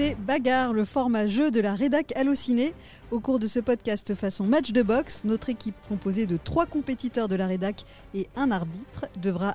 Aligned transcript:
c'est 0.00 0.14
Bagarre, 0.14 0.72
le 0.72 0.86
format 0.86 1.26
jeu 1.26 1.50
de 1.50 1.60
la 1.60 1.74
rédac 1.74 2.16
Allociné. 2.16 2.72
Au 3.10 3.20
cours 3.20 3.38
de 3.38 3.46
ce 3.46 3.58
podcast 3.58 4.14
façon 4.14 4.46
match 4.46 4.72
de 4.72 4.82
boxe, 4.82 5.24
notre 5.24 5.50
équipe 5.50 5.74
composée 5.90 6.26
de 6.26 6.38
trois 6.38 6.64
compétiteurs 6.64 7.28
de 7.28 7.36
la 7.36 7.46
rédac 7.46 7.84
et 8.14 8.26
un 8.34 8.50
arbitre 8.50 9.08
devra, 9.20 9.54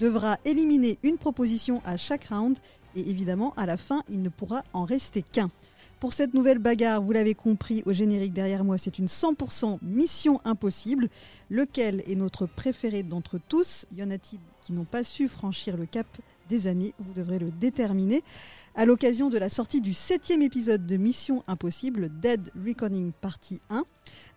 devra 0.00 0.38
éliminer 0.44 0.98
une 1.04 1.18
proposition 1.18 1.82
à 1.84 1.96
chaque 1.96 2.24
round 2.24 2.58
et 2.96 3.08
évidemment 3.08 3.54
à 3.56 3.64
la 3.64 3.76
fin 3.76 4.02
il 4.08 4.22
ne 4.22 4.28
pourra 4.28 4.64
en 4.72 4.84
rester 4.84 5.22
qu'un. 5.22 5.52
Pour 6.00 6.14
cette 6.14 6.34
nouvelle 6.34 6.58
bagarre, 6.58 7.00
vous 7.00 7.12
l'avez 7.12 7.36
compris 7.36 7.84
au 7.86 7.92
générique 7.92 8.32
derrière 8.32 8.64
moi, 8.64 8.78
c'est 8.78 8.98
une 8.98 9.06
100% 9.06 9.78
mission 9.82 10.40
impossible. 10.44 11.08
Lequel 11.48 12.02
est 12.08 12.16
notre 12.16 12.46
préféré 12.46 13.04
d'entre 13.04 13.38
tous? 13.48 13.86
Y 13.92 14.02
en 14.02 14.10
a-t-il 14.10 14.40
qui 14.62 14.72
n'ont 14.72 14.84
pas 14.84 15.04
su 15.04 15.28
franchir 15.28 15.76
le 15.76 15.86
cap? 15.86 16.08
Des 16.48 16.66
années 16.66 16.94
Vous 16.98 17.12
devrez 17.12 17.38
le 17.38 17.50
déterminer. 17.50 18.22
À 18.74 18.84
l'occasion 18.84 19.30
de 19.30 19.38
la 19.38 19.48
sortie 19.48 19.80
du 19.80 19.94
septième 19.94 20.42
épisode 20.42 20.86
de 20.86 20.96
Mission 20.96 21.42
Impossible, 21.46 22.10
Dead 22.20 22.50
Reckoning 22.64 23.12
Partie 23.12 23.60
1, 23.70 23.84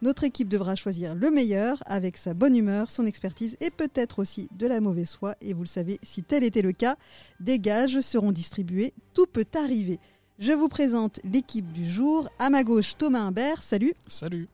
notre 0.02 0.24
équipe 0.24 0.48
devra 0.48 0.76
choisir 0.76 1.16
le 1.16 1.30
meilleur 1.32 1.84
avec 1.86 2.18
sa 2.18 2.34
bonne 2.34 2.56
humeur, 2.56 2.90
son 2.90 3.06
expertise 3.06 3.58
et 3.60 3.70
peut-être 3.70 4.20
aussi 4.20 4.50
de 4.58 4.68
la 4.68 4.82
mauvaise 4.82 5.14
foi. 5.14 5.36
Et 5.42 5.54
vous 5.54 5.64
le 5.64 5.68
savez, 5.68 6.00
si 6.04 6.24
tel 6.24 6.44
était 6.44 6.62
le 6.62 6.72
cas, 6.72 6.96
des 7.40 7.60
gages 7.60 8.00
seront 8.02 8.32
distribués. 8.32 8.94
Tout 9.14 9.26
peut 9.26 9.48
arriver. 9.56 10.00
Je 10.40 10.54
vous 10.54 10.70
présente 10.70 11.20
l'équipe 11.26 11.70
du 11.74 11.90
jour. 11.90 12.30
À 12.40 12.50
ma 12.50 12.64
gauche, 12.64 12.96
Thomas 12.98 13.20
Imbert, 13.20 13.62
salut. 13.62 13.94
Salut. 14.08 14.48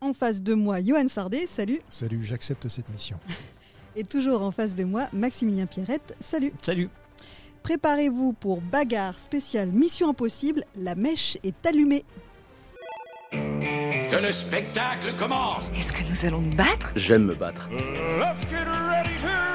En 0.00 0.12
face 0.14 0.42
de 0.42 0.54
moi, 0.54 0.80
Johan 0.80 1.08
Sardet, 1.08 1.46
salut. 1.46 1.80
Salut, 1.88 2.22
j'accepte 2.22 2.68
cette 2.68 2.88
mission. 2.88 3.18
Et 3.96 4.04
toujours 4.04 4.42
en 4.42 4.52
face 4.52 4.74
de 4.74 4.84
moi, 4.84 5.08
Maximilien 5.12 5.66
Pierrette, 5.66 6.16
salut. 6.20 6.52
Salut. 6.62 6.88
Préparez-vous 7.62 8.32
pour 8.32 8.60
bagarre 8.60 9.18
spéciale 9.18 9.68
Mission 9.68 10.10
Impossible, 10.10 10.64
la 10.76 10.94
mèche 10.94 11.38
est 11.44 11.66
allumée. 11.66 12.04
Que 13.30 14.22
le 14.22 14.32
spectacle 14.32 15.12
commence 15.18 15.70
Est-ce 15.76 15.92
que 15.92 16.02
nous 16.08 16.26
allons 16.26 16.42
nous 16.42 16.54
battre? 16.54 16.92
J'aime 16.96 17.24
me 17.24 17.34
battre. 17.34 17.68
Let's 17.70 18.42
get 18.50 18.66
ready 18.66 19.18
to 19.20 19.51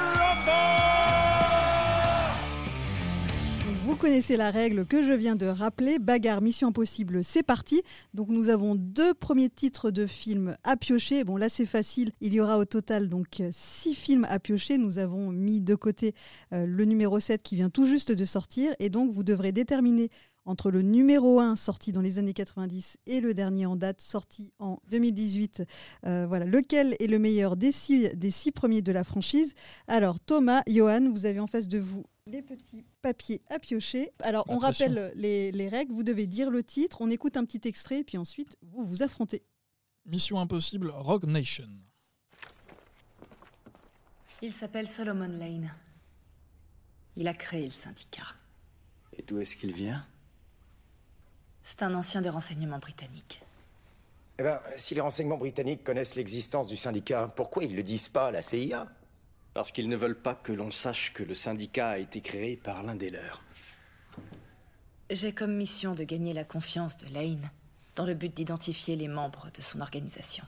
Vous 3.88 3.96
connaissez 3.96 4.36
la 4.36 4.50
règle 4.50 4.84
que 4.84 5.02
je 5.02 5.14
viens 5.14 5.34
de 5.34 5.46
rappeler. 5.46 5.98
Bagarre, 5.98 6.42
Mission 6.42 6.68
Impossible, 6.68 7.24
c'est 7.24 7.42
parti. 7.42 7.80
Donc 8.12 8.28
nous 8.28 8.50
avons 8.50 8.74
deux 8.74 9.14
premiers 9.14 9.48
titres 9.48 9.90
de 9.90 10.06
films 10.06 10.58
à 10.62 10.76
piocher. 10.76 11.24
Bon 11.24 11.38
là 11.38 11.48
c'est 11.48 11.64
facile. 11.64 12.12
Il 12.20 12.34
y 12.34 12.40
aura 12.40 12.58
au 12.58 12.66
total 12.66 13.08
donc 13.08 13.42
six 13.50 13.94
films 13.94 14.26
à 14.28 14.40
piocher. 14.40 14.76
Nous 14.76 14.98
avons 14.98 15.30
mis 15.30 15.62
de 15.62 15.74
côté 15.74 16.14
euh, 16.52 16.66
le 16.66 16.84
numéro 16.84 17.18
7 17.18 17.42
qui 17.42 17.56
vient 17.56 17.70
tout 17.70 17.86
juste 17.86 18.12
de 18.12 18.26
sortir. 18.26 18.74
Et 18.78 18.90
donc 18.90 19.10
vous 19.10 19.22
devrez 19.22 19.52
déterminer 19.52 20.10
entre 20.44 20.70
le 20.70 20.82
numéro 20.82 21.40
1 21.40 21.56
sorti 21.56 21.90
dans 21.90 22.02
les 22.02 22.18
années 22.18 22.34
90 22.34 22.98
et 23.06 23.22
le 23.22 23.32
dernier 23.32 23.64
en 23.64 23.76
date 23.76 24.02
sorti 24.02 24.52
en 24.58 24.76
2018. 24.90 25.62
Euh, 26.04 26.26
voilà, 26.28 26.44
lequel 26.44 26.94
est 27.00 27.06
le 27.06 27.18
meilleur 27.18 27.56
des 27.56 27.72
six, 27.72 28.10
des 28.14 28.30
six 28.30 28.52
premiers 28.52 28.82
de 28.82 28.92
la 28.92 29.02
franchise? 29.02 29.54
Alors 29.86 30.20
Thomas, 30.20 30.60
Johan, 30.66 31.10
vous 31.10 31.24
avez 31.24 31.40
en 31.40 31.46
face 31.46 31.68
de 31.68 31.78
vous 31.78 32.04
les 32.28 32.42
petits 32.42 32.84
papiers 33.02 33.42
à 33.48 33.58
piocher. 33.58 34.12
Alors, 34.20 34.44
on 34.48 34.58
rappelle 34.58 35.12
les, 35.14 35.68
règles. 35.68 35.92
Vous 35.92 36.02
devez 36.02 36.26
dire 36.26 36.50
le 36.50 36.62
titre, 36.62 36.98
on 37.00 37.10
écoute 37.10 37.36
un 37.36 37.44
petit 37.44 37.66
extrait, 37.66 38.04
puis 38.04 38.18
ensuite, 38.18 38.56
vous 38.62 38.84
vous 38.84 39.02
affrontez. 39.02 39.42
Mission 40.06 40.38
Impossible 40.38 40.90
Rogue 40.90 41.24
Nation. 41.24 41.68
Il 44.42 44.52
s'appelle 44.52 44.88
Solomon 44.88 45.28
Lane. 45.28 45.72
Il 47.16 47.26
a 47.26 47.34
créé 47.34 47.66
le 47.66 47.72
syndicat. 47.72 48.26
Et 49.16 49.22
d'où 49.22 49.40
est-ce 49.40 49.56
qu'il 49.56 49.72
vient? 49.72 50.06
C'est 51.62 51.82
un 51.82 51.92
ancien 51.94 52.20
des 52.20 52.28
renseignements 52.28 52.78
britanniques. 52.78 53.40
Eh 54.38 54.44
bien, 54.44 54.60
si 54.76 54.94
les 54.94 55.00
renseignements 55.00 55.36
britanniques 55.36 55.82
connaissent 55.82 56.14
l'existence 56.14 56.68
du 56.68 56.76
syndicat, 56.76 57.32
pourquoi 57.34 57.64
ils 57.64 57.72
ne 57.72 57.76
le 57.76 57.82
disent 57.82 58.08
pas 58.08 58.28
à 58.28 58.30
la 58.30 58.40
CIA 58.40 58.86
parce 59.58 59.72
qu'ils 59.72 59.88
ne 59.88 59.96
veulent 59.96 60.22
pas 60.22 60.36
que 60.36 60.52
l'on 60.52 60.70
sache 60.70 61.12
que 61.12 61.24
le 61.24 61.34
syndicat 61.34 61.88
a 61.88 61.98
été 61.98 62.20
créé 62.20 62.56
par 62.56 62.84
l'un 62.84 62.94
des 62.94 63.10
leurs. 63.10 63.42
J'ai 65.10 65.32
comme 65.32 65.56
mission 65.56 65.96
de 65.96 66.04
gagner 66.04 66.32
la 66.32 66.44
confiance 66.44 66.96
de 66.96 67.12
Lane 67.12 67.50
dans 67.96 68.04
le 68.04 68.14
but 68.14 68.32
d'identifier 68.32 68.94
les 68.94 69.08
membres 69.08 69.50
de 69.52 69.60
son 69.60 69.80
organisation. 69.80 70.44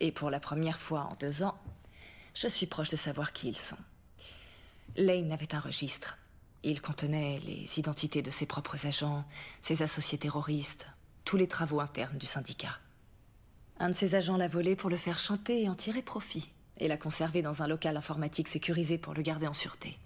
Et 0.00 0.12
pour 0.12 0.28
la 0.28 0.38
première 0.38 0.82
fois 0.82 1.08
en 1.10 1.14
deux 1.14 1.42
ans, 1.42 1.56
je 2.34 2.46
suis 2.46 2.66
proche 2.66 2.90
de 2.90 2.96
savoir 2.96 3.32
qui 3.32 3.48
ils 3.48 3.56
sont. 3.56 3.78
Lane 4.98 5.32
avait 5.32 5.54
un 5.54 5.60
registre. 5.60 6.18
Il 6.62 6.82
contenait 6.82 7.40
les 7.46 7.78
identités 7.78 8.20
de 8.20 8.30
ses 8.30 8.44
propres 8.44 8.84
agents, 8.84 9.24
ses 9.62 9.80
associés 9.80 10.18
terroristes, 10.18 10.88
tous 11.24 11.38
les 11.38 11.48
travaux 11.48 11.80
internes 11.80 12.18
du 12.18 12.26
syndicat. 12.26 12.78
Un 13.78 13.88
de 13.88 13.94
ses 13.94 14.14
agents 14.14 14.36
l'a 14.36 14.46
volé 14.46 14.76
pour 14.76 14.90
le 14.90 14.98
faire 14.98 15.18
chanter 15.18 15.62
et 15.62 15.70
en 15.70 15.74
tirer 15.74 16.02
profit 16.02 16.50
et 16.78 16.88
l'a 16.88 16.96
conservé 16.96 17.42
dans 17.42 17.62
un 17.62 17.68
local 17.68 17.96
informatique 17.96 18.48
sécurisé 18.48 18.98
pour 18.98 19.14
le 19.14 19.22
garder 19.22 19.46
en 19.46 19.52
sûreté. 19.52 19.98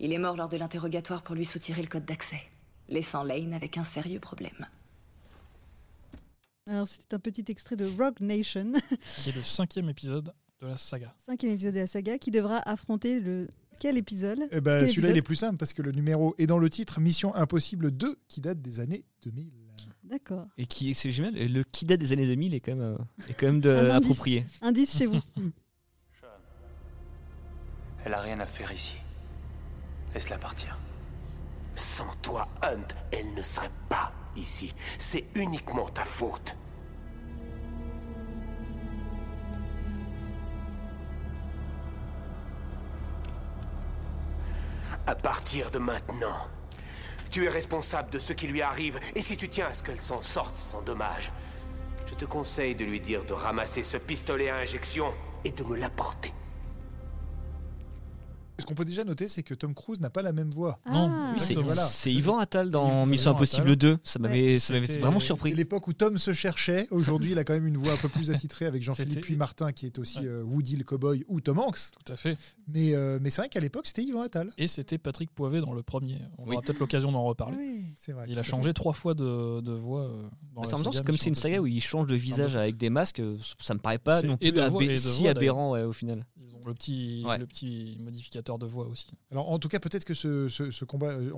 Il 0.00 0.12
est 0.12 0.18
mort 0.18 0.36
lors 0.36 0.48
de 0.48 0.56
l'interrogatoire 0.56 1.22
pour 1.22 1.34
lui 1.34 1.44
soutirer 1.44 1.82
le 1.82 1.88
code 1.88 2.04
d'accès, 2.04 2.40
laissant 2.88 3.24
Lane 3.24 3.52
avec 3.52 3.76
un 3.78 3.84
sérieux 3.84 4.20
problème. 4.20 4.66
Alors, 6.66 6.86
c'était 6.86 7.14
un 7.14 7.18
petit 7.18 7.44
extrait 7.48 7.76
de 7.76 7.86
Rogue 7.86 8.20
Nation. 8.20 8.72
Qui 9.22 9.30
est 9.30 9.36
le 9.36 9.42
cinquième 9.42 9.88
épisode 9.88 10.32
de 10.60 10.66
la 10.66 10.76
saga. 10.76 11.14
Cinquième 11.24 11.52
épisode 11.52 11.74
de 11.74 11.80
la 11.80 11.86
saga 11.86 12.18
qui 12.18 12.30
devra 12.30 12.58
affronter 12.68 13.20
le. 13.20 13.48
Quel 13.80 13.96
épisode? 13.96 14.40
Eh 14.50 14.60
ben, 14.60 14.86
Celui-là, 14.86 15.10
il 15.10 15.16
est 15.16 15.22
plus 15.22 15.36
simple 15.36 15.56
parce 15.56 15.72
que 15.72 15.82
le 15.82 15.92
numéro 15.92 16.34
est 16.36 16.46
dans 16.46 16.58
le 16.58 16.68
titre 16.68 17.00
Mission 17.00 17.34
Impossible 17.34 17.92
2 17.92 18.18
qui 18.26 18.40
date 18.40 18.60
des 18.60 18.80
années 18.80 19.04
2000. 19.22 19.50
D'accord. 20.02 20.46
Et 20.56 20.66
qui, 20.66 20.94
c'est 20.94 21.10
génial, 21.10 21.34
le 21.34 21.62
qui 21.64 21.84
date 21.84 22.00
des 22.00 22.12
années 22.12 22.26
2000 22.26 22.54
est 22.54 22.60
quand 22.60 22.74
même, 22.74 22.96
euh, 22.98 23.28
est 23.28 23.34
quand 23.34 23.46
même 23.46 23.60
de, 23.60 23.70
approprié. 23.70 24.44
Indice 24.62 24.96
chez 24.96 25.06
vous. 25.06 25.20
Elle 28.04 28.14
a 28.14 28.20
rien 28.20 28.38
à 28.40 28.46
faire 28.46 28.72
ici. 28.72 28.96
Laisse-la 30.14 30.38
partir. 30.38 30.78
Sans 31.74 32.12
toi, 32.22 32.48
Hunt, 32.62 32.88
elle 33.12 33.34
ne 33.34 33.42
serait 33.42 33.70
pas 33.88 34.12
ici. 34.36 34.74
C'est 34.98 35.24
uniquement 35.34 35.88
ta 35.88 36.04
faute. 36.04 36.56
À 45.06 45.14
partir 45.14 45.70
de 45.70 45.78
maintenant, 45.78 46.46
tu 47.30 47.44
es 47.44 47.48
responsable 47.48 48.10
de 48.10 48.18
ce 48.18 48.32
qui 48.32 48.46
lui 48.46 48.60
arrive, 48.60 49.00
et 49.14 49.22
si 49.22 49.36
tu 49.36 49.48
tiens 49.48 49.66
à 49.66 49.74
ce 49.74 49.82
qu'elle 49.82 50.00
s'en 50.00 50.20
sorte 50.20 50.58
sans 50.58 50.82
dommage, 50.82 51.32
je 52.06 52.14
te 52.14 52.24
conseille 52.24 52.74
de 52.74 52.84
lui 52.84 53.00
dire 53.00 53.24
de 53.24 53.32
ramasser 53.32 53.82
ce 53.84 53.96
pistolet 53.96 54.50
à 54.50 54.56
injection 54.56 55.12
et 55.44 55.50
de 55.50 55.64
me 55.64 55.76
l'apporter. 55.76 56.32
Ce 58.68 58.74
qu'on 58.74 58.76
peut 58.76 58.84
déjà 58.84 59.02
noter, 59.02 59.28
c'est 59.28 59.42
que 59.42 59.54
Tom 59.54 59.72
Cruise 59.72 59.98
n'a 59.98 60.10
pas 60.10 60.20
la 60.20 60.34
même 60.34 60.50
voix. 60.50 60.78
Ah. 60.84 60.92
Non, 60.92 61.34
c'est 61.38 62.12
Yvan 62.12 62.36
Attal 62.36 62.70
dans 62.70 63.06
Mission 63.06 63.30
Impossible 63.30 63.76
2. 63.76 63.96
Ça 64.04 64.18
m'avait 64.18 64.56
vraiment 65.00 65.20
surpris. 65.20 65.54
L'époque 65.54 65.88
où 65.88 65.94
Tom 65.94 66.18
se 66.18 66.34
cherchait, 66.34 66.86
aujourd'hui, 66.90 67.32
il 67.32 67.38
a 67.38 67.44
quand 67.44 67.54
même 67.54 67.66
une 67.66 67.78
voix 67.78 67.94
un 67.94 67.96
peu 67.96 68.10
plus 68.10 68.30
attitrée 68.30 68.66
avec 68.66 68.82
Jean-Philippe 68.82 69.22
Puy 69.22 69.36
Martin, 69.36 69.72
qui 69.72 69.86
est 69.86 69.98
aussi 69.98 70.18
euh, 70.22 70.42
Woody 70.42 70.76
le 70.76 70.84
cowboy 70.84 71.24
ou 71.28 71.40
Tom 71.40 71.60
Hanks. 71.60 71.78
Tout 72.04 72.12
à 72.12 72.16
fait. 72.16 72.36
Mais, 72.66 72.94
euh, 72.94 73.18
mais 73.22 73.30
c'est 73.30 73.40
vrai 73.40 73.48
qu'à 73.48 73.60
l'époque, 73.60 73.86
c'était 73.86 74.02
Yvan 74.02 74.20
Attal. 74.20 74.52
Et 74.58 74.66
c'était 74.66 74.98
Patrick 74.98 75.30
Poivet 75.30 75.62
dans 75.62 75.72
le 75.72 75.82
premier. 75.82 76.18
On 76.36 76.46
aura 76.46 76.60
peut-être 76.60 76.78
l'occasion 76.78 77.10
d'en 77.10 77.24
reparler. 77.24 77.56
Vrai. 78.08 78.24
Il 78.28 78.38
a 78.38 78.42
changé 78.42 78.74
trois 78.74 78.92
fois 78.92 79.14
de, 79.14 79.62
de 79.62 79.72
voix. 79.72 80.02
Euh, 80.02 80.28
dans 80.54 80.62
bah, 80.62 81.00
comme 81.06 81.16
c'est 81.16 81.30
une 81.30 81.34
saga 81.34 81.60
où 81.60 81.66
il 81.66 81.80
change 81.80 82.06
de 82.06 82.16
visage 82.16 82.54
avec 82.54 82.76
des 82.76 82.90
masques. 82.90 83.22
Ça 83.58 83.72
me 83.72 83.78
paraît 83.80 83.98
pas 83.98 84.20
non 84.20 84.36
plus 84.36 84.96
si 84.98 85.26
aberrant 85.26 85.78
au 85.80 85.92
final. 85.92 86.26
Ils 86.36 86.54
ont 86.54 86.60
le 86.66 87.46
petit 87.46 87.96
modificateur 88.00 88.57
de 88.58 88.66
voix 88.66 88.86
aussi. 88.86 89.06
Alors, 89.30 89.50
en 89.50 89.58
tout 89.58 89.68
cas, 89.68 89.78
peut-être 89.78 90.04
que 90.04 90.14
ce, 90.14 90.48
ce, 90.48 90.84
combat, 90.84 91.08
euh, 91.08 91.30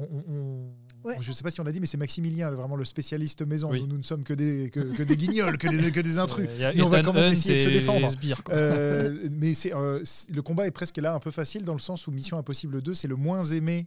je 1.20 1.30
ne 1.30 1.34
sais 1.34 1.42
pas 1.42 1.50
si 1.50 1.60
on 1.60 1.64
l'a 1.64 1.72
dit, 1.72 1.80
mais 1.80 1.86
c'est 1.86 1.96
Maximilien, 1.96 2.50
vraiment 2.50 2.76
le 2.76 2.84
spécialiste 2.84 3.42
maison. 3.42 3.72
Nous, 3.72 3.98
ne 3.98 4.02
sommes 4.02 4.24
que 4.24 4.34
des, 4.34 4.70
que, 4.70 5.02
des 5.02 5.16
guignols, 5.16 5.58
que, 5.58 5.68
des, 5.68 5.92
que 5.92 6.00
des 6.00 6.18
intrus. 6.18 6.48
mais 6.58 6.82
on 6.82 6.88
va 6.88 7.02
quand 7.02 7.12
même 7.12 7.32
essayer 7.32 7.58
de 7.58 7.64
se 7.64 7.68
défendre. 7.68 8.08
Euh, 8.50 9.28
mais 9.32 9.54
c'est, 9.54 9.74
euh, 9.74 10.02
le 10.32 10.42
combat 10.42 10.66
est 10.66 10.72
presque 10.72 10.96
là 10.96 11.14
un 11.14 11.20
peu 11.20 11.30
facile 11.30 11.64
dans 11.64 11.72
le 11.74 11.78
sens 11.78 12.06
où 12.06 12.10
Mission 12.10 12.38
Impossible 12.38 12.82
2, 12.82 12.94
c'est 12.94 13.08
le 13.08 13.16
moins 13.16 13.44
aimé 13.44 13.86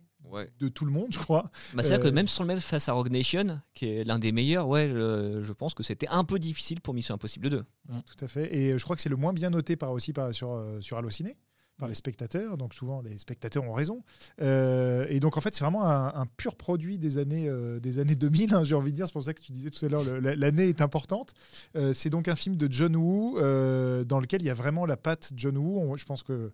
de 0.59 0.67
tout 0.67 0.85
le 0.85 0.91
monde, 0.91 1.09
je 1.11 1.19
crois. 1.19 1.43
Bah, 1.73 1.83
C'est-à-dire 1.83 2.05
que 2.05 2.09
même 2.09 2.27
sur 2.27 2.43
le 2.43 2.47
même 2.47 2.59
face 2.59 2.89
à 2.89 2.93
Rogue 2.93 3.11
Nation, 3.11 3.61
qui 3.75 3.87
est 3.87 4.03
l'un 4.03 4.17
des 4.17 4.31
meilleurs, 4.31 4.67
ouais, 4.67 4.89
je, 4.89 5.51
pense 5.51 5.73
que 5.73 5.83
c'était 5.83 6.07
un 6.07 6.23
peu 6.23 6.39
difficile 6.39 6.81
pour 6.81 6.93
Mission 6.93 7.15
Impossible 7.15 7.49
2. 7.49 7.63
Tout 7.87 8.25
à 8.25 8.27
fait. 8.27 8.55
Et 8.55 8.77
je 8.77 8.83
crois 8.83 8.95
que 8.95 9.01
c'est 9.01 9.09
le 9.09 9.15
moins 9.15 9.33
bien 9.33 9.51
noté 9.51 9.75
par 9.75 9.91
aussi 9.91 10.13
par, 10.13 10.33
sur, 10.33 10.59
sur 10.81 10.97
Allociné 10.97 11.37
par 11.77 11.87
les 11.87 11.95
spectateurs, 11.95 12.57
donc 12.57 12.73
souvent 12.73 13.01
les 13.01 13.17
spectateurs 13.17 13.63
ont 13.63 13.73
raison. 13.73 14.03
Euh, 14.41 15.05
et 15.09 15.19
donc 15.19 15.37
en 15.37 15.41
fait 15.41 15.55
c'est 15.55 15.63
vraiment 15.63 15.85
un, 15.85 16.25
pur 16.37 16.55
produit 16.55 16.99
des 16.99 17.17
années, 17.17 17.47
euh, 17.47 17.79
des 17.79 17.99
années 17.99 18.15
2000, 18.15 18.53
hein, 18.53 18.63
j'ai 18.63 18.75
envie 18.75 18.91
de 18.91 18.95
dire, 18.95 19.07
c'est 19.07 19.13
pour 19.13 19.23
ça 19.23 19.33
que 19.33 19.41
tu 19.41 19.51
disais 19.51 19.69
tout 19.69 19.85
à 19.85 19.89
l'heure, 19.89 20.03
l'année 20.21 20.69
est 20.69 20.81
importante. 20.81 21.33
Euh, 21.75 21.93
c'est 21.93 22.09
donc 22.09 22.27
un 22.27 22.35
film 22.35 22.55
de 22.55 22.71
John 22.71 22.95
Woo 22.95 23.39
dans 23.39 24.19
lequel 24.19 24.41
il 24.41 24.45
y 24.45 24.49
a 24.49 24.53
vraiment 24.53 24.85
la 24.85 24.97
patte 24.97 25.31
John 25.35 25.57
Woo, 25.57 25.97
je 25.97 26.05
pense 26.05 26.23
que 26.23 26.53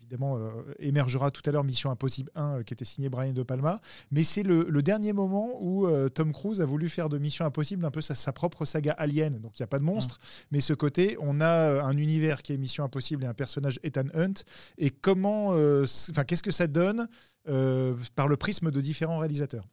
évidemment 0.00 0.38
émergera 0.78 1.30
tout 1.30 1.42
à 1.46 1.52
l'heure 1.52 1.64
Mission 1.64 1.90
Impossible 1.90 2.30
1 2.34 2.62
qui 2.62 2.74
était 2.74 2.84
signé 2.84 3.08
Brian 3.08 3.32
De 3.32 3.42
Palma. 3.42 3.80
Mais 4.10 4.24
c'est 4.24 4.42
le, 4.42 4.82
dernier 4.82 5.12
moment 5.12 5.56
où 5.60 5.88
Tom 6.10 6.32
Cruise 6.32 6.60
a 6.60 6.64
voulu 6.64 6.88
faire 6.88 7.08
de 7.08 7.18
Mission 7.18 7.44
Impossible 7.44 7.84
un 7.84 7.90
peu 7.90 8.00
sa, 8.00 8.32
propre 8.32 8.64
saga 8.64 8.92
Alien. 8.92 9.38
Donc 9.38 9.58
il 9.58 9.62
n'y 9.62 9.64
a 9.64 9.68
pas 9.68 9.78
de 9.78 9.84
monstre, 9.84 10.18
mais 10.50 10.60
ce 10.60 10.72
côté, 10.72 11.16
on 11.20 11.40
a 11.40 11.82
un 11.82 11.96
univers 11.96 12.42
qui 12.42 12.52
est 12.52 12.56
Mission 12.56 12.84
Impossible 12.84 13.24
et 13.24 13.26
un 13.26 13.34
personnage 13.34 13.78
Ethan 13.82 14.08
Hunt. 14.14 14.34
Et 14.78 14.90
comment, 14.90 15.48
enfin, 15.48 16.24
qu'est-ce 16.24 16.42
que 16.42 16.50
ça 16.52 16.66
donne 16.66 17.08
par 17.44 18.28
le 18.28 18.36
prisme 18.36 18.70
de 18.70 18.80
différents 18.80 19.18
réalisateurs? 19.18 19.66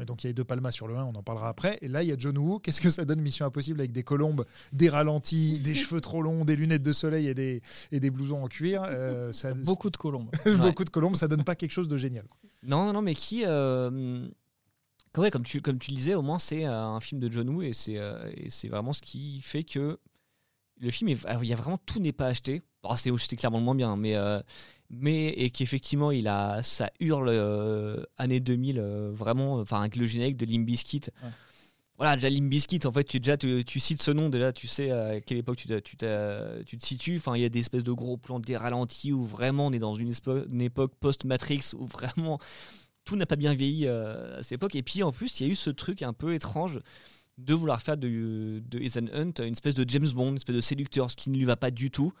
Et 0.00 0.04
donc 0.04 0.22
il 0.22 0.26
y 0.28 0.30
a 0.30 0.32
deux 0.32 0.44
Palmas 0.44 0.70
sur 0.70 0.86
le 0.86 0.96
1, 0.96 1.04
on 1.04 1.14
en 1.14 1.22
parlera 1.22 1.48
après. 1.48 1.78
Et 1.80 1.88
là, 1.88 2.02
il 2.02 2.08
y 2.08 2.12
a 2.12 2.16
John 2.18 2.36
Woo. 2.38 2.58
Qu'est-ce 2.58 2.80
que 2.80 2.90
ça 2.90 3.04
donne 3.04 3.20
Mission 3.20 3.46
Impossible 3.46 3.80
avec 3.80 3.92
des 3.92 4.02
colombes, 4.02 4.44
des 4.72 4.88
ralentis, 4.88 5.60
des 5.60 5.74
cheveux 5.74 6.00
trop 6.00 6.22
longs, 6.22 6.44
des 6.44 6.56
lunettes 6.56 6.82
de 6.82 6.92
soleil 6.92 7.28
et 7.28 7.34
des, 7.34 7.62
et 7.90 8.00
des 8.00 8.10
blousons 8.10 8.44
en 8.44 8.48
cuir 8.48 8.82
euh, 8.86 9.32
ça, 9.32 9.54
Beaucoup 9.64 9.90
de 9.90 9.96
colombes. 9.96 10.30
Beaucoup 10.60 10.84
de 10.84 10.90
colombes, 10.90 11.16
ça 11.16 11.28
donne 11.28 11.44
pas 11.44 11.54
quelque 11.54 11.72
chose 11.72 11.88
de 11.88 11.96
génial. 11.96 12.26
Non, 12.62 12.92
non, 12.92 13.02
mais 13.02 13.14
qui. 13.14 13.42
Euh... 13.44 14.28
comme, 15.12 15.44
tu, 15.44 15.60
comme 15.60 15.78
tu 15.78 15.90
le 15.90 15.96
disais, 15.96 16.14
au 16.14 16.22
moins 16.22 16.38
c'est 16.38 16.66
euh, 16.66 16.80
un 16.80 17.00
film 17.00 17.20
de 17.20 17.30
John 17.32 17.48
Woo 17.48 17.62
et 17.62 17.72
c'est 17.72 17.98
euh, 17.98 18.30
vraiment 18.64 18.92
ce 18.92 19.00
qui 19.00 19.40
fait 19.42 19.64
que 19.64 19.98
le 20.80 20.90
film, 20.90 21.10
il 21.10 21.46
y 21.46 21.52
a 21.52 21.56
vraiment 21.56 21.78
tout 21.78 21.98
n'est 21.98 22.12
pas 22.12 22.26
acheté. 22.26 22.62
c'est 22.96 23.36
clairement 23.36 23.58
le 23.58 23.64
moins 23.64 23.74
bien, 23.74 23.96
mais 23.96 24.14
mais 24.90 25.28
et 25.28 25.50
qu'effectivement 25.50 26.10
il 26.10 26.28
a 26.28 26.62
ça 26.62 26.90
hurle 27.00 27.28
euh, 27.28 28.02
année 28.16 28.40
2000 28.40 28.78
euh, 28.78 29.10
vraiment 29.12 29.54
enfin 29.56 29.80
avec 29.80 29.96
le 29.96 30.06
générique 30.06 30.36
de 30.36 30.46
Limbiskit 30.46 31.10
voilà 31.98 32.14
déjà 32.14 32.30
Limbiskit 32.30 32.80
en 32.84 32.92
fait 32.92 33.04
tu 33.04 33.18
déjà 33.18 33.36
tu, 33.36 33.80
cites 33.80 34.00
ce 34.00 34.12
nom 34.12 34.28
déjà 34.28 34.52
tu 34.52 34.68
sais 34.68 34.92
à 34.92 35.20
quelle 35.20 35.38
époque 35.38 35.56
tu, 35.56 35.66
tu, 35.82 35.96
tu 36.66 36.78
te 36.78 36.86
situes. 36.86 37.16
Enfin 37.16 37.34
il 37.34 37.42
y 37.42 37.44
a 37.44 37.48
des 37.48 37.58
espèces 37.58 37.82
de 37.82 37.92
gros 37.92 38.16
plans 38.16 38.38
des 38.38 38.56
ralentis 38.56 39.12
où 39.12 39.24
vraiment 39.24 39.66
on 39.66 39.72
est 39.72 39.80
dans 39.80 39.96
une, 39.96 40.12
époque 40.60 40.92
post 41.00 41.24
Matrix 41.24 41.72
où 41.76 41.86
vraiment 41.86 42.38
tout 43.04 43.16
n'a 43.16 43.26
pas 43.26 43.34
bien 43.34 43.52
vieilli 43.52 43.86
euh, 43.86 44.38
à 44.38 44.42
cette 44.44 44.52
époque. 44.52 44.76
Et 44.76 44.84
puis 44.84 45.02
en 45.02 45.10
plus 45.10 45.40
il 45.40 45.46
y 45.46 45.50
a 45.50 45.52
eu 45.52 45.56
ce 45.56 45.70
truc 45.70 46.02
un 46.02 46.12
peu 46.12 46.34
étrange 46.34 46.80
de 47.36 47.52
vouloir 47.52 47.82
faire 47.82 47.96
de, 47.96 48.62
de 48.64 48.78
Ethan 48.78 49.06
Hunt 49.12 49.44
une 49.44 49.52
espèce 49.52 49.74
de 49.74 49.84
James 49.88 50.08
Bond 50.08 50.30
une 50.30 50.36
espèce 50.36 50.56
de 50.56 50.60
séducteur 50.60 51.10
ce 51.10 51.16
qui 51.16 51.30
ne 51.30 51.36
lui 51.36 51.44
va 51.44 51.56
pas 51.56 51.72
du 51.72 51.90
tout 51.90 52.12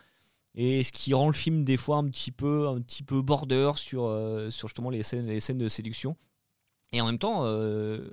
et 0.54 0.82
ce 0.82 0.92
qui 0.92 1.14
rend 1.14 1.28
le 1.28 1.34
film 1.34 1.64
des 1.64 1.76
fois 1.76 1.96
un 1.96 2.04
petit 2.08 2.32
peu 2.32 2.68
un 2.68 2.80
petit 2.80 3.02
peu 3.02 3.22
border 3.22 3.72
sur 3.76 4.06
euh, 4.06 4.50
sur 4.50 4.68
justement 4.68 4.90
les 4.90 5.02
scènes 5.02 5.26
les 5.26 5.40
scènes 5.40 5.58
de 5.58 5.68
séduction. 5.68 6.16
Et 6.92 7.00
en 7.00 7.06
même 7.06 7.18
temps 7.18 7.44
euh, 7.44 8.08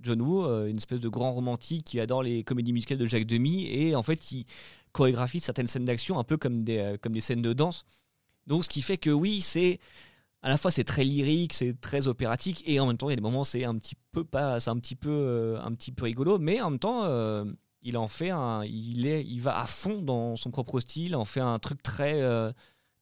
John 0.00 0.20
Woo 0.20 0.44
euh, 0.44 0.66
une 0.66 0.76
espèce 0.76 1.00
de 1.00 1.08
grand 1.08 1.32
romantique 1.32 1.84
qui 1.84 2.00
adore 2.00 2.22
les 2.22 2.42
comédies 2.42 2.72
musicales 2.72 2.98
de 2.98 3.06
Jacques 3.06 3.26
Demy 3.26 3.66
et 3.66 3.94
en 3.94 4.02
fait 4.02 4.16
qui 4.16 4.46
chorégraphie 4.92 5.40
certaines 5.40 5.66
scènes 5.66 5.84
d'action 5.84 6.18
un 6.18 6.24
peu 6.24 6.36
comme 6.36 6.64
des 6.64 6.96
comme 7.00 7.12
des 7.12 7.20
scènes 7.20 7.42
de 7.42 7.52
danse. 7.52 7.84
Donc 8.46 8.64
ce 8.64 8.68
qui 8.68 8.82
fait 8.82 8.98
que 8.98 9.10
oui 9.10 9.40
c'est 9.40 9.78
à 10.42 10.48
la 10.48 10.56
fois 10.56 10.70
c'est 10.70 10.84
très 10.84 11.04
lyrique 11.04 11.52
c'est 11.52 11.80
très 11.80 12.08
opératique 12.08 12.62
et 12.66 12.80
en 12.80 12.86
même 12.86 12.96
temps 12.96 13.08
il 13.08 13.12
y 13.12 13.14
a 13.14 13.16
des 13.16 13.22
moments 13.22 13.44
c'est 13.44 13.64
un 13.64 13.76
petit 13.76 13.94
peu 14.12 14.24
pas 14.24 14.58
c'est 14.60 14.70
un 14.70 14.78
petit 14.78 14.96
peu 14.96 15.58
un 15.62 15.72
petit 15.72 15.92
peu 15.92 16.04
rigolo 16.06 16.38
mais 16.38 16.60
en 16.60 16.70
même 16.70 16.78
temps 16.78 17.04
il 17.84 17.98
en 17.98 18.08
fait 18.08 18.30
un, 18.30 18.64
il 18.64 19.06
est, 19.06 19.24
il 19.24 19.40
va 19.40 19.58
à 19.58 19.66
fond 19.66 20.00
dans 20.02 20.36
son 20.36 20.50
propre 20.50 20.80
style, 20.80 21.14
en 21.14 21.26
fait 21.26 21.40
un 21.40 21.58
truc 21.58 21.82
très, 21.82 22.22
euh, 22.22 22.50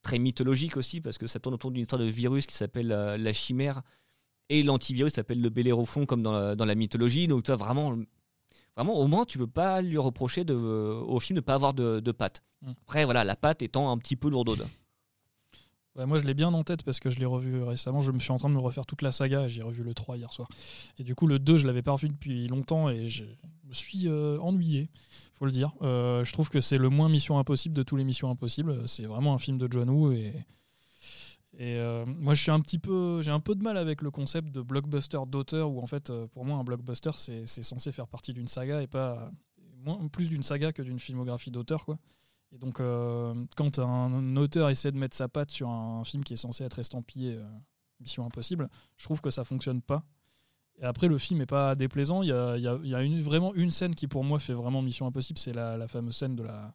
très 0.03 0.19
mythologique 0.19 0.77
aussi 0.77 1.01
parce 1.01 1.19
que 1.19 1.29
ça 1.29 1.39
tourne 1.39 1.55
autour 1.55 1.71
d'une 1.71 1.83
histoire 1.83 2.01
de 2.01 2.07
virus 2.07 2.47
qui 2.47 2.55
s'appelle 2.55 2.91
euh, 2.91 3.17
la 3.17 3.33
chimère 3.33 3.83
et 4.49 4.63
l'antivirus 4.65 5.15
s'appelle 5.15 5.41
le 5.41 5.49
bellérophon 5.51 6.05
comme 6.05 6.23
dans 6.23 6.33
la, 6.33 6.57
dans 6.57 6.65
la 6.65 6.75
mythologie. 6.75 7.29
Donc 7.29 7.45
toi 7.45 7.55
vraiment, 7.55 7.97
vraiment 8.77 8.99
au 8.99 9.07
moins 9.07 9.25
tu 9.25 9.39
peux 9.39 9.47
pas 9.47 9.81
lui 9.81 9.99
reprocher 9.99 10.45
de, 10.45 10.55
au 10.55 11.21
film 11.21 11.37
de 11.37 11.41
pas 11.41 11.55
avoir 11.55 11.75
de, 11.75 12.01
de 12.01 12.13
patte. 12.13 12.43
Mm. 12.63 12.73
Après 12.83 13.05
voilà, 13.05 13.23
la 13.23 13.37
patte 13.37 13.63
étant 13.63 13.93
un 13.93 13.99
petit 13.99 14.17
peu 14.17 14.31
moi, 15.97 16.19
je 16.19 16.25
l'ai 16.25 16.35
bien 16.35 16.53
en 16.53 16.65
tête 16.65 16.83
parce 16.85 17.01
que 17.01 17.11
je 17.11 17.19
l'ai 17.19 17.27
revu 17.27 17.63
récemment. 17.63 18.01
Je 18.01 18.13
me 18.13 18.19
suis 18.19 18.33
en 18.33 18.39
train 18.39 18.49
de 18.49 18.55
me 18.55 18.61
refaire 18.61 18.87
toute 18.87 19.03
la 19.03 19.13
saga. 19.13 19.49
J'ai 19.49 19.63
revu 19.63 19.83
le 19.83 19.95
3 19.95 20.17
hier 20.17 20.33
soir. 20.33 20.49
Et 20.99 21.05
du 21.05 21.15
coup, 21.15 21.27
le 21.27 21.39
2, 21.39 21.59
je 21.59 21.67
l'avais 21.67 21.83
pas 21.83 21.93
revu 21.93 22.09
depuis 22.09 22.49
longtemps 22.49 22.89
et 22.89 23.09
je 23.09 23.25
me 23.65 23.75
suis 23.75 24.09
euh, 24.09 24.39
ennuyé, 24.41 24.89
faut 25.35 25.45
le 25.45 25.51
dire. 25.51 25.73
Euh, 25.83 26.25
je 26.25 26.33
trouve 26.33 26.49
que 26.49 26.61
c'est 26.61 26.79
le 26.79 26.89
moins 26.89 27.09
Mission 27.09 27.39
Impossible 27.39 27.75
de 27.75 27.83
tous 27.83 27.97
les 27.97 28.05
Missions 28.05 28.31
Impossibles. 28.31 28.89
C'est 28.89 29.05
vraiment 29.05 29.35
un 29.35 29.39
film 29.39 29.59
de 29.59 29.69
John 29.71 29.91
Woo 29.91 30.13
et. 30.13 30.35
Et 31.59 31.77
euh, 31.77 32.07
moi, 32.07 32.33
je 32.33 32.41
suis 32.41 32.51
un 32.51 32.61
petit 32.61 32.79
peu, 32.79 33.21
j'ai 33.21 33.31
un 33.31 33.39
peu 33.39 33.55
de 33.55 33.63
mal 33.63 33.77
avec 33.77 34.01
le 34.01 34.11
concept 34.11 34.51
de 34.51 34.63
blockbuster 34.63 35.19
d'auteur, 35.27 35.71
où 35.71 35.83
en 35.83 35.87
fait, 35.87 36.11
pour 36.33 36.47
moi, 36.47 36.57
un 36.57 36.65
blockbuster, 36.65 37.11
c'est 37.15 37.47
censé 37.47 37.93
faire 37.93 38.09
partie 38.09 38.33
d'une 38.33 38.49
saga 38.49 38.81
et 38.81 38.87
pas 38.87 39.31
plus 40.11 40.31
d'une 40.31 40.43
saga 40.43 40.73
que 40.73 40.81
d'une 40.81 40.99
filmographie 40.99 41.51
d'auteur, 41.51 41.85
quoi. 41.85 41.99
Et 42.53 42.59
donc, 42.59 42.81
euh, 42.81 43.35
quand 43.57 43.79
un, 43.79 44.37
auteur 44.37 44.69
essaie 44.69 44.93
de 44.93 44.99
mettre 44.99 45.17
sa 45.17 45.29
patte 45.29 45.51
sur 45.51 45.71
un 45.71 46.05
film 46.05 46.23
qui 46.23 46.35
est 46.35 46.37
censé 46.37 46.65
être 46.65 46.79
estampillé 46.79 47.37
euh, 47.37 47.45
Mission 48.01 48.27
Impossible, 48.27 48.69
je 48.99 49.05
trouve 49.05 49.21
que 49.21 49.31
ça 49.31 49.45
fonctionne 49.45 49.81
pas. 49.81 50.05
Et 50.79 50.85
après, 50.85 51.09
le 51.09 51.17
film 51.19 51.41
est 51.41 51.47
pas 51.47 51.75
déplaisant. 51.75 52.23
Il 52.23 52.29
y 52.29 52.33
a, 52.33 52.57
y 52.59 52.67
a, 52.67 52.79
y 52.83 52.95
a 52.95 53.03
une, 53.03 53.23
vraiment 53.23 53.55
une 53.55 53.71
scène 53.71 53.95
qui, 53.95 54.07
pour 54.07 54.25
moi, 54.25 54.39
fait 54.39 54.53
vraiment 54.53 54.83
Mission 54.83 55.07
Impossible. 55.07 55.39
C'est 55.39 55.53
la, 55.53 55.77
la, 55.77 55.89
fameuse 55.89 56.17
scène 56.17 56.37
de 56.37 56.43
la. 56.43 56.75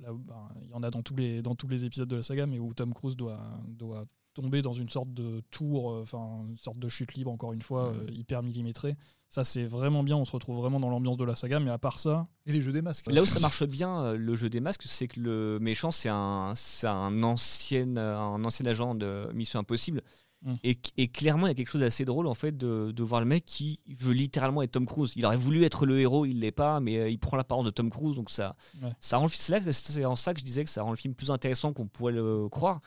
Ben, 0.00 0.18
il 0.62 0.70
y 0.70 0.74
en 0.74 0.82
a 0.82 0.90
dans 0.90 1.02
tous, 1.02 1.14
les, 1.14 1.40
dans 1.42 1.54
tous 1.54 1.68
les 1.68 1.84
épisodes 1.84 2.08
de 2.08 2.16
la 2.16 2.22
saga, 2.22 2.46
mais 2.46 2.58
où 2.58 2.74
Tom 2.74 2.92
Cruise 2.92 3.16
doit, 3.16 3.40
doit 3.68 4.06
tomber 4.34 4.62
dans 4.62 4.72
une 4.72 4.88
sorte 4.88 5.12
de 5.14 5.40
tour, 5.50 5.92
euh, 5.92 6.02
enfin, 6.02 6.44
une 6.48 6.58
sorte 6.58 6.78
de 6.78 6.88
chute 6.88 7.14
libre, 7.14 7.30
encore 7.30 7.52
une 7.52 7.62
fois, 7.62 7.92
hyper 8.10 8.42
millimétrée. 8.42 8.96
Ça, 9.34 9.42
c'est 9.42 9.64
vraiment 9.64 10.04
bien. 10.04 10.16
On 10.16 10.24
se 10.24 10.30
retrouve 10.30 10.58
vraiment 10.58 10.78
dans 10.78 10.88
l'ambiance 10.88 11.16
de 11.16 11.24
la 11.24 11.34
saga. 11.34 11.58
Mais 11.58 11.72
à 11.72 11.78
part 11.78 11.98
ça. 11.98 12.28
Et 12.46 12.52
les 12.52 12.60
jeux 12.60 12.70
des 12.70 12.82
masques. 12.82 13.10
Là 13.10 13.20
où 13.20 13.26
ça 13.26 13.40
marche 13.40 13.64
bien, 13.64 14.04
euh, 14.04 14.16
le 14.16 14.36
jeu 14.36 14.48
des 14.48 14.60
masques, 14.60 14.84
c'est 14.84 15.08
que 15.08 15.18
le 15.18 15.58
méchant, 15.60 15.90
c'est 15.90 16.08
un, 16.08 16.54
un, 16.84 17.22
ancien, 17.24 17.96
un 17.96 18.44
ancien 18.44 18.64
agent 18.66 18.94
de 18.94 19.28
Mission 19.34 19.58
Impossible. 19.58 20.02
Mm. 20.42 20.54
Et, 20.62 21.08
clairement, 21.08 21.48
il 21.48 21.50
y 21.50 21.50
a 21.50 21.54
quelque 21.54 21.68
chose 21.68 21.80
d'assez 21.80 22.04
drôle 22.04 22.28
en 22.28 22.34
fait 22.34 22.56
de, 22.56 22.92
de, 22.92 23.02
voir 23.02 23.20
le 23.20 23.26
mec 23.26 23.44
qui 23.44 23.80
veut 23.88 24.12
littéralement 24.12 24.62
être 24.62 24.70
Tom 24.70 24.86
Cruise. 24.86 25.12
Il 25.16 25.26
aurait 25.26 25.36
voulu 25.36 25.64
être 25.64 25.84
le 25.84 25.98
héros, 25.98 26.26
il 26.26 26.38
l'est 26.38 26.52
pas, 26.52 26.78
mais 26.78 26.98
euh, 26.98 27.08
il 27.08 27.18
prend 27.18 27.36
la 27.36 27.42
parole 27.42 27.64
de 27.64 27.70
Tom 27.70 27.90
Cruise, 27.90 28.14
donc 28.14 28.30
ça, 28.30 28.54
ça 29.00 29.16
rend 29.16 29.26
c'est 29.26 30.04
en 30.04 30.14
ça 30.14 30.32
que 30.32 30.38
je 30.38 30.44
disais 30.44 30.62
que 30.62 30.70
ça 30.70 30.84
rend 30.84 30.90
le 30.90 30.96
film 30.96 31.14
plus 31.14 31.32
intéressant 31.32 31.72
qu'on 31.72 31.88
pourrait 31.88 32.12
le 32.12 32.48
croire. 32.50 32.80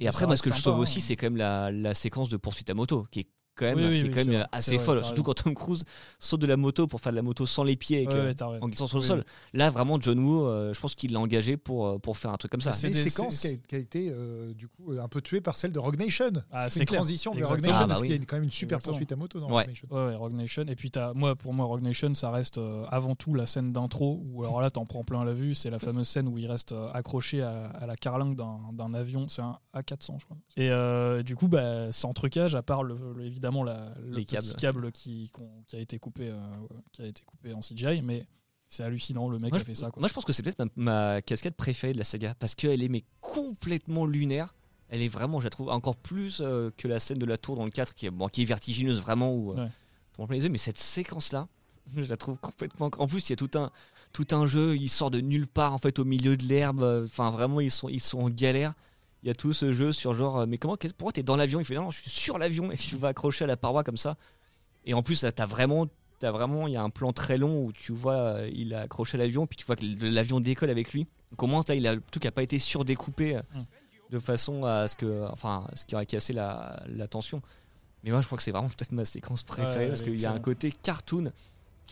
Et 0.00 0.08
après, 0.08 0.26
moi, 0.26 0.36
ce 0.36 0.42
que 0.42 0.52
je 0.52 0.60
sauve 0.60 0.80
aussi, 0.80 0.98
hein. 0.98 1.02
c'est 1.06 1.14
quand 1.14 1.26
même 1.26 1.36
la, 1.36 1.70
la, 1.70 1.94
séquence 1.94 2.28
de 2.28 2.36
poursuite 2.36 2.68
à 2.70 2.74
moto, 2.74 3.06
qui 3.12 3.20
est 3.20 3.28
quand 3.56 3.64
même, 3.64 3.90
qui 3.90 4.06
est 4.06 4.10
quand 4.10 4.30
même 4.30 4.46
assez 4.52 4.78
folle. 4.78 5.02
Surtout 5.04 5.22
quand 5.22 5.34
Tom 5.34 5.54
Cruise 5.54 5.84
saute 6.18 6.40
de 6.40 6.46
la 6.46 6.56
moto 6.56 6.86
pour 6.86 7.00
faire 7.00 7.12
de 7.12 7.16
la 7.16 7.22
moto 7.22 7.46
sans 7.46 7.64
les 7.64 7.76
pieds 7.76 8.06
en 8.60 8.68
glissant 8.68 8.86
sur 8.86 8.98
le 8.98 9.04
sol. 9.04 9.24
Là, 9.52 9.70
vraiment, 9.70 10.00
John 10.00 10.18
Woo, 10.18 10.46
euh, 10.46 10.72
je 10.72 10.80
pense 10.80 10.94
qu'il 10.94 11.12
l'a 11.12 11.20
engagé 11.20 11.56
pour, 11.56 11.86
euh, 11.86 11.98
pour 11.98 12.16
faire 12.16 12.30
un 12.30 12.36
truc 12.36 12.50
comme 12.50 12.60
ça. 12.60 12.72
C'est 12.72 12.88
une 12.88 12.94
séquence 12.94 13.40
qui 13.40 13.74
a, 13.74 13.78
été 13.78 14.10
euh, 14.10 14.52
du 14.54 14.68
coup 14.68 14.92
un 14.92 15.08
peu 15.08 15.20
tuée 15.20 15.40
par 15.40 15.56
celle 15.56 15.72
de 15.72 15.78
Rogue 15.78 15.98
Nation. 15.98 16.32
Ah, 16.52 16.68
c'est 16.70 16.80
une 16.80 16.86
transition 16.86 17.32
vers 17.32 17.48
Rogue 17.48 17.60
Nation 17.60 17.76
ah, 17.76 17.80
bah 17.80 17.88
parce 17.88 18.02
qu'il 18.02 18.12
y 18.12 18.14
a 18.14 18.24
quand 18.24 18.36
même 18.36 18.44
une 18.44 18.50
super 18.50 18.78
poursuite 18.78 19.10
à 19.12 19.16
moto 19.16 19.40
dans 19.40 19.48
Rogue 19.48 19.66
Nation. 19.66 19.88
Ouais, 19.90 20.14
Rogue 20.14 20.34
Nation. 20.34 20.64
Et 20.68 20.76
puis, 20.76 20.90
as, 20.96 21.12
moi, 21.14 21.34
pour 21.34 21.54
moi, 21.54 21.66
Rogue 21.66 21.82
Nation, 21.82 22.12
ça 22.14 22.30
reste 22.30 22.60
avant 22.90 23.14
tout 23.14 23.34
la 23.34 23.46
scène 23.46 23.72
d'intro 23.72 24.22
où 24.26 24.44
alors 24.44 24.60
là, 24.60 24.70
t'en 24.70 24.84
prends 24.84 25.04
plein 25.04 25.24
la 25.24 25.32
vue. 25.32 25.54
C'est 25.54 25.70
la 25.70 25.78
fameuse 25.78 26.08
scène 26.08 26.28
où 26.28 26.38
il 26.38 26.46
reste 26.46 26.74
accroché 26.92 27.42
à, 27.42 27.86
la 27.86 27.96
carlingue 27.96 28.36
d'un 28.36 28.94
avion. 28.94 29.28
C'est 29.28 29.42
un 29.42 29.58
A400, 29.74 30.20
je 30.20 30.24
crois. 30.24 30.36
Et 30.56 31.22
du 31.22 31.36
coup, 31.36 31.48
bah, 31.48 31.92
sans 31.92 32.12
trucage, 32.12 32.54
à 32.54 32.62
part 32.62 32.82
évidemment 33.20 33.45
la, 33.64 33.92
câble 34.58 34.92
qui, 34.92 35.30
qui, 35.66 35.76
a 35.76 35.80
été 35.80 35.98
coupé, 35.98 36.30
euh, 36.30 36.38
qui 36.92 37.02
a 37.02 37.06
été 37.06 37.22
coupé 37.24 37.52
en 37.52 37.60
CGI, 37.60 38.02
mais 38.02 38.26
c'est 38.68 38.82
hallucinant 38.82 39.28
le 39.28 39.38
mec 39.38 39.54
a 39.54 39.58
fait 39.58 39.74
ça. 39.74 39.90
Moi 39.96 40.08
je 40.08 40.14
pense 40.14 40.24
que 40.24 40.32
c'est 40.32 40.42
peut-être 40.42 40.64
ma, 40.76 41.22
casquette 41.22 41.56
préférée 41.56 41.92
de 41.92 41.98
la 41.98 42.04
saga 42.04 42.34
parce 42.34 42.54
qu'elle 42.54 42.82
est 42.82 42.88
mais 42.88 43.04
complètement 43.20 44.06
lunaire. 44.06 44.54
Elle 44.88 45.02
est 45.02 45.08
vraiment, 45.08 45.40
je 45.40 45.44
la 45.44 45.50
trouve 45.50 45.68
encore 45.68 45.96
plus 45.96 46.40
euh, 46.40 46.70
que 46.76 46.86
la 46.86 47.00
scène 47.00 47.18
de 47.18 47.26
la 47.26 47.38
tour 47.38 47.56
dans 47.56 47.64
le 47.64 47.72
4 47.72 47.94
qui 47.94 48.06
est, 48.06 48.10
bon, 48.10 48.28
qui 48.28 48.42
est 48.42 48.44
vertigineuse 48.44 49.00
vraiment 49.00 49.34
où 49.34 49.52
euh, 49.52 49.66
les 50.30 50.44
yeux, 50.44 50.48
mais 50.48 50.58
cette 50.58 50.78
séquence 50.78 51.32
là, 51.32 51.48
je 51.96 52.02
la 52.02 52.16
trouve 52.16 52.38
complètement. 52.38 52.90
En 52.98 53.06
plus, 53.06 53.28
il 53.28 53.30
y 53.30 53.32
a 53.32 53.36
tout 53.36 53.50
un 53.54 53.70
tout 54.12 54.28
un 54.30 54.46
jeu, 54.46 54.76
il 54.76 54.88
sort 54.88 55.10
de 55.10 55.20
nulle 55.20 55.46
part 55.46 55.74
en 55.74 55.78
fait 55.78 55.98
au 55.98 56.04
milieu 56.04 56.36
de 56.36 56.44
l'herbe. 56.44 56.82
Enfin 57.04 57.30
vraiment, 57.30 57.60
ils 57.60 57.70
sont 57.70 57.88
ils 57.88 58.00
sont 58.00 58.20
en 58.20 58.30
galère 58.30 58.74
il 59.26 59.30
y 59.30 59.32
a 59.32 59.34
tout 59.34 59.52
ce 59.52 59.72
jeu 59.72 59.90
sur 59.90 60.14
genre, 60.14 60.38
euh, 60.38 60.46
mais 60.46 60.56
comment, 60.56 60.76
pourquoi 60.96 61.12
t'es 61.12 61.24
dans 61.24 61.34
l'avion? 61.34 61.58
Il 61.58 61.64
fait 61.64 61.74
non, 61.74 61.90
je 61.90 62.00
suis 62.00 62.10
sur 62.10 62.38
l'avion 62.38 62.70
et 62.70 62.76
tu 62.76 62.94
vas 62.94 63.08
accrocher 63.08 63.42
à 63.42 63.48
la 63.48 63.56
paroi 63.56 63.82
comme 63.82 63.96
ça. 63.96 64.16
Et 64.84 64.94
en 64.94 65.02
plus, 65.02 65.26
t'as 65.34 65.46
vraiment, 65.46 65.88
as 66.22 66.30
vraiment, 66.30 66.68
il 66.68 66.74
y 66.74 66.76
a 66.76 66.82
un 66.82 66.90
plan 66.90 67.12
très 67.12 67.36
long 67.36 67.64
où 67.64 67.72
tu 67.72 67.90
vois, 67.90 68.14
euh, 68.14 68.50
il 68.54 68.72
a 68.72 68.82
accroché 68.82 69.18
à 69.18 69.18
l'avion, 69.18 69.48
puis 69.48 69.56
tu 69.56 69.66
vois 69.66 69.74
que 69.74 69.84
l'avion 69.84 70.38
décolle 70.38 70.70
avec 70.70 70.92
lui. 70.92 71.08
Comment 71.36 71.62
il 71.64 71.88
a 71.88 71.96
le 71.96 72.00
truc 72.00 72.24
a 72.24 72.30
pas 72.30 72.44
été 72.44 72.60
surdécoupé 72.60 73.34
euh, 73.34 73.42
mm. 73.52 73.64
de 74.12 74.18
façon 74.20 74.62
à 74.62 74.86
ce 74.86 74.94
que, 74.94 75.26
enfin, 75.32 75.66
ce 75.74 75.84
qui 75.84 75.96
aurait 75.96 76.06
cassé 76.06 76.32
la, 76.32 76.80
la 76.86 77.08
tension. 77.08 77.42
Mais 78.04 78.12
moi, 78.12 78.20
je 78.20 78.26
crois 78.26 78.36
que 78.36 78.44
c'est 78.44 78.52
vraiment 78.52 78.68
peut-être 78.68 78.92
ma 78.92 79.04
séquence 79.04 79.42
préférée 79.42 79.88
parce 79.88 80.02
qu'il 80.02 80.20
y 80.20 80.26
a 80.26 80.30
un 80.30 80.38
côté 80.38 80.70
cartoon 80.70 81.32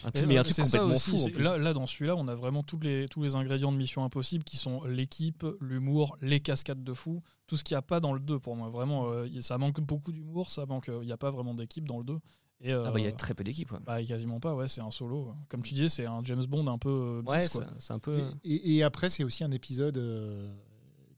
un 0.05 0.11
truc, 0.11 0.29
complètement 0.29 0.97
fou. 0.97 1.29
Là, 1.39 1.59
là, 1.59 1.73
dans 1.73 1.87
celui-là, 1.87 2.17
on 2.17 2.27
a 2.29 2.35
vraiment 2.35 2.63
tous 2.63 2.81
les, 2.81 3.07
tous 3.09 3.23
les 3.23 3.37
ingrédients 3.37 3.73
de 3.73 3.77
Mission 3.77 4.05
Impossible 4.05 4.45
qui 4.45 4.57
sont 4.57 4.85
l'équipe, 4.85 5.47
l'humour, 5.61 6.17
les 6.21 6.41
cascades 6.41 6.83
de 6.83 6.93
fou, 6.93 7.23
tout 7.47 7.57
ce 7.57 7.65
qu'il 7.65 7.75
n'y 7.75 7.79
a 7.79 7.83
pas 7.83 8.01
dans 8.01 8.13
le 8.13 8.21
2 8.21 8.39
pour 8.39 8.57
moi. 8.57 8.69
Vraiment, 8.71 9.09
euh, 9.09 9.29
ça 9.41 9.59
manque 9.59 9.81
beaucoup 9.81 10.13
d'humour, 10.13 10.51
ça 10.51 10.67
manque, 10.67 10.89
il 10.89 11.07
n'y 11.07 11.13
a 11.13 11.17
pas 11.17 11.31
vraiment 11.31 11.55
d'équipe 11.55 11.87
dans 11.87 11.99
le 11.99 12.05
2. 12.05 12.19
Et, 12.61 12.73
ah 12.73 12.91
bah 12.91 12.99
il 12.99 13.03
y 13.03 13.07
a 13.07 13.11
euh, 13.11 13.13
très 13.13 13.35
peu 13.35 13.45
d'équipe. 13.45 13.75
Bah, 13.85 14.03
quasiment 14.03 14.41
pas, 14.41 14.55
ouais, 14.55 14.69
c'est 14.69 14.81
un 14.81 14.91
solo. 14.91 15.35
Comme 15.49 15.63
tu 15.63 15.75
disais, 15.75 15.89
c'est 15.89 16.07
un 16.07 16.21
James 16.25 16.45
Bond 16.47 16.67
un 16.67 16.79
peu. 16.79 17.21
Euh, 17.27 17.31
ouais, 17.31 17.47
c'est 17.79 17.93
un 17.93 17.99
peu. 17.99 18.31
Et, 18.43 18.77
et 18.77 18.83
après, 18.83 19.11
c'est 19.11 19.25
aussi 19.25 19.45
un 19.45 19.51
épisode 19.51 20.01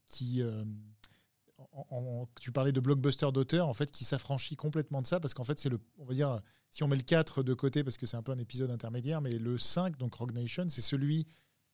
qui 0.08 0.42
tu 2.40 2.52
parlais 2.52 2.72
de 2.72 2.80
blockbuster 2.80 3.30
d'auteur, 3.32 3.68
en 3.68 3.74
fait, 3.74 3.90
qui 3.90 4.04
s'affranchit 4.04 4.56
complètement 4.56 5.02
de 5.02 5.06
ça, 5.06 5.20
parce 5.20 5.34
qu'en 5.34 5.44
fait, 5.44 5.58
c'est 5.58 5.68
le, 5.68 5.78
on 5.98 6.04
va 6.04 6.14
dire, 6.14 6.40
si 6.70 6.82
on 6.82 6.88
met 6.88 6.96
le 6.96 7.02
4 7.02 7.42
de 7.42 7.54
côté, 7.54 7.84
parce 7.84 7.96
que 7.96 8.06
c'est 8.06 8.16
un 8.16 8.22
peu 8.22 8.32
un 8.32 8.38
épisode 8.38 8.70
intermédiaire, 8.70 9.20
mais 9.20 9.38
le 9.38 9.58
5, 9.58 9.96
donc 9.96 10.14
Rogue 10.14 10.32
Nation, 10.32 10.66
c'est 10.68 10.80
celui 10.80 11.26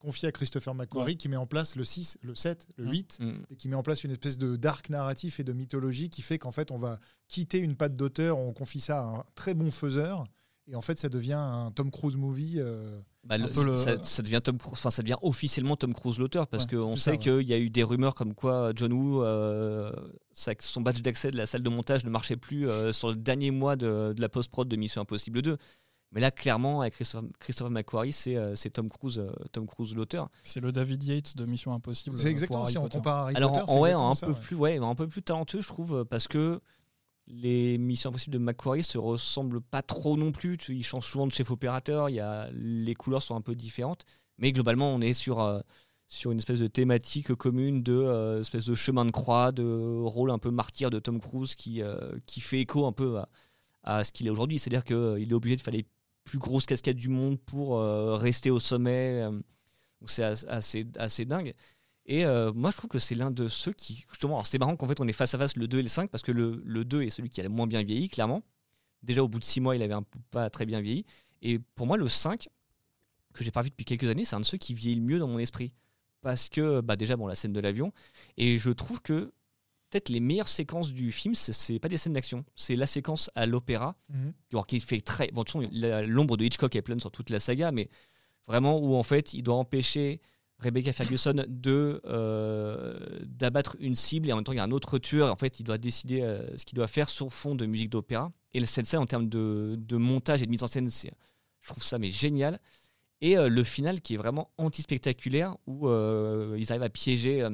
confié 0.02 0.28
à 0.28 0.32
Christopher 0.32 0.74
McQuarrie 0.74 1.16
qui 1.16 1.28
met 1.28 1.36
en 1.36 1.46
place 1.46 1.76
le 1.76 1.84
6, 1.84 2.18
le 2.22 2.34
7, 2.34 2.66
le 2.76 2.90
8, 2.90 3.20
mm. 3.20 3.24
mm. 3.24 3.46
et 3.50 3.56
qui 3.56 3.68
met 3.68 3.76
en 3.76 3.84
place 3.84 4.02
une 4.02 4.10
espèce 4.10 4.36
de 4.36 4.56
dark 4.56 4.90
narratif 4.90 5.38
et 5.38 5.44
de 5.44 5.52
mythologie 5.52 6.10
qui 6.10 6.22
fait 6.22 6.38
qu'en 6.38 6.50
fait, 6.50 6.72
on 6.72 6.76
va 6.76 6.98
quitter 7.28 7.58
une 7.58 7.76
patte 7.76 7.96
d'auteur, 7.96 8.38
on 8.38 8.52
confie 8.52 8.80
ça 8.80 9.00
à 9.00 9.04
un 9.04 9.24
très 9.36 9.54
bon 9.54 9.70
faiseur, 9.70 10.24
et 10.68 10.76
en 10.76 10.80
fait, 10.80 10.98
ça 10.98 11.08
devient 11.08 11.32
un 11.32 11.72
Tom 11.72 11.90
Cruise 11.90 12.16
movie. 12.16 12.54
Euh, 12.58 13.00
bah, 13.24 13.36
ça, 14.02 14.22
devient 14.22 14.40
Tom 14.42 14.58
enfin, 14.70 14.90
ça 14.90 15.02
devient 15.02 15.16
officiellement 15.22 15.76
Tom 15.76 15.92
Cruise 15.92 16.18
l'auteur 16.18 16.46
parce 16.46 16.66
qu'on 16.66 16.96
sait 16.96 17.18
qu'il 17.18 17.42
y 17.42 17.52
a 17.52 17.58
eu 17.58 17.70
des 17.70 17.82
rumeurs 17.82 18.14
comme 18.14 18.34
quoi 18.34 18.72
John 18.74 18.92
Woo, 18.92 19.22
euh, 19.22 19.92
son 20.32 20.80
badge 20.80 21.02
d'accès 21.02 21.30
de 21.30 21.36
la 21.36 21.46
salle 21.46 21.62
de 21.62 21.68
montage 21.68 22.04
ne 22.04 22.10
marchait 22.10 22.36
plus 22.36 22.68
euh, 22.68 22.92
sur 22.92 23.08
le 23.08 23.16
dernier 23.16 23.50
mois 23.50 23.76
de, 23.76 24.14
la 24.16 24.28
post-prod 24.28 24.68
de 24.68 24.76
Mission 24.76 25.02
Impossible 25.02 25.42
2. 25.42 25.56
Mais 26.14 26.20
là, 26.20 26.30
clairement, 26.30 26.82
avec 26.82 26.94
Christopher, 27.40 27.70
McQuarrie, 27.70 28.12
c'est 28.12 28.70
Tom 28.72 28.88
Cruise, 28.90 29.24
Tom 29.50 29.66
Cruise 29.66 29.96
l'auteur. 29.96 30.28
C'est 30.42 30.60
le 30.60 30.70
David 30.70 31.02
Yates 31.02 31.36
de 31.36 31.46
Mission 31.46 31.72
Impossible. 31.72 32.14
C'est 32.14 32.28
exactement 32.28 32.66
si 32.66 32.76
on 32.76 32.88
compare 32.88 33.16
à 33.16 33.22
Harry 33.22 33.36
Alors, 33.36 33.52
Potter. 33.52 33.94
En, 33.94 34.10
un, 34.10 34.14
peu 34.14 34.34
plus, 34.34 34.54
ouais, 34.54 34.76
un 34.76 34.94
peu 34.94 35.08
plus 35.08 35.22
talentueux, 35.22 35.62
je 35.62 35.68
trouve, 35.68 36.04
parce 36.04 36.28
que 36.28 36.60
les 37.32 37.78
missions 37.78 38.10
impossibles 38.10 38.34
de 38.34 38.38
McQuarrie 38.38 38.82
se 38.82 38.98
ressemblent 38.98 39.62
pas 39.62 39.82
trop 39.82 40.16
non 40.16 40.32
plus. 40.32 40.58
Ils 40.68 40.84
changent 40.84 41.06
souvent 41.06 41.26
de 41.26 41.32
chef 41.32 41.50
opérateur, 41.50 42.10
il 42.10 42.16
y 42.16 42.20
a, 42.20 42.50
les 42.52 42.94
couleurs 42.94 43.22
sont 43.22 43.34
un 43.34 43.40
peu 43.40 43.54
différentes. 43.54 44.04
Mais 44.38 44.52
globalement, 44.52 44.94
on 44.94 45.00
est 45.00 45.14
sur, 45.14 45.40
euh, 45.40 45.60
sur 46.08 46.30
une 46.30 46.38
espèce 46.38 46.58
de 46.60 46.66
thématique 46.66 47.34
commune 47.34 47.82
de 47.82 47.94
euh, 47.94 48.40
espèce 48.40 48.66
de 48.66 48.74
chemin 48.74 49.06
de 49.06 49.10
croix, 49.10 49.50
de 49.50 50.02
rôle 50.04 50.30
un 50.30 50.38
peu 50.38 50.50
martyr 50.50 50.90
de 50.90 50.98
Tom 50.98 51.20
Cruise 51.20 51.54
qui, 51.54 51.82
euh, 51.82 52.12
qui 52.26 52.40
fait 52.40 52.60
écho 52.60 52.86
un 52.86 52.92
peu 52.92 53.18
à, 53.82 54.04
ce 54.04 54.12
qu'il 54.12 54.26
est 54.26 54.30
aujourd'hui. 54.30 54.58
C'est-à-dire 54.58 54.84
qu'il 54.84 55.30
est 55.30 55.34
obligé 55.34 55.56
de 55.56 55.62
faire 55.62 55.74
les 55.74 55.86
plus 56.24 56.38
grosses 56.38 56.66
cascades 56.66 56.96
du 56.96 57.08
monde 57.08 57.40
pour 57.40 57.80
rester 57.80 58.50
au 58.50 58.60
sommet. 58.60 59.24
c'est 60.06 60.22
assez, 60.22 60.86
assez 60.96 61.24
dingue. 61.24 61.54
Et 62.06 62.24
euh, 62.24 62.52
moi, 62.52 62.70
je 62.70 62.76
trouve 62.76 62.88
que 62.88 62.98
c'est 62.98 63.14
l'un 63.14 63.30
de 63.30 63.48
ceux 63.48 63.72
qui. 63.72 64.04
Justement, 64.08 64.42
c'est 64.44 64.58
marrant 64.58 64.76
qu'en 64.76 64.86
fait, 64.86 65.00
on 65.00 65.06
est 65.06 65.12
face 65.12 65.34
à 65.34 65.38
face 65.38 65.56
le 65.56 65.68
2 65.68 65.78
et 65.78 65.82
le 65.82 65.88
5, 65.88 66.10
parce 66.10 66.22
que 66.22 66.32
le, 66.32 66.62
le 66.64 66.84
2 66.84 67.02
est 67.02 67.10
celui 67.10 67.30
qui 67.30 67.40
a 67.40 67.44
le 67.44 67.48
moins 67.48 67.66
bien 67.66 67.82
vieilli, 67.82 68.08
clairement. 68.08 68.42
Déjà, 69.02 69.22
au 69.22 69.28
bout 69.28 69.38
de 69.38 69.44
6 69.44 69.60
mois, 69.60 69.76
il 69.76 69.82
avait 69.82 69.94
un 69.94 70.02
peu 70.02 70.18
pas 70.30 70.50
très 70.50 70.66
bien 70.66 70.80
vieilli. 70.80 71.04
Et 71.42 71.58
pour 71.58 71.86
moi, 71.86 71.96
le 71.96 72.08
5, 72.08 72.48
que 73.32 73.44
j'ai 73.44 73.50
pas 73.50 73.62
vu 73.62 73.70
depuis 73.70 73.84
quelques 73.84 74.08
années, 74.08 74.24
c'est 74.24 74.36
un 74.36 74.40
de 74.40 74.44
ceux 74.44 74.58
qui 74.58 74.74
vieillit 74.74 74.96
le 74.96 75.02
mieux 75.02 75.18
dans 75.18 75.28
mon 75.28 75.38
esprit. 75.38 75.74
Parce 76.22 76.48
que, 76.48 76.80
bah, 76.80 76.96
déjà, 76.96 77.16
bon, 77.16 77.26
la 77.26 77.34
scène 77.34 77.52
de 77.52 77.60
l'avion. 77.60 77.92
Et 78.36 78.58
je 78.58 78.70
trouve 78.70 79.00
que 79.00 79.32
peut-être 79.90 80.08
les 80.08 80.20
meilleures 80.20 80.48
séquences 80.48 80.92
du 80.92 81.12
film, 81.12 81.34
c'est 81.34 81.78
pas 81.78 81.88
des 81.88 81.96
scènes 81.98 82.14
d'action. 82.14 82.44
C'est 82.56 82.76
la 82.76 82.86
séquence 82.86 83.30
à 83.34 83.46
l'opéra, 83.46 83.96
mhm. 84.08 84.64
qui 84.66 84.80
fait 84.80 85.00
très. 85.00 85.30
Bon, 85.32 85.44
l'ombre 86.06 86.36
de 86.36 86.44
Hitchcock 86.44 86.74
est 86.74 86.82
pleine 86.82 87.00
sur 87.00 87.10
toute 87.10 87.30
la 87.30 87.40
saga, 87.40 87.72
mais 87.72 87.88
vraiment 88.46 88.78
où 88.78 88.94
en 88.94 89.02
fait, 89.02 89.34
il 89.34 89.42
doit 89.42 89.56
empêcher 89.56 90.20
Rebecca 90.62 90.92
Ferguson 90.92 91.44
de 91.48 92.00
euh, 92.06 92.98
d'abattre 93.24 93.76
une 93.80 93.96
cible 93.96 94.28
et 94.28 94.32
en 94.32 94.36
même 94.36 94.44
temps 94.44 94.52
il 94.52 94.56
y 94.56 94.60
a 94.60 94.64
un 94.64 94.70
autre 94.70 94.98
tueur. 94.98 95.32
En 95.32 95.36
fait 95.36 95.60
il 95.60 95.64
doit 95.64 95.78
décider 95.78 96.22
euh, 96.22 96.56
ce 96.56 96.64
qu'il 96.64 96.76
doit 96.76 96.88
faire 96.88 97.08
sur 97.08 97.32
fond 97.32 97.54
de 97.54 97.66
musique 97.66 97.90
d'opéra. 97.90 98.32
Et 98.54 98.64
cette 98.64 98.86
scène 98.86 99.00
en 99.00 99.06
termes 99.06 99.28
de, 99.28 99.96
montage 99.96 100.42
et 100.42 100.46
de 100.46 100.50
mise 100.50 100.62
en 100.62 100.66
scène 100.66 100.88
c'est 100.88 101.12
je 101.60 101.70
trouve 101.70 101.82
ça 101.82 101.98
mais 101.98 102.10
génial. 102.10 102.60
Et 103.20 103.36
euh, 103.36 103.48
le 103.48 103.64
final 103.64 104.00
qui 104.00 104.14
est 104.14 104.16
vraiment 104.16 104.50
anti-spectaculaire 104.58 105.56
où 105.66 105.88
ils 105.88 106.70
arrivent 106.70 106.82
à 106.82 106.90
piéger 106.90 107.46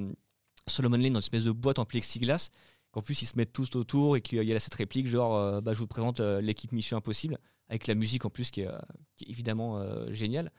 Solomon 0.66 0.96
Lane 0.96 1.14
dans 1.14 1.20
une 1.20 1.24
espèce 1.24 1.44
de 1.44 1.52
boîte 1.52 1.78
en 1.78 1.84
plexiglas 1.84 2.50
qu'en 2.90 3.02
plus 3.02 3.20
ils 3.22 3.26
se 3.26 3.36
mettent 3.36 3.52
tous 3.52 3.76
autour 3.76 4.16
et 4.16 4.22
qu'il 4.22 4.42
y 4.42 4.54
a 4.54 4.60
cette 4.60 4.74
réplique 4.74 5.06
genre 5.06 5.62
bah, 5.62 5.72
je 5.72 5.78
vous 5.78 5.86
présente 5.86 6.20
l'équipe 6.20 6.72
Mission 6.72 6.96
Impossible 6.96 7.38
avec 7.68 7.86
la 7.86 7.94
musique 7.94 8.24
en 8.24 8.30
plus 8.30 8.50
qui 8.50 8.62
est 8.62 8.70
évidemment 9.26 9.82
géniale 10.12 10.52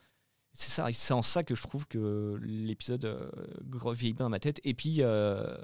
c'est 0.53 0.71
ça, 0.71 0.87
c'est 0.91 1.13
en 1.13 1.21
ça 1.21 1.43
que 1.43 1.55
je 1.55 1.61
trouve 1.61 1.87
que 1.87 2.39
l'épisode 2.41 3.05
euh, 3.05 3.29
vieillit 3.93 4.13
bien 4.13 4.25
dans 4.25 4.29
ma 4.29 4.39
tête. 4.39 4.59
Et 4.63 4.73
puis, 4.73 4.97
euh, 4.99 5.57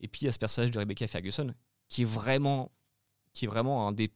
et 0.00 0.08
puis 0.08 0.22
il 0.22 0.24
y 0.26 0.28
a 0.28 0.32
ce 0.32 0.38
personnage 0.38 0.70
de 0.70 0.78
Rebecca 0.78 1.06
Ferguson 1.06 1.54
qui 1.88 2.02
est 2.02 2.06
vraiment, 2.06 2.70
qui 3.32 3.46
est 3.46 3.48
vraiment 3.48 3.88
un 3.88 3.92
des 3.92 4.10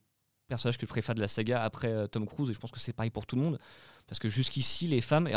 personnages 0.48 0.76
que 0.76 0.86
je 0.86 0.90
préfère 0.90 1.14
de 1.14 1.20
la 1.20 1.28
saga 1.28 1.62
après 1.62 1.88
euh, 1.88 2.06
Tom 2.06 2.26
Cruise. 2.26 2.50
Et 2.50 2.54
je 2.54 2.58
pense 2.58 2.70
que 2.70 2.80
c'est 2.80 2.92
pareil 2.92 3.10
pour 3.10 3.26
tout 3.26 3.36
le 3.36 3.42
monde, 3.42 3.58
parce 4.06 4.18
que 4.18 4.28
jusqu'ici 4.28 4.88
les 4.88 5.00
femmes, 5.00 5.28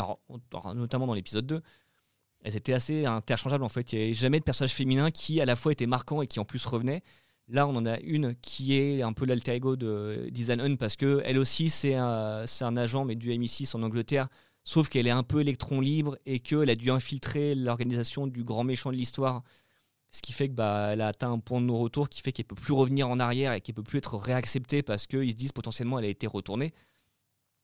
notamment 0.74 1.06
dans 1.06 1.14
l'épisode 1.14 1.46
2, 1.46 1.62
elles 2.42 2.56
étaient 2.56 2.74
assez 2.74 3.06
interchangeables 3.06 3.64
en 3.64 3.68
fait. 3.68 3.92
Il 3.92 3.98
n'y 3.98 4.04
avait 4.04 4.14
jamais 4.14 4.38
de 4.38 4.44
personnage 4.44 4.74
féminin 4.74 5.10
qui 5.10 5.40
à 5.40 5.46
la 5.46 5.56
fois 5.56 5.72
était 5.72 5.86
marquant 5.86 6.20
et 6.20 6.26
qui 6.26 6.40
en 6.40 6.44
plus 6.44 6.64
revenait. 6.66 7.02
Là, 7.48 7.66
on 7.66 7.76
en 7.76 7.86
a 7.86 7.98
une 8.00 8.34
qui 8.36 8.74
est 8.74 9.02
un 9.02 9.12
peu 9.12 9.26
l'alter 9.26 9.54
ego 9.54 9.76
de 9.76 10.28
Dizan 10.30 10.60
Hun 10.60 10.76
parce 10.76 10.96
que 10.96 11.22
elle 11.24 11.38
aussi 11.38 11.68
c'est 11.68 11.94
un, 11.94 12.44
un 12.60 12.76
agent 12.76 13.04
mais 13.04 13.16
du 13.16 13.30
MI6 13.30 13.76
en 13.76 13.82
Angleterre 13.82 14.28
sauf 14.64 14.88
qu'elle 14.88 15.06
est 15.06 15.10
un 15.10 15.22
peu 15.22 15.40
électron 15.40 15.80
libre 15.80 16.18
et 16.26 16.40
qu'elle 16.40 16.70
a 16.70 16.74
dû 16.74 16.90
infiltrer 16.90 17.54
l'organisation 17.54 18.26
du 18.26 18.42
grand 18.42 18.64
méchant 18.64 18.90
de 18.90 18.96
l'histoire, 18.96 19.42
ce 20.10 20.22
qui 20.22 20.32
fait 20.32 20.48
que 20.48 20.54
bah, 20.54 20.90
elle 20.92 21.02
a 21.02 21.08
atteint 21.08 21.30
un 21.30 21.38
point 21.38 21.60
de 21.60 21.66
non-retour 21.66 22.08
qui 22.08 22.22
fait 22.22 22.32
qu'elle 22.32 22.46
peut 22.46 22.54
plus 22.54 22.72
revenir 22.72 23.08
en 23.08 23.20
arrière 23.20 23.52
et 23.52 23.60
qu'elle 23.60 23.74
peut 23.74 23.82
plus 23.82 23.98
être 23.98 24.16
réacceptée 24.16 24.82
parce 24.82 25.06
qu'ils 25.06 25.30
se 25.30 25.36
disent 25.36 25.52
potentiellement 25.52 25.98
elle 25.98 26.06
a 26.06 26.08
été 26.08 26.26
retournée. 26.26 26.72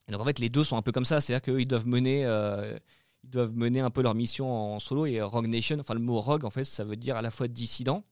Et 0.09 0.13
donc 0.13 0.21
en 0.21 0.25
fait 0.25 0.39
les 0.39 0.51
deux 0.51 0.65
sont 0.65 0.77
un 0.77 0.83
peu 0.83 0.93
comme 0.93 1.05
ça, 1.05 1.21
c'est-à-dire 1.21 1.55
qu'ils 1.55 1.69
doivent 1.69 1.87
mener 1.87 2.25
euh, 2.27 2.77
ils 3.25 3.31
doivent 3.31 3.53
mener 3.53 3.81
un 3.81 3.91
peu 3.91 4.03
leur 4.03 4.15
mission 4.15 4.53
en 4.53 4.79
solo 4.79 5.07
et 5.07 5.23
Rogue 5.23 5.47
Nation, 5.47 5.79
enfin 5.79 5.95
le 5.95 6.01
mot 6.01 6.21
Rogue 6.21 6.45
en 6.45 6.51
fait 6.51 6.65
ça 6.65 6.85
veut 6.85 6.97
dire 6.97 7.17
à 7.17 7.23
la 7.23 7.31
fois 7.31 7.49
dissident, 7.49 8.05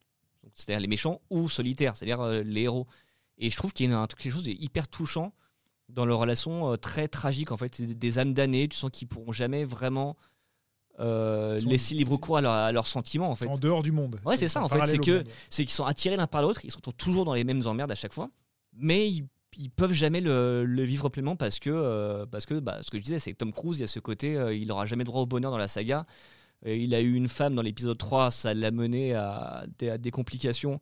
c'est-à-dire 0.54 0.80
les 0.80 0.86
méchants, 0.86 1.20
ou 1.30 1.48
solitaires, 1.48 1.96
c'est-à-dire 1.96 2.20
euh, 2.20 2.42
les 2.42 2.62
héros. 2.62 2.86
Et 3.38 3.50
je 3.50 3.56
trouve 3.56 3.72
qu'il 3.72 3.90
y 3.90 3.92
a 3.92 4.06
quelque 4.06 4.32
chose 4.32 4.42
d'hyper 4.44 4.88
touchant 4.88 5.32
dans 5.88 6.04
leur 6.04 6.18
relation 6.18 6.72
euh, 6.72 6.76
très 6.76 7.08
tragique 7.08 7.52
en 7.52 7.56
fait. 7.56 7.74
C'est 7.74 7.98
des 7.98 8.18
âmes 8.18 8.34
damnées, 8.34 8.68
tu 8.68 8.76
sens 8.76 8.90
qu'ils 8.92 9.08
pourront 9.08 9.32
jamais 9.32 9.64
vraiment 9.64 10.16
euh, 11.00 11.58
laisser 11.58 11.94
libre 11.94 12.16
cours 12.16 12.38
à, 12.38 12.72
leurs 12.72 12.86
sentiments 12.86 13.30
en 13.30 13.34
fait. 13.34 13.46
en 13.46 13.56
dehors 13.56 13.82
du 13.82 13.92
monde. 13.92 14.20
Ouais, 14.24 14.36
c'est 14.36 14.48
ça 14.48 14.62
en 14.62 14.68
fait. 14.68 14.84
C'est 14.86 14.98
que 14.98 15.24
c'est 15.50 15.64
qu'ils 15.64 15.72
sont 15.72 15.84
attirés 15.84 16.16
l'un 16.16 16.26
par 16.26 16.42
l'autre, 16.42 16.60
ils 16.64 16.70
sont 16.70 16.80
toujours 16.96 17.24
dans 17.24 17.34
les 17.34 17.44
mêmes 17.44 17.66
emmerdes 17.66 17.92
à 17.92 17.94
chaque 17.96 18.12
fois, 18.12 18.30
mais 18.76 19.08
ils, 19.08 19.26
ils 19.56 19.70
peuvent 19.70 19.92
jamais 19.92 20.20
le, 20.20 20.64
vivre 20.82 21.08
pleinement 21.08 21.36
parce 21.36 21.58
que 21.58 21.70
euh, 21.70 22.26
parce 22.26 22.46
que 22.46 22.58
bah, 22.58 22.78
ce 22.82 22.90
que 22.90 22.98
je 22.98 23.02
disais, 23.02 23.18
c'est 23.18 23.32
que 23.32 23.38
Tom 23.38 23.52
Cruise, 23.52 23.78
il 23.78 23.82
y 23.82 23.84
a 23.84 23.88
ce 23.88 24.00
côté, 24.00 24.38
il 24.52 24.68
n'aura 24.68 24.86
jamais 24.86 25.04
droit 25.04 25.22
au 25.22 25.26
bonheur 25.26 25.50
dans 25.50 25.58
la 25.58 25.68
saga. 25.68 26.04
il 26.66 26.94
a 26.94 27.00
eu 27.00 27.14
une 27.14 27.28
femme 27.28 27.54
dans 27.54 27.62
l'épisode 27.62 27.98
3, 27.98 28.30
ça 28.30 28.54
l'a 28.54 28.70
mené 28.70 29.14
à 29.14 29.64
des, 29.78 29.90
à 29.90 29.98
des 29.98 30.10
complications. 30.10 30.80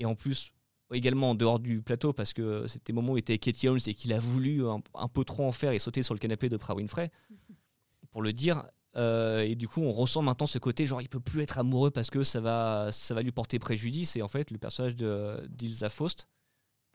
Et 0.00 0.06
en 0.06 0.16
plus, 0.16 0.50
également 0.94 1.30
en 1.30 1.34
dehors 1.34 1.58
du 1.58 1.82
plateau 1.82 2.12
parce 2.12 2.32
que 2.32 2.66
c'était 2.66 2.92
le 2.92 2.96
moment 2.96 3.12
où 3.12 3.16
il 3.16 3.20
était 3.20 3.32
avec 3.32 3.42
Katie 3.42 3.68
Holmes 3.68 3.80
et 3.86 3.94
qu'il 3.94 4.12
a 4.12 4.18
voulu 4.18 4.62
un, 4.66 5.08
peu 5.08 5.24
trop 5.24 5.46
en 5.46 5.52
faire 5.52 5.72
et 5.72 5.78
sauter 5.78 6.02
sur 6.02 6.14
le 6.14 6.18
canapé 6.18 6.48
de 6.48 6.56
Oprah 6.56 6.74
Winfrey. 6.74 7.10
Pour 8.12 8.22
le 8.22 8.32
dire 8.32 8.64
euh, 8.96 9.42
et 9.42 9.56
du 9.56 9.66
coup 9.66 9.80
on 9.80 9.90
ressent 9.90 10.22
maintenant 10.22 10.46
ce 10.46 10.58
côté 10.58 10.86
genre 10.86 11.02
il 11.02 11.08
peut 11.08 11.18
plus 11.18 11.42
être 11.42 11.58
amoureux 11.58 11.90
parce 11.90 12.10
que 12.10 12.22
ça 12.22 12.40
va 12.40 12.90
ça 12.92 13.12
va 13.12 13.22
lui 13.22 13.32
porter 13.32 13.58
préjudice. 13.58 14.16
Et 14.16 14.22
en 14.22 14.28
fait 14.28 14.50
le 14.50 14.58
personnage 14.58 14.94
de 14.94 15.46
d'Ilsa 15.48 15.88
Faust 15.88 16.28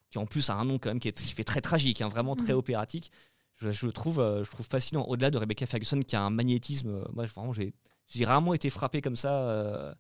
qui 0.10 0.18
en 0.18 0.26
plus 0.26 0.50
a 0.50 0.56
un 0.56 0.66
nom 0.66 0.80
quand 0.80 0.90
même 0.90 1.00
qui, 1.00 1.10
est, 1.10 1.20
fait 1.20 1.44
très 1.44 1.62
tragique 1.62 2.02
hein, 2.02 2.08
vraiment 2.08 2.36
très 2.36 2.54
mhm. 2.54 2.60
opératique 2.60 3.12
je, 3.58 3.86
le 3.86 3.92
trouve 3.92 4.20
euh, 4.20 4.46
je 4.46 4.50
trouve 4.50 4.66
fascinant. 4.66 5.04
Au-delà 5.04 5.30
de 5.30 5.38
Rebecca 5.38 5.66
Ferguson 5.66 6.00
qui 6.00 6.16
a 6.16 6.22
un 6.22 6.30
magnétisme 6.30 6.90
euh, 6.90 7.04
moi 7.14 7.26
vraiment 7.26 7.52
j'ai 7.52 7.74
j'ai 8.08 8.26
rarement 8.26 8.54
été 8.54 8.70
frappé 8.70 9.02
comme 9.02 9.18
ça 9.18 9.96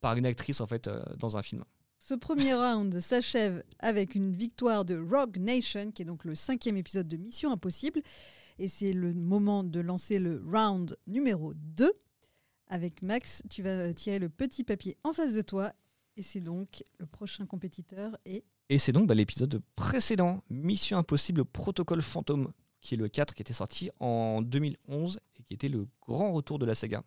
par 0.00 0.16
une 0.16 0.26
actrice 0.26 0.60
en 0.60 0.66
fait 0.66 0.88
dans 1.16 1.36
un 1.36 1.42
film 1.42 1.64
ce 2.08 2.14
premier 2.14 2.54
round 2.54 3.00
s'achève 3.00 3.62
avec 3.80 4.14
une 4.14 4.34
victoire 4.34 4.86
de 4.86 4.96
Rogue 4.96 5.36
Nation, 5.36 5.90
qui 5.92 6.00
est 6.00 6.06
donc 6.06 6.24
le 6.24 6.34
cinquième 6.34 6.78
épisode 6.78 7.06
de 7.06 7.18
Mission 7.18 7.52
Impossible. 7.52 8.00
Et 8.58 8.66
c'est 8.66 8.94
le 8.94 9.12
moment 9.12 9.62
de 9.62 9.78
lancer 9.80 10.18
le 10.18 10.42
round 10.50 10.96
numéro 11.06 11.52
2. 11.52 11.92
Avec 12.68 13.02
Max, 13.02 13.42
tu 13.50 13.62
vas 13.62 13.92
tirer 13.92 14.18
le 14.18 14.30
petit 14.30 14.64
papier 14.64 14.96
en 15.04 15.12
face 15.12 15.34
de 15.34 15.42
toi. 15.42 15.70
Et 16.16 16.22
c'est 16.22 16.40
donc 16.40 16.82
le 16.98 17.04
prochain 17.04 17.44
compétiteur. 17.44 18.16
Et, 18.24 18.42
c'est 18.78 18.92
donc 18.92 19.06
bah, 19.06 19.14
l'épisode 19.14 19.60
précédent, 19.76 20.42
Mission 20.48 20.96
Impossible 20.96 21.44
Protocole 21.44 22.00
Fantôme, 22.00 22.52
qui 22.80 22.94
est 22.94 22.98
le 22.98 23.08
4 23.08 23.34
qui 23.34 23.42
était 23.42 23.52
sorti 23.52 23.90
en 24.00 24.40
2011 24.40 25.20
et 25.38 25.42
qui 25.42 25.52
était 25.52 25.68
le 25.68 25.86
grand 26.06 26.32
retour 26.32 26.58
de 26.58 26.64
la 26.64 26.74
saga. 26.74 27.04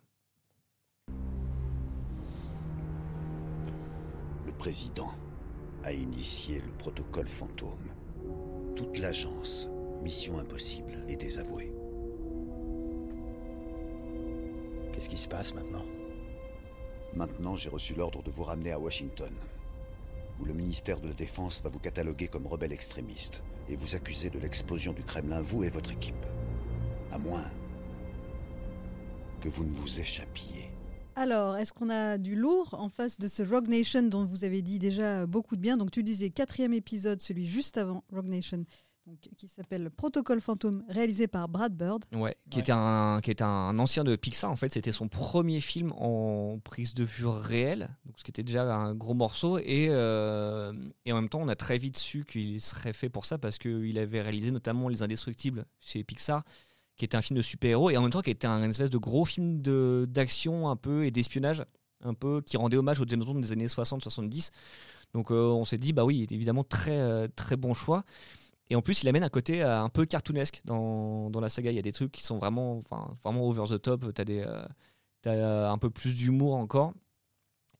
Président 4.62 5.10
a 5.82 5.92
initié 5.92 6.60
le 6.60 6.70
protocole 6.78 7.26
fantôme. 7.26 7.90
Toute 8.76 8.96
l'agence, 8.98 9.68
mission 10.04 10.38
impossible, 10.38 11.04
est 11.08 11.16
désavouée. 11.16 11.72
Qu'est-ce 14.92 15.08
qui 15.08 15.18
se 15.18 15.26
passe 15.26 15.52
maintenant? 15.56 15.84
Maintenant, 17.12 17.56
j'ai 17.56 17.70
reçu 17.70 17.94
l'ordre 17.94 18.22
de 18.22 18.30
vous 18.30 18.44
ramener 18.44 18.70
à 18.70 18.78
Washington, 18.78 19.32
où 20.38 20.44
le 20.44 20.54
ministère 20.54 21.00
de 21.00 21.08
la 21.08 21.14
Défense 21.14 21.60
va 21.64 21.68
vous 21.68 21.80
cataloguer 21.80 22.28
comme 22.28 22.46
rebelle 22.46 22.72
extrémiste 22.72 23.42
et 23.68 23.74
vous 23.74 23.96
accuser 23.96 24.30
de 24.30 24.38
l'explosion 24.38 24.92
du 24.92 25.02
Kremlin, 25.02 25.40
vous 25.40 25.64
et 25.64 25.70
votre 25.70 25.90
équipe. 25.90 26.24
À 27.10 27.18
moins 27.18 27.50
que 29.40 29.48
vous 29.48 29.64
ne 29.64 29.74
vous 29.74 29.98
échappiez. 29.98 30.71
Alors, 31.16 31.56
est-ce 31.56 31.72
qu'on 31.72 31.90
a 31.90 32.18
du 32.18 32.36
lourd 32.36 32.70
en 32.72 32.88
face 32.88 33.18
de 33.18 33.28
ce 33.28 33.42
Rogue 33.42 33.68
Nation 33.68 34.02
dont 34.02 34.24
vous 34.24 34.44
avez 34.44 34.62
dit 34.62 34.78
déjà 34.78 35.26
beaucoup 35.26 35.56
de 35.56 35.60
bien? 35.60 35.76
Donc, 35.76 35.90
tu 35.90 36.02
disais 36.02 36.30
quatrième 36.30 36.72
épisode, 36.72 37.20
celui 37.20 37.46
juste 37.46 37.76
avant 37.76 38.02
Rogue 38.12 38.30
Nation, 38.30 38.64
qui 39.36 39.48
s'appelle 39.48 39.90
Protocole 39.90 40.40
Fantôme, 40.40 40.84
réalisé 40.88 41.26
par 41.26 41.48
Brad 41.48 41.76
Bird. 41.76 42.04
Ouais, 42.12 42.36
qui, 42.50 42.60
Était 42.60 42.72
un, 42.72 43.20
qui 43.22 43.30
était 43.30 43.42
un 43.42 43.78
ancien 43.78 44.04
de 44.04 44.14
Pixar 44.16 44.50
en 44.50 44.56
fait. 44.56 44.72
C'était 44.72 44.92
son 44.92 45.08
premier 45.08 45.60
film 45.60 45.92
en 45.96 46.58
prise 46.62 46.94
de 46.94 47.04
vue 47.04 47.26
réelle, 47.26 47.90
donc 48.06 48.14
ce 48.18 48.24
qui 48.24 48.30
était 48.30 48.44
déjà 48.44 48.62
un 48.74 48.94
gros 48.94 49.14
morceau. 49.14 49.58
Et, 49.58 49.88
euh, 49.90 50.72
et 51.04 51.12
en 51.12 51.16
même 51.16 51.28
temps, 51.28 51.40
on 51.42 51.48
a 51.48 51.56
très 51.56 51.78
vite 51.78 51.98
su 51.98 52.24
qu'il 52.24 52.60
serait 52.60 52.92
fait 52.92 53.08
pour 53.08 53.26
ça 53.26 53.38
parce 53.38 53.58
qu'il 53.58 53.98
avait 53.98 54.22
réalisé 54.22 54.50
notamment 54.50 54.88
Les 54.88 55.02
Indestructibles 55.02 55.66
chez 55.80 56.04
Pixar 56.04 56.44
qui 57.02 57.06
était 57.06 57.16
un 57.16 57.22
film 57.22 57.36
de 57.36 57.42
super-héros 57.42 57.90
et 57.90 57.96
en 57.96 58.02
même 58.02 58.12
temps 58.12 58.20
qui 58.20 58.30
était 58.30 58.46
un 58.46 58.62
espèce 58.70 58.88
de 58.88 58.96
gros 58.96 59.24
film 59.24 59.60
d'action 60.06 60.68
un 60.68 60.76
peu 60.76 61.04
et 61.04 61.10
d'espionnage 61.10 61.64
un 62.04 62.14
peu 62.14 62.42
qui 62.42 62.56
rendait 62.56 62.76
hommage 62.76 63.00
au 63.00 63.04
James 63.08 63.24
Bond 63.24 63.40
des 63.40 63.50
années 63.50 63.66
60-70. 63.66 64.50
Donc 65.12 65.32
euh, 65.32 65.48
on 65.48 65.64
s'est 65.64 65.78
dit 65.78 65.92
bah 65.92 66.04
oui, 66.04 66.28
évidemment 66.30 66.62
très 66.62 66.96
euh, 66.96 67.26
très 67.34 67.56
bon 67.56 67.74
choix. 67.74 68.04
Et 68.70 68.76
en 68.76 68.82
plus, 68.82 69.02
il 69.02 69.08
amène 69.08 69.24
un 69.24 69.28
côté 69.28 69.64
euh, 69.64 69.82
un 69.82 69.88
peu 69.88 70.06
cartoonesque 70.06 70.62
dans, 70.64 71.28
dans, 71.28 71.40
la 71.40 71.48
saga. 71.48 71.72
Il 71.72 71.74
y 71.74 71.80
a 71.80 71.82
des 71.82 71.90
trucs 71.90 72.12
qui 72.12 72.22
sont 72.22 72.38
vraiment, 72.38 72.80
vraiment 73.24 73.48
over 73.48 73.64
the 73.68 73.82
top. 73.82 74.14
Tu 74.14 74.20
as, 74.20 74.24
des, 74.24 74.46
as 75.26 75.72
un 75.72 75.78
peu 75.78 75.90
plus 75.90 76.14
d'humour 76.14 76.54
encore. 76.54 76.94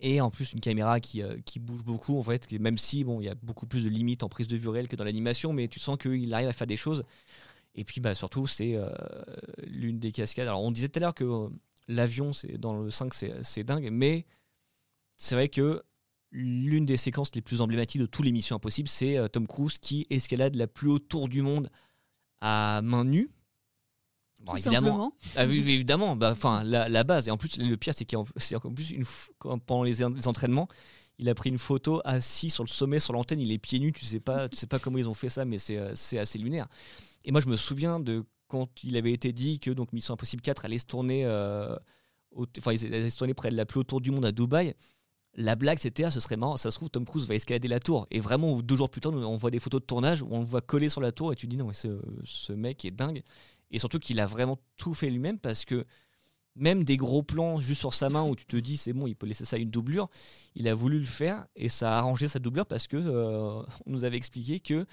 Et 0.01 0.21
en 0.21 0.31
plus, 0.31 0.53
une 0.53 0.59
caméra 0.59 0.99
qui, 0.99 1.23
qui, 1.47 1.61
bouge 1.61 1.85
beaucoup, 1.85 2.19
en 2.19 2.25
fait, 2.25 2.51
même 2.59 2.77
si 2.77 3.05
bon, 3.05 3.21
il 3.21 3.27
y 3.27 3.29
a 3.29 3.37
beaucoup 3.37 3.69
plus 3.69 3.85
de 3.85 3.89
limites 3.89 4.25
en 4.25 4.29
prise 4.29 4.49
de 4.49 4.57
vue 4.57 4.69
réelle 4.69 4.89
que 4.89 4.97
dans 4.97 5.05
l'animation, 5.05 5.53
mais 5.53 5.69
tu 5.69 5.79
sens 5.79 5.97
qu'il 5.97 6.35
arrive 6.35 6.49
à 6.49 6.53
faire 6.53 6.67
des 6.67 6.77
choses 6.77 7.05
et 7.75 7.85
puis 7.85 8.01
bah, 8.01 8.15
surtout, 8.15 8.47
c'est 8.47 8.75
euh, 8.75 8.91
l'une 9.63 9.99
des 9.99 10.13
cascades. 10.13 10.49
Alors 10.49 10.63
on 10.63 10.71
disait 10.71 10.89
tout 10.89 10.99
à 10.99 11.01
l'heure 11.01 11.15
que 11.15 11.25
euh, 11.25 11.49
l'avion, 11.89 12.33
c'est 12.33 12.59
dans 12.59 12.79
le 12.79 12.91
5, 12.91 13.13
c'est 13.43 13.65
dingue, 13.65 13.89
mais 13.91 14.27
c'est 15.17 15.35
vrai 15.35 15.49
que 15.49 15.83
l'une 16.31 16.85
des 16.85 16.97
séquences 16.97 17.35
les 17.35 17.43
plus 17.43 17.61
emblématiques 17.61 18.01
de 18.01 18.07
toutes 18.07 18.25
les 18.25 18.33
missions 18.33 18.57
impossibles, 18.57 18.89
c'est 18.89 19.17
euh, 19.17 19.29
Tom 19.29 19.47
Cruise 19.47 19.79
qui 19.79 20.07
escalade 20.11 20.55
la 20.55 20.67
plus 20.67 20.89
haute 20.89 21.09
tour 21.09 21.29
du 21.29 21.43
monde 21.43 21.71
à 22.41 22.81
main 22.83 23.05
nue. 23.05 23.31
Bon, 24.41 24.57
évidemment, 24.57 25.15
ah, 25.37 25.45
évidemment, 25.45 26.17
bah, 26.17 26.33
enfin 26.33 26.65
la, 26.65 26.89
la, 26.89 27.05
base. 27.05 27.29
Et 27.29 27.31
en 27.31 27.37
plus, 27.37 27.59
le 27.59 27.77
pire, 27.77 27.95
c'est 27.97 28.05
qu'en 28.05 28.25
plus, 28.25 28.91
une, 28.91 29.05
pendant 29.39 29.85
les, 29.85 29.99
les, 29.99 30.27
entraînements, 30.29 30.67
il 31.19 31.29
a 31.29 31.35
pris 31.35 31.49
une 31.49 31.59
photo 31.59 32.03
assis 32.05 32.51
sur 32.51 32.65
le 32.65 32.69
sommet, 32.69 32.99
sur 32.99 33.13
l'antenne, 33.13 33.39
il 33.39 33.53
est 33.53 33.59
pieds 33.59 33.79
nus. 33.79 33.93
Tu 33.93 34.05
sais 34.05 34.19
pas, 34.19 34.49
tu 34.49 34.57
sais 34.57 34.67
pas 34.67 34.81
comment 34.81 34.99
ils 34.99 35.09
ont 35.09 35.15
fait 35.15 35.29
ça, 35.29 35.45
mais 35.45 35.59
c'est 35.61 36.19
assez 36.19 36.39
lunaire. 36.39 36.67
Et 37.25 37.33
moi, 37.33 37.41
je 37.41 37.49
me 37.49 37.57
souviens 37.57 38.01
de 38.01 38.25
quand 38.49 38.69
il 38.85 38.97
avait 38.97 39.13
été 39.13 39.33
dit 39.33 39.61
que 39.61 39.71
donc 39.71 39.93
Mission 39.93 40.15
Impossible 40.15 40.43
4 40.43 40.67
allait 40.67 40.79
se 40.79 40.85
tourner, 40.85 41.25
euh, 41.25 41.75
enfin, 42.59 42.73
allait 42.73 43.09
se 43.09 43.17
tourner 43.17 43.33
près 43.35 43.51
de 43.51 43.57
la 43.57 43.65
plus 43.65 43.81
haute 43.81 43.87
tour 43.87 44.01
du 44.01 44.11
monde 44.11 44.27
à 44.27 44.33
Dubaï. 44.33 44.75
La 45.35 45.57
blague, 45.57 45.79
c'était, 45.79 46.05
ah, 46.05 46.11
ce 46.11 46.21
serait 46.21 46.37
marrant, 46.37 46.59
ça 46.59 46.71
se 46.71 46.77
trouve, 46.77 46.91
Tom 46.91 47.07
Cruise 47.07 47.27
va 47.27 47.35
escalader 47.35 47.69
la 47.69 47.81
tour. 47.81 48.07
Et 48.11 48.21
vraiment, 48.21 48.61
deux 48.61 48.77
jours 48.77 48.91
plus 48.91 49.01
tard, 49.01 49.15
on 49.15 49.37
voit 49.37 49.51
des 49.51 49.61
photos 49.61 49.81
de 49.81 49.87
tournage 49.87 50.21
où 50.21 50.29
on 50.31 50.41
le 50.41 50.45
voit 50.45 50.61
coller 50.61 50.91
sur 50.91 51.01
la 51.01 51.13
tour 51.13 51.33
et 51.33 51.37
tu 51.37 51.47
dis, 51.47 51.57
non, 51.57 51.69
mais 51.69 51.73
ce, 51.73 52.53
mec 52.53 52.85
est 52.85 52.91
dingue. 52.91 53.23
Et 53.71 53.79
surtout 53.79 53.99
qu'il 53.99 54.21
a 54.21 54.27
vraiment 54.27 54.59
tout 54.77 54.93
fait 54.93 55.09
lui-même 55.09 55.39
parce 55.39 55.65
que 55.65 55.87
même 56.55 56.85
des 56.85 56.99
gros 56.99 57.23
plans 57.23 57.59
juste 57.59 57.81
sur 57.81 57.95
sa 57.95 58.11
main 58.11 58.23
où 58.25 58.37
tu 58.37 58.45
te 58.45 58.57
dis 58.59 58.77
c'est 58.77 58.93
bon, 58.93 59.07
il 59.07 59.17
peut 59.17 59.27
laisser 59.27 59.47
ça 59.47 59.57
une 59.57 59.71
doublure, 59.71 60.11
il 60.55 60.69
a 60.69 60.75
voulu 60.75 60.99
le 60.99 61.07
faire 61.07 61.47
et 61.57 61.71
ça 61.71 61.95
a 61.95 61.99
arrangé 61.99 62.29
sa 62.29 62.39
doublure 62.39 62.67
parce 62.67 62.87
que 62.87 62.99
euh, 62.99 63.63
on 63.87 63.91
nous 63.91 64.05
avait 64.05 64.19
expliqué 64.19 64.61
que 64.61 64.85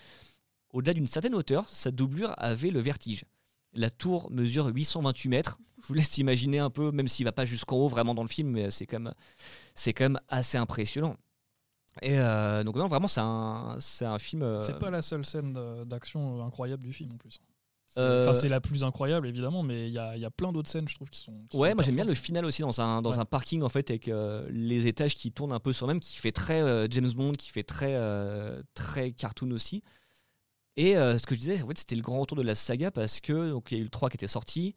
au-delà 0.71 0.93
d'une 0.93 1.07
certaine 1.07 1.35
hauteur, 1.35 1.67
sa 1.69 1.91
doublure 1.91 2.33
avait 2.37 2.71
le 2.71 2.79
vertige. 2.79 3.25
La 3.73 3.91
tour 3.91 4.31
mesure 4.31 4.67
828 4.67 5.29
mètres. 5.29 5.59
Je 5.81 5.87
vous 5.87 5.93
laisse 5.93 6.17
imaginer 6.17 6.59
un 6.59 6.69
peu, 6.69 6.91
même 6.91 7.07
s'il 7.07 7.25
va 7.25 7.31
pas 7.31 7.45
jusqu'en 7.45 7.77
haut 7.77 7.87
vraiment 7.87 8.15
dans 8.15 8.23
le 8.23 8.27
film, 8.27 8.49
mais 8.49 8.71
c'est 8.71 8.85
quand 8.85 8.99
même, 8.99 9.13
c'est 9.75 9.93
quand 9.93 10.05
même 10.05 10.19
assez 10.27 10.57
impressionnant. 10.57 11.15
Et 12.01 12.17
euh, 12.17 12.63
donc 12.63 12.75
non, 12.75 12.87
vraiment, 12.87 13.07
c'est 13.07 13.21
un, 13.21 14.19
film. 14.19 14.41
Euh, 14.41 14.61
c'est 14.61 14.79
pas 14.79 14.89
la 14.89 15.01
seule 15.01 15.25
scène 15.25 15.57
d'action 15.85 16.43
incroyable 16.45 16.83
du 16.83 16.93
film 16.93 17.11
en 17.13 17.17
plus. 17.17 17.39
Enfin, 17.95 18.33
c'est 18.33 18.49
la 18.49 18.61
plus 18.61 18.83
incroyable 18.83 19.27
évidemment, 19.27 19.63
mais 19.63 19.87
il 19.87 19.93
y 19.93 19.97
a, 19.97 20.15
y 20.15 20.23
a, 20.23 20.29
plein 20.29 20.51
d'autres 20.51 20.69
scènes, 20.69 20.87
je 20.87 20.93
trouve, 20.93 21.09
qui 21.09 21.19
sont. 21.19 21.33
ouais, 21.53 21.73
moi 21.73 21.83
j'aime 21.83 21.95
bien 21.95 22.05
le 22.05 22.13
final 22.13 22.45
aussi 22.45 22.61
dans 22.61 22.81
un 22.81 23.01
dans 23.01 23.19
un 23.19 23.25
parking 23.25 23.63
en 23.63 23.69
fait 23.69 23.89
avec 23.89 24.11
les 24.49 24.87
étages 24.87 25.15
qui 25.15 25.31
tournent 25.31 25.53
un 25.53 25.59
peu 25.59 25.73
sur 25.73 25.87
même, 25.87 25.99
qui 25.99 26.17
fait 26.17 26.31
très 26.31 26.87
James 26.89 27.11
Bond, 27.11 27.33
qui 27.33 27.49
fait 27.49 27.63
très 27.63 27.97
très 28.73 29.11
cartoon 29.11 29.51
aussi. 29.51 29.83
Et 30.79 30.95
euh, 30.95 31.17
ce 31.17 31.25
que 31.25 31.35
je 31.35 31.41
disais, 31.41 31.61
en 31.61 31.67
c'était 31.75 31.97
le 31.97 32.01
grand 32.01 32.21
retour 32.21 32.37
de 32.37 32.41
la 32.41 32.55
saga 32.55 32.89
parce 32.89 33.19
que 33.19 33.53
il 33.69 33.73
y 33.73 33.75
a 33.75 33.81
eu 33.81 33.83
le 33.83 33.89
3 33.89 34.09
qui 34.09 34.15
était 34.15 34.27
sorti. 34.27 34.75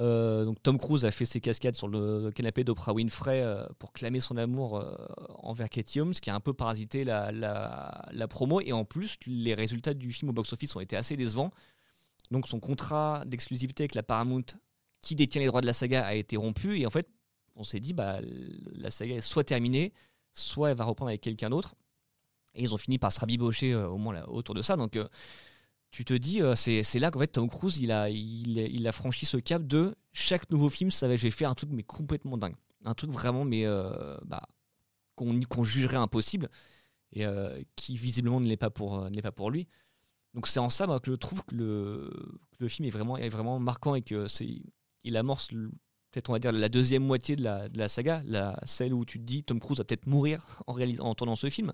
Euh, 0.00 0.52
Tom 0.64 0.78
Cruise 0.78 1.04
a 1.04 1.12
fait 1.12 1.26
ses 1.26 1.40
cascades 1.40 1.76
sur 1.76 1.86
le 1.86 2.32
canapé 2.32 2.64
d'Oprah 2.64 2.92
Winfrey 2.92 3.40
euh, 3.40 3.64
pour 3.78 3.92
clamer 3.92 4.18
son 4.18 4.36
amour 4.36 4.84
envers 5.38 5.70
Katie 5.70 6.00
Holmes, 6.00 6.14
qui 6.14 6.28
a 6.28 6.34
un 6.34 6.40
peu 6.40 6.52
parasité 6.54 7.04
la, 7.04 7.30
la, 7.30 8.28
promo. 8.28 8.60
Et 8.62 8.72
en 8.72 8.84
plus, 8.84 9.16
les 9.24 9.54
résultats 9.54 9.94
du 9.94 10.10
film 10.10 10.30
au 10.30 10.32
box-office 10.32 10.74
ont 10.74 10.80
été 10.80 10.96
assez 10.96 11.16
décevants. 11.16 11.52
Donc 12.32 12.48
son 12.48 12.58
contrat 12.58 13.22
d'exclusivité 13.24 13.84
avec 13.84 13.94
la 13.94 14.02
Paramount, 14.02 14.42
qui 15.02 15.14
détient 15.14 15.40
les 15.40 15.46
droits 15.46 15.60
de 15.60 15.66
la 15.66 15.72
saga, 15.72 16.04
a 16.04 16.14
été 16.16 16.36
rompu. 16.36 16.80
Et 16.80 16.86
en 16.86 16.90
fait, 16.90 17.08
on 17.54 17.62
s'est 17.62 17.78
dit, 17.78 17.92
bah, 17.92 18.18
la 18.72 18.90
saga 18.90 19.14
est 19.14 19.20
soit 19.20 19.44
terminée, 19.44 19.92
soit 20.34 20.70
elle 20.70 20.76
va 20.76 20.84
reprendre 20.84 21.10
avec 21.10 21.20
quelqu'un 21.20 21.50
d'autre. 21.50 21.76
Et 22.54 22.62
ils 22.62 22.74
ont 22.74 22.76
fini 22.78 22.98
par 22.98 23.12
se 23.12 23.20
rabibocher 23.20 23.72
euh, 23.72 23.88
au 23.88 23.98
moins 23.98 24.22
autour 24.24 24.54
de 24.54 24.62
ça. 24.62 24.76
Donc 24.76 24.96
euh, 24.96 25.08
tu 25.90 26.04
te 26.04 26.14
dis, 26.14 26.42
euh, 26.42 26.54
c'est, 26.54 26.98
là 26.98 27.10
qu'en 27.10 27.20
fait 27.20 27.28
Tom 27.28 27.48
Cruise, 27.48 27.78
il 27.78 27.90
a, 27.92 28.92
franchi 28.92 29.26
ce 29.26 29.36
cap 29.36 29.66
de 29.66 29.94
chaque 30.12 30.50
nouveau 30.50 30.70
film, 30.70 30.90
ça 30.90 31.08
va, 31.08 31.16
je 31.16 31.22
vais 31.22 31.30
faire 31.30 31.50
un 31.50 31.54
truc 31.54 31.70
mais 31.72 31.82
complètement 31.82 32.36
dingue. 32.36 32.56
Un 32.84 32.94
truc 32.94 33.10
vraiment, 33.10 33.44
mais 33.44 33.64
bah, 34.24 34.42
qu'on, 35.14 35.64
jugerait 35.64 35.96
impossible 35.96 36.48
et 37.12 37.24
qui 37.76 37.96
visiblement 37.96 38.40
ne 38.40 38.46
l'est 38.46 38.56
pas 38.56 38.70
pour, 38.70 39.08
pas 39.22 39.32
pour 39.32 39.50
lui. 39.50 39.68
Donc 40.34 40.48
c'est 40.48 40.58
en 40.58 40.70
ça 40.70 40.86
que 41.00 41.10
je 41.10 41.16
trouve 41.16 41.44
que 41.44 41.54
le, 41.54 42.68
film 42.68 42.88
est 42.88 42.90
vraiment, 42.90 43.16
est 43.18 43.28
vraiment 43.28 43.60
marquant 43.60 43.94
et 43.94 44.02
que 44.02 44.26
c'est, 44.26 44.62
il 45.04 45.16
amorce 45.16 45.48
peut-être 46.12 46.30
on 46.30 46.32
va 46.32 46.38
dire 46.38 46.52
la 46.52 46.68
deuxième 46.68 47.04
moitié 47.04 47.36
de 47.36 47.42
la, 47.42 47.88
saga, 47.88 48.22
la, 48.26 48.58
celle 48.64 48.94
où 48.94 49.04
tu 49.04 49.18
te 49.18 49.24
dis 49.24 49.42
Tom 49.42 49.60
Cruise 49.60 49.78
va 49.78 49.84
peut-être 49.84 50.06
mourir 50.06 50.62
en, 50.66 50.78
en 51.00 51.14
tournant 51.14 51.36
ce 51.36 51.50
film. 51.50 51.72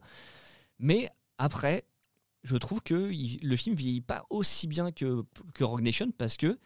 Mais 0.79 1.11
après, 1.39 1.85
je 2.45 2.57
trouve 2.57 2.83
que 2.83 3.11
le 3.43 3.57
film 3.57 3.75
vieillit 3.75 4.01
pas 4.01 4.27
aussi 4.31 4.67
bien 4.67 4.93
que, 4.93 5.25
que 5.55 5.65
Rogue 5.65 5.83
Nation 5.83 6.11
parce 6.17 6.37
que 6.37 6.59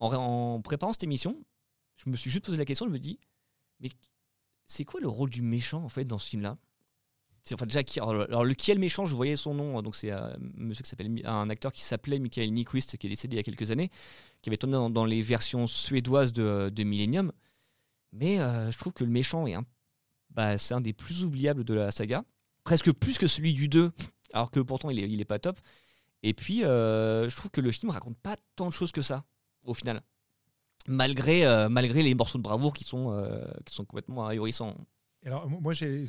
en, 0.00 0.60
préparant 0.60 0.92
cette 0.92 1.04
émission, 1.04 1.42
je 1.96 2.10
me 2.10 2.16
suis 2.16 2.30
juste 2.30 2.44
posé 2.44 2.56
la 2.56 2.64
question, 2.64 2.86
je 2.86 2.92
me 2.92 2.98
dis, 2.98 3.18
mais 3.80 3.90
c'est 4.66 4.84
quoi 4.84 5.00
le 5.00 5.08
rôle 5.08 5.30
du 5.30 5.42
méchant 5.42 5.82
en 5.82 5.88
fait 5.88 6.04
dans 6.04 6.18
ce 6.18 6.28
film-là? 6.30 6.56
Enfin 7.54 7.64
déjà 7.64 7.82
qui 7.82 7.98
alors, 7.98 8.44
le 8.44 8.78
méchant? 8.78 9.06
Je 9.06 9.14
voyais 9.14 9.36
son 9.36 9.54
nom 9.54 9.80
donc 9.80 9.96
c'est 9.96 10.10
s'appelle 10.84 11.22
un 11.24 11.48
acteur 11.48 11.72
qui 11.72 11.82
s'appelait 11.82 12.18
Michael 12.18 12.52
Nyquist 12.52 12.98
qui 12.98 13.06
est 13.06 13.10
décédé 13.10 13.36
il 13.36 13.38
y 13.38 13.40
a 13.40 13.42
quelques 13.42 13.70
années 13.70 13.90
qui 14.42 14.50
avait 14.50 14.58
tourné 14.58 14.76
dans, 14.90 15.04
les 15.06 15.22
versions 15.22 15.66
suédoises 15.66 16.32
de, 16.32 16.82
Millennium. 16.82 17.32
Mais 18.12 18.38
euh, 18.40 18.70
je 18.70 18.78
trouve 18.78 18.92
que 18.92 19.04
le 19.04 19.10
méchant 19.10 19.46
est 19.46 19.56
bah, 20.30 20.58
c'est 20.58 20.74
un 20.74 20.80
des 20.80 20.92
plus 20.92 21.24
oubliables 21.24 21.64
de 21.64 21.74
la 21.74 21.90
saga 21.90 22.24
presque 22.68 22.92
plus 22.92 23.16
que 23.16 23.26
celui 23.26 23.54
du 23.54 23.66
2, 23.66 23.90
alors 24.34 24.50
que 24.50 24.60
pourtant 24.60 24.90
il 24.90 25.20
est, 25.20 25.24
pas 25.24 25.38
top. 25.38 25.58
Et 26.22 26.34
puis, 26.34 26.64
euh, 26.64 27.26
je 27.30 27.34
trouve 27.34 27.50
que 27.50 27.62
le 27.62 27.72
film 27.72 27.90
raconte 27.90 28.18
pas 28.18 28.36
tant 28.56 28.66
de 28.66 28.72
choses 28.72 28.92
que 28.92 29.00
ça, 29.00 29.24
au 29.64 29.72
final. 29.72 30.02
Malgré, 30.86 31.46
euh, 31.46 31.70
les 31.70 32.14
morceaux 32.14 32.36
de 32.36 32.42
bravoure 32.42 32.74
qui 32.74 32.84
sont, 32.84 33.12
euh, 33.12 33.42
qui 33.64 33.74
sont 33.74 33.86
complètement 33.86 34.26
ahurissants. 34.26 34.76
Alors, 35.26 35.50
moi, 35.50 35.72
j'ai 35.72 36.06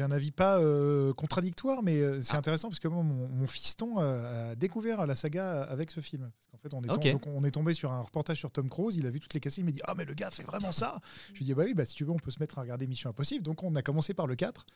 un 0.00 0.10
avis 0.10 0.30
pas 0.30 0.58
euh, 0.58 1.14
contradictoire, 1.14 1.82
mais 1.82 2.00
euh, 2.00 2.20
c'est 2.20 2.34
ah. 2.34 2.38
intéressant 2.38 2.68
parce 2.68 2.80
que 2.80 2.88
mon, 2.88 3.46
fiston 3.46 3.98
a 3.98 4.54
découvert 4.54 5.06
la 5.06 5.14
saga 5.14 5.62
avec 5.62 5.90
ce 5.90 6.00
film. 6.00 6.30
Parce 6.30 6.48
qu'en 6.48 6.58
fait, 6.58 6.74
on 6.74 6.82
est, 6.82 7.26
on 7.26 7.44
est 7.44 7.50
tombé 7.50 7.72
sur 7.72 7.92
un 7.92 8.02
reportage 8.02 8.38
sur 8.38 8.50
Tom 8.50 8.68
Cruise. 8.68 8.96
Il 8.96 9.06
a 9.06 9.10
vu 9.10 9.20
toutes 9.20 9.32
les 9.34 9.40
cassettes. 9.40 9.58
Il 9.58 9.64
m'a 9.64 9.70
dit 9.70 9.80
Ah, 9.84 9.94
mais 9.96 10.04
le 10.04 10.14
gars 10.14 10.30
fait 10.30 10.42
vraiment 10.42 10.70
ça 10.70 11.00
Je 11.32 11.38
lui 11.38 11.44
ai 11.44 11.46
dit 11.46 11.54
Bah 11.54 11.64
oui, 11.64 11.74
bah, 11.74 11.84
si 11.84 11.94
tu 11.94 12.04
veux, 12.04 12.10
on 12.10 12.18
peut 12.18 12.30
se 12.30 12.40
mettre 12.40 12.58
à 12.58 12.62
regarder 12.62 12.86
Mission 12.86 13.10
Impossible. 13.10 13.42
Donc, 13.42 13.62
on 13.62 13.74
a 13.74 13.82
commencé 13.82 14.12
par 14.12 14.26
le 14.26 14.36
4 14.36 14.66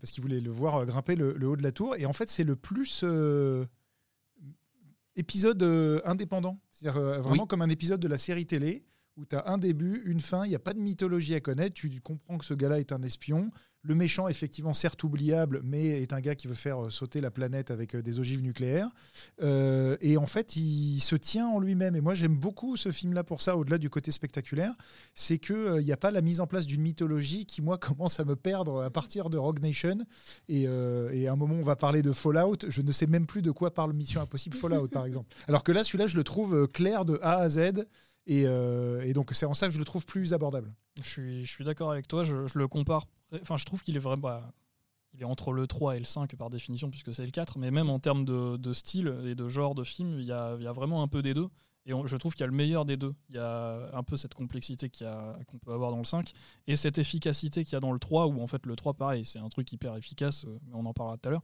parce 0.00 0.12
qu'il 0.12 0.22
voulait 0.22 0.40
le 0.40 0.50
voir 0.50 0.76
euh, 0.76 0.84
grimper 0.84 1.16
le, 1.16 1.34
haut 1.46 1.56
de 1.56 1.62
la 1.62 1.72
tour. 1.72 1.96
Et 1.96 2.06
en 2.06 2.12
fait, 2.12 2.30
c'est 2.30 2.44
le 2.44 2.56
plus. 2.56 3.04
épisode 5.16 5.62
indépendant. 6.04 6.58
C'est-à-dire 6.70 7.00
vraiment 7.22 7.46
comme 7.46 7.62
un 7.62 7.68
épisode 7.68 8.00
de 8.00 8.08
la 8.08 8.18
série 8.18 8.46
télé 8.46 8.84
où 9.16 9.24
tu 9.24 9.36
as 9.36 9.44
un 9.46 9.58
début, 9.58 10.02
une 10.06 10.20
fin, 10.20 10.44
il 10.44 10.50
n'y 10.50 10.54
a 10.54 10.60
pas 10.60 10.74
de 10.74 10.80
mythologie 10.80 11.34
à 11.34 11.40
connaître, 11.40 11.74
tu 11.74 11.90
comprends 12.00 12.38
que 12.38 12.44
ce 12.44 12.54
gars-là 12.54 12.80
est 12.80 12.92
un 12.92 13.02
espion. 13.02 13.50
Le 13.86 13.94
méchant, 13.94 14.28
effectivement, 14.28 14.72
certes 14.72 15.04
oubliable, 15.04 15.60
mais 15.62 16.02
est 16.02 16.14
un 16.14 16.20
gars 16.22 16.34
qui 16.34 16.46
veut 16.46 16.54
faire 16.54 16.84
euh, 16.86 16.90
sauter 16.90 17.20
la 17.20 17.30
planète 17.30 17.70
avec 17.70 17.94
euh, 17.94 18.00
des 18.00 18.18
ogives 18.18 18.42
nucléaires. 18.42 18.88
Euh, 19.42 19.98
et 20.00 20.16
en 20.16 20.24
fait, 20.24 20.56
il 20.56 21.00
se 21.00 21.16
tient 21.16 21.46
en 21.46 21.58
lui-même. 21.60 21.94
Et 21.94 22.00
moi, 22.00 22.14
j'aime 22.14 22.34
beaucoup 22.34 22.78
ce 22.78 22.90
film-là 22.90 23.24
pour 23.24 23.42
ça, 23.42 23.58
au-delà 23.58 23.76
du 23.76 23.90
côté 23.90 24.10
spectaculaire. 24.10 24.72
C'est 25.14 25.36
qu'il 25.36 25.82
n'y 25.82 25.92
a 25.92 25.98
pas 25.98 26.10
la 26.10 26.22
mise 26.22 26.40
en 26.40 26.46
place 26.46 26.64
d'une 26.64 26.80
mythologie 26.80 27.44
qui, 27.44 27.60
moi, 27.60 27.76
commence 27.78 28.18
à 28.20 28.24
me 28.24 28.36
perdre 28.36 28.82
à 28.82 28.88
partir 28.88 29.28
de 29.28 29.36
Rogue 29.36 29.60
Nation. 29.60 29.98
Et, 30.48 30.62
et, 30.62 31.28
à 31.28 31.32
un 31.32 31.36
moment, 31.36 31.56
on 31.56 31.62
va 31.62 31.76
parler 31.76 32.00
de 32.00 32.12
Fallout. 32.12 32.56
Je 32.66 32.80
ne 32.80 32.90
sais 32.90 33.06
même 33.06 33.26
plus 33.26 33.42
de 33.42 33.50
quoi 33.50 33.74
parle 33.74 33.92
Mission 33.92 34.22
Impossible 34.22 34.56
Fallout, 34.56 34.88
par 34.88 35.04
exemple. 35.04 35.36
Alors 35.46 35.62
que 35.62 35.72
là, 35.72 35.84
celui-là, 35.84 36.06
je 36.06 36.16
le 36.16 36.24
trouve 36.24 36.68
clair 36.68 37.04
de 37.04 37.18
A 37.20 37.36
à 37.36 37.48
Z. 37.50 37.84
Euh, 38.30 39.02
et, 39.02 39.12
donc 39.12 39.30
c'est 39.32 39.46
en 39.46 39.54
ça 39.54 39.66
que 39.66 39.72
je 39.72 39.78
le 39.78 39.84
trouve 39.84 40.06
plus 40.06 40.32
abordable. 40.32 40.72
Je 41.02 41.44
suis, 41.44 41.64
d'accord 41.64 41.90
avec 41.90 42.08
toi. 42.08 42.24
Je, 42.24 42.46
le 42.54 42.68
compare. 42.68 43.06
Enfin, 43.42 43.56
je 43.56 43.64
trouve 43.64 43.82
qu'il 43.82 43.96
est 43.96 44.00
vraiment. 44.00 44.22
Bah, 44.22 44.52
il 45.16 45.22
est 45.22 45.26
entre 45.26 45.52
le 45.52 45.68
3 45.68 45.96
et 45.96 45.98
le 46.00 46.04
5 46.04 46.34
par 46.34 46.50
définition, 46.50 46.90
puisque 46.90 47.14
c'est 47.14 47.24
le 47.24 47.30
4. 47.30 47.58
Mais 47.58 47.70
même 47.70 47.88
en 47.88 48.00
termes 48.00 48.24
de, 48.24 48.72
style 48.72 49.14
et 49.24 49.36
de 49.36 49.48
genre 49.48 49.76
de 49.76 49.84
film, 49.84 50.18
il 50.18 50.26
y 50.26 50.32
a, 50.32 50.56
il 50.58 50.64
y 50.64 50.66
a 50.66 50.72
vraiment 50.72 51.02
un 51.02 51.08
peu 51.08 51.22
des 51.22 51.34
deux. 51.34 51.48
Et 51.86 51.92
je 52.06 52.16
trouve 52.16 52.32
qu'il 52.34 52.40
y 52.40 52.44
a 52.44 52.48
le 52.48 52.56
meilleur 52.56 52.84
des 52.84 52.96
deux. 52.96 53.14
Il 53.28 53.36
y 53.36 53.38
a 53.38 53.90
un 53.92 54.02
peu 54.02 54.16
cette 54.16 54.34
complexité 54.34 54.88
qu'on 54.88 55.58
peut 55.58 55.72
avoir 55.72 55.90
dans 55.90 55.98
le 55.98 56.04
5 56.04 56.32
et 56.66 56.76
cette 56.76 56.98
efficacité 56.98 57.62
qu'il 57.64 57.74
y 57.74 57.76
a 57.76 57.80
dans 57.80 57.92
le 57.92 57.98
3, 57.98 58.26
où 58.26 58.40
en 58.40 58.46
fait 58.46 58.64
le 58.64 58.74
3, 58.74 58.94
pareil, 58.94 59.24
c'est 59.24 59.38
un 59.38 59.48
truc 59.50 59.70
hyper 59.70 59.94
efficace, 59.96 60.46
euh, 60.46 60.58
mais 60.66 60.74
on 60.74 60.86
en 60.86 60.94
parlera 60.94 61.18
tout 61.18 61.28
à 61.28 61.32
l'heure. 61.32 61.42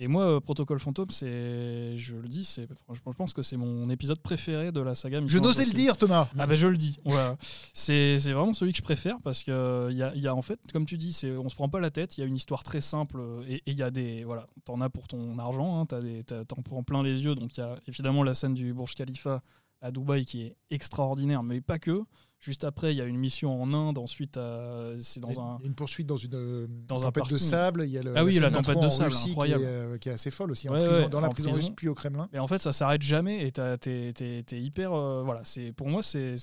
Et 0.00 0.08
moi, 0.08 0.24
euh, 0.24 0.40
Protocole 0.40 0.80
Fantôme, 0.80 1.10
c'est, 1.10 1.96
je 1.96 2.16
le 2.16 2.26
dis, 2.26 2.44
c'est, 2.44 2.66
je 2.92 3.00
pense 3.00 3.32
que 3.32 3.42
c'est 3.42 3.56
mon 3.56 3.88
épisode 3.90 4.18
préféré 4.18 4.72
de 4.72 4.80
la 4.80 4.96
saga. 4.96 5.20
je 5.24 5.38
n'osais 5.38 5.64
le 5.64 5.72
dire, 5.72 5.96
Thomas. 5.96 6.28
Ah 6.36 6.48
ben 6.48 6.56
je 6.56 6.66
le 6.66 6.76
dis. 6.76 6.98
Voilà. 7.04 7.36
c'est, 7.72 8.18
c'est 8.18 8.32
vraiment 8.32 8.54
celui 8.54 8.72
que 8.72 8.78
je 8.78 8.82
préfère 8.82 9.18
parce 9.22 9.44
que 9.44 9.88
il 9.92 9.96
y 9.96 10.02
a, 10.02 10.12
y 10.16 10.26
a, 10.26 10.34
en 10.34 10.42
fait, 10.42 10.58
comme 10.72 10.84
tu 10.84 10.98
dis, 10.98 11.12
c'est, 11.12 11.30
on 11.36 11.48
se 11.48 11.54
prend 11.54 11.68
pas 11.68 11.78
la 11.78 11.92
tête. 11.92 12.18
Il 12.18 12.22
y 12.22 12.24
a 12.24 12.26
une 12.26 12.34
histoire 12.36 12.64
très 12.64 12.80
simple 12.80 13.20
et 13.48 13.62
il 13.66 13.78
y 13.78 13.82
a 13.82 13.90
des, 13.90 14.24
voilà, 14.24 14.48
t'en 14.64 14.80
as 14.80 14.90
pour 14.90 15.06
ton 15.06 15.38
argent, 15.38 15.80
hein, 15.80 15.86
t'as 15.86 16.00
des, 16.00 16.24
t'en 16.24 16.62
prends 16.62 16.82
plein 16.82 17.04
les 17.04 17.22
yeux. 17.22 17.36
Donc 17.36 17.56
il 17.56 17.60
y 17.60 17.62
a 17.62 17.78
évidemment 17.86 18.24
la 18.24 18.34
scène 18.34 18.54
du 18.54 18.74
Burj 18.74 18.96
Khalifa 18.96 19.42
à 19.80 19.92
Dubaï 19.92 20.24
qui 20.24 20.42
est 20.42 20.56
extraordinaire, 20.70 21.44
mais 21.44 21.60
pas 21.60 21.78
que. 21.78 22.02
Juste 22.44 22.64
après, 22.64 22.92
il 22.92 22.98
y 22.98 23.00
a 23.00 23.06
une 23.06 23.16
mission 23.16 23.62
en 23.62 23.72
Inde. 23.72 23.96
Ensuite, 23.96 24.36
euh, 24.36 24.98
c'est 25.00 25.18
dans 25.18 25.40
un. 25.40 25.58
une 25.64 25.74
poursuite 25.74 26.06
dans 26.06 26.18
une 26.18 26.34
euh, 26.34 26.66
dans 26.86 27.00
tempête 27.00 27.24
un 27.24 27.28
de 27.30 27.36
sable. 27.38 27.84
Il 27.86 27.90
y 27.90 27.96
a 27.96 28.02
ah 28.14 28.22
oui, 28.22 28.38
la, 28.38 28.50
tempête 28.50 28.78
de 28.78 28.88
sable, 28.90 29.14
incroyable. 29.14 29.64
Euh, 29.66 29.96
qui 29.96 30.10
est, 30.10 30.12
assez 30.12 30.30
folle 30.30 30.50
aussi. 30.50 30.66
dans 30.66 31.20
la 31.20 31.30
prison, 31.30 31.52
russe, 31.52 31.70
puis 31.74 31.88
au 31.88 31.94
Kremlin. 31.94 32.28
Mais 32.34 32.38
en 32.40 32.46
fait, 32.46 32.58
ça 32.58 32.72
s'arrête 32.72 33.00
jamais 33.00 33.46
et 33.46 33.50
t'es 33.50 34.12
es, 34.20 34.60
hyper. 34.60 34.90
voilà, 35.24 35.40
c'est 35.44 35.72
pour 35.72 35.88
moi, 35.88 36.02
c'est 36.02 36.36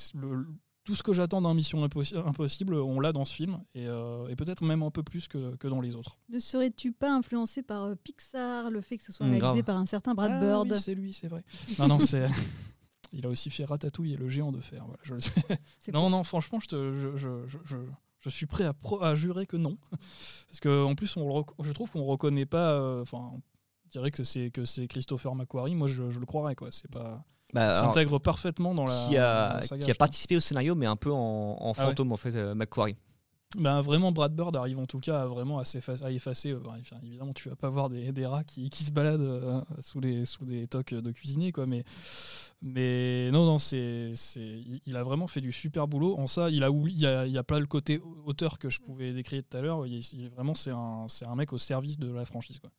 tout 0.84 0.96
ce 0.96 1.04
que 1.04 1.14
j'attends 1.14 1.44
d'un 1.44 1.54
Mission 1.54 1.84
Impossible, 1.84 2.74
on 2.74 3.00
l'a 3.00 3.12
dans 3.12 3.26
ce 3.26 3.36
film 3.36 3.60
et, 3.76 3.86
peut-être 4.36 4.64
même 4.64 4.82
un 4.82 4.90
peu 4.90 5.04
plus 5.04 5.28
que, 5.28 5.56
que 5.58 5.68
dans 5.68 5.82
les 5.82 5.96
autres. 5.96 6.18
Ne 6.30 6.40
serais-tu 6.40 6.94
pas 6.94 7.14
influencé 7.14 7.62
par 7.62 7.96
Pixar, 7.98 8.72
le 8.72 8.82
fait 8.82 8.98
que 8.98 9.04
ce 9.04 9.12
soit 9.12 9.28
mm, 9.28 9.40
réalisé 9.40 9.62
par 9.62 9.78
un 9.78 9.86
certain 9.86 10.16
Brad 10.16 10.32
ah 10.34 10.40
Bird 10.40 10.72
oui, 10.72 10.80
C'est 10.80 10.96
lui, 10.96 11.14
c'est 11.14 11.28
vrai. 11.28 11.44
non, 11.78 11.88
non, 11.88 12.00
c'est. 12.00 12.28
Il 13.14 13.26
a 13.26 13.30
aussi 13.30 13.50
fait 13.50 13.66
Ratatouille 13.66 14.14
et 14.14 14.18
le 14.18 14.30
géant 14.30 14.52
de 14.52 14.62
fer. 14.62 14.84
Voilà, 14.86 15.00
je 15.04 15.16
le 15.16 15.20
sais. 15.20 15.42
Non, 15.94 16.10
non, 16.10 16.24
franchement, 16.24 16.60
je, 16.60 16.68
te, 16.68 16.94
je, 17.18 17.18
je, 17.18 17.78
je, 18.20 18.30
suis 18.30 18.46
prêt 18.46 18.64
à, 18.64 18.74
à, 19.02 19.16
jurer 19.16 19.46
que 19.46 19.58
non. 19.58 19.78
Parce 20.48 20.60
qu'en 20.62 20.96
plus, 20.96 21.18
on 21.18 21.46
je 21.62 21.72
trouve 21.72 21.92
qu'on 21.92 22.00
ne 22.00 22.10
reconnaît 22.10 22.46
pas. 22.46 22.72
Euh, 22.72 23.02
enfin, 23.02 23.32
on 23.34 23.42
dirait 23.90 24.12
que 24.12 24.24
c'est 24.24 24.50
que 24.50 24.64
c'est 24.64 24.88
Christopher 24.88 25.36
McQuarrie. 25.36 25.76
Moi, 25.76 25.88
je, 25.88 26.04
le 26.04 26.26
croirais. 26.26 26.56
Quoi. 26.56 26.70
C'est 26.72 26.90
pas. 26.90 27.24
Bah, 27.54 27.74
s'intègre 27.74 28.20
parfaitement 28.20 28.74
dans 28.74 28.86
la. 28.86 29.08
Qui 29.08 29.18
a, 29.18 29.60
qui 29.60 29.92
a 29.92 29.96
participé 29.96 30.38
au 30.38 30.40
scénario, 30.40 30.74
mais 30.74 30.86
un 30.86 30.96
peu 30.96 31.12
en, 31.12 31.58
en 31.60 31.72
ah 31.72 31.74
fantôme, 31.74 32.14
en 32.14 32.18
fait, 32.18 32.36
euh, 32.36 32.56
Macquarie. 32.56 32.96
Ben 33.58 33.82
vraiment, 33.82 34.14
Brad 34.14 34.34
Bird 34.34 34.56
arrive 34.56 34.80
en 34.80 34.86
tout 34.86 35.00
cas 35.00 35.22
à 35.22 35.26
vraiment 35.26 35.60
à, 35.60 35.64
à 35.64 36.12
effacer. 36.12 36.52
Euh, 36.52 36.60
évidemment, 37.04 37.34
tu 37.34 37.50
vas 37.50 37.56
pas 37.56 37.70
voir 37.70 37.90
des, 37.90 38.12
des 38.14 38.26
rats 38.26 38.46
qui, 38.46 38.70
se 38.72 38.92
baladent 38.92 39.22
euh, 39.22 39.62
sous, 39.82 40.00
les, 40.00 40.26
sous 40.26 40.46
des 40.46 40.68
tocs 40.68 40.94
de 40.94 41.12
cuisinier, 41.12 41.52
quoi. 41.52 41.66
Mais, 41.66 43.32
non, 43.32 43.46
non, 43.46 43.60
c'est, 43.60 44.14
il 44.86 44.96
a 44.96 45.04
vraiment 45.04 45.28
fait 45.28 45.42
du 45.42 45.52
super 45.52 45.88
boulot. 45.88 46.18
En 46.18 46.28
ça, 46.28 46.50
il 46.50 46.64
a 46.64 46.70
il 46.70 47.00
y 47.00 47.06
a, 47.06 47.26
il 47.26 47.34
y 47.34 47.38
a 47.38 47.44
pas 47.44 47.60
le 47.60 47.66
côté 47.66 48.02
auteur 48.26 48.58
que 48.58 48.70
je 48.70 48.80
pouvais 48.80 49.12
décrire 49.12 49.44
tout 49.50 49.58
à 49.58 49.62
l'heure. 49.62 49.86
Vraiment, 50.36 50.54
c'est 50.54 50.72
un, 50.72 51.08
un 51.28 51.36
mec 51.36 51.52
au 51.52 51.58
service 51.58 52.00
de 52.00 52.12
la 52.12 52.24
franchise, 52.24 52.60
quoi. 52.60 52.70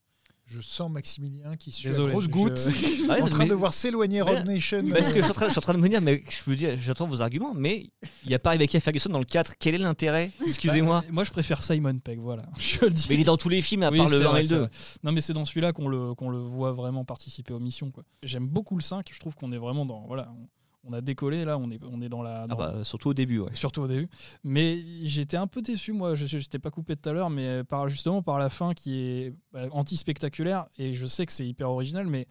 Je 0.53 0.61
sens 0.61 0.91
Maximilien 0.91 1.57
qui 1.57 1.73
suit 1.73 1.89
la 1.89 1.97
grosse 1.97 2.29
goutte 2.29 2.69
en 3.09 3.27
train 3.27 3.47
de 3.47 3.55
voir 3.55 3.73
s'éloigner 3.73 4.21
Rogue 4.21 4.45
Nation. 4.45 4.83
Parce 4.93 5.15
que 5.15 5.21
je 5.21 5.23
suis, 5.23 5.31
en 5.31 5.35
train, 5.35 5.47
je 5.47 5.53
suis 5.53 5.59
en 5.59 5.63
train 5.63 5.73
de 5.73 5.79
me 5.79 5.89
dire, 5.89 6.03
mais 6.03 6.23
je 6.29 6.51
veux 6.51 6.57
dire, 6.57 6.77
j'entends 6.79 7.07
vos 7.07 7.23
arguments, 7.23 7.55
mais 7.55 7.91
il 8.25 8.29
n'y 8.29 8.35
a 8.35 8.39
pas 8.39 8.51
Rebecca 8.51 8.79
Ferguson 8.79 9.09
dans 9.09 9.19
le 9.19 9.25
4. 9.25 9.55
Quel 9.59 9.77
est 9.77 9.79
l'intérêt? 9.79 10.31
Excusez-moi. 10.47 11.01
Bah, 11.01 11.07
moi, 11.11 11.25
je 11.25 11.31
préfère 11.31 11.63
Simon 11.63 11.99
Pegg, 12.01 12.19
voilà. 12.19 12.45
Je 12.59 12.85
le 12.85 12.91
dis. 12.91 13.07
Mais 13.09 13.15
il 13.15 13.23
est 13.23 13.25
dans 13.25 13.39
tous 13.39 13.49
les 13.49 13.63
films 13.63 13.83
à 13.83 13.91
part 13.91 14.09
le 14.11 14.27
1 14.27 14.37
et 14.37 14.43
le 14.43 14.49
2. 14.49 14.69
Non, 15.05 15.13
mais 15.13 15.23
c'est 15.23 15.33
dans 15.33 15.47
celui-là 15.47 15.73
qu'on 15.73 15.89
le, 15.89 16.15
qu'on 16.15 16.29
le 16.29 16.39
voit 16.39 16.73
vraiment 16.73 17.07
participer 17.07 17.55
aux 17.55 17.61
missions. 17.61 17.91
J'aime 18.23 18.47
beaucoup 18.47 18.77
le 18.77 18.83
5. 18.83 19.11
Je 19.11 19.21
trouve 19.21 19.35
qu'on 19.35 19.53
est 19.53 19.59
vraiment 19.59 19.87
dans. 19.87 20.05
Voilà, 20.07 20.31
on 20.39 20.47
a 20.93 21.01
décollé 21.01 21.45
là, 21.45 21.59
on 21.59 21.71
est, 21.71 21.81
on 21.85 22.01
est 22.01 22.09
dans 22.09 22.23
la. 22.23 22.47
Ah 22.49 22.55
bah, 22.55 22.85
surtout 22.85 23.11
au 23.11 23.15
début, 23.15 23.39
ouais. 23.39 23.55
Surtout 23.55 23.83
au 23.83 23.87
début. 23.87 24.09
Mais 24.43 24.83
j'étais 25.05 25.37
un 25.37 25.47
peu 25.47 25.63
déçu, 25.63 25.93
moi. 25.93 26.15
Je 26.15 26.37
n'étais 26.37 26.59
pas 26.59 26.71
coupé 26.71 26.97
tout 26.97 27.09
à 27.09 27.13
l'heure, 27.13 27.31
mais 27.31 27.63
par, 27.65 27.89
justement 27.89 28.23
par 28.23 28.39
la 28.39 28.51
fin 28.51 28.75
qui 28.75 28.99
est 28.99 29.35
bah, 29.53 29.67
anti-spectaculaire. 29.71 30.67
Et 30.79 30.95
je 30.95 31.07
sais 31.07 31.27
que 31.27 31.33
c'est 31.33 31.47
hyper 31.47 31.71
original, 31.71 32.07
mais 32.07 32.27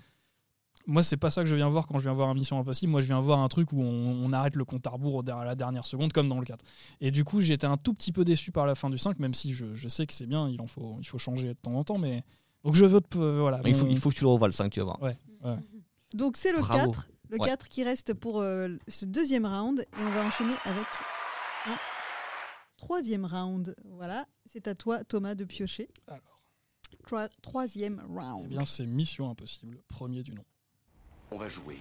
moi, 0.88 1.04
c'est 1.04 1.18
pas 1.18 1.30
ça 1.30 1.44
que 1.44 1.50
je 1.50 1.56
viens 1.56 1.70
voir 1.70 1.88
quand 1.88 1.98
je 2.00 2.04
viens 2.04 2.14
voir 2.14 2.30
un 2.30 2.34
Mission 2.34 2.60
Impossible. 2.60 2.92
Moi, 2.92 3.02
je 3.02 3.08
viens 3.08 3.20
voir 3.20 3.40
un 3.40 3.48
truc 3.48 3.72
où 3.72 3.82
on, 3.82 4.32
arrête 4.34 4.56
le 4.56 4.66
compte 4.66 4.86
à 4.88 4.90
rebours 4.90 5.24
à 5.28 5.46
la 5.46 5.56
dernière 5.56 5.86
seconde, 5.86 6.14
comme 6.14 6.28
dans 6.28 6.40
le 6.40 6.46
4. 6.46 6.64
Et 7.02 7.12
du 7.12 7.24
coup, 7.24 7.42
j'étais 7.42 7.68
un 7.68 7.78
tout 7.78 7.94
petit 7.94 8.12
peu 8.12 8.24
déçu 8.24 8.52
par 8.52 8.66
la 8.66 8.76
fin 8.76 8.90
du 8.90 8.98
5, 8.98 9.20
même 9.20 9.34
si 9.34 9.54
je, 9.54 9.76
je 9.76 9.88
sais 9.88 10.06
que 10.06 10.14
c'est 10.14 10.26
bien, 10.26 10.50
il, 10.50 10.60
en 10.62 10.68
faut, 10.68 10.98
il 11.00 11.06
faut 11.06 11.18
changer 11.18 11.50
de 11.50 11.60
temps 11.60 11.76
en 11.76 11.84
temps. 11.84 11.98
Mais... 11.98 12.24
Donc, 12.64 12.76
je 12.76 12.86
vote. 12.86 13.16
Euh, 13.16 13.40
voilà, 13.42 13.62
il, 13.66 13.76
faut, 13.76 13.88
il 13.88 13.98
faut 13.98 14.10
que 14.10 14.16
tu 14.16 14.24
le 14.24 14.30
revoies 14.30 14.48
le 14.48 14.54
5, 14.54 14.72
tu 14.72 14.80
vas 14.80 14.86
voir. 14.86 15.02
Ouais, 15.02 15.16
Donc, 16.14 16.38
c'est 16.38 16.52
le 16.52 16.62
4. 16.62 17.08
Le 17.32 17.38
4 17.38 17.70
qui 17.70 17.84
reste 17.86 18.14
pour 18.14 18.42
euh, 18.42 18.68
ce 18.90 19.06
deuxième 19.06 19.46
round. 19.46 19.80
Et 19.80 20.04
on 20.04 20.10
va 20.10 20.26
enchaîner 20.26 20.54
avec 20.66 20.86
un 21.66 21.78
troisième 22.76 23.26
round. 23.26 23.74
Voilà, 23.86 24.26
c'est 24.46 24.68
à 24.68 24.76
toi, 24.76 25.04
Thomas, 25.06 25.34
de 25.34 25.46
piocher. 25.46 25.88
Alors. 26.08 27.32
troisième 27.42 28.02
round. 28.10 28.48
Eh 28.48 28.50
bien, 28.50 28.66
c'est 28.66 28.86
Mission 28.86 29.30
Impossible, 29.30 29.82
premier 29.88 30.24
du 30.24 30.34
nom. 30.34 30.44
On 31.32 31.38
va 31.38 31.48
jouer. 31.48 31.80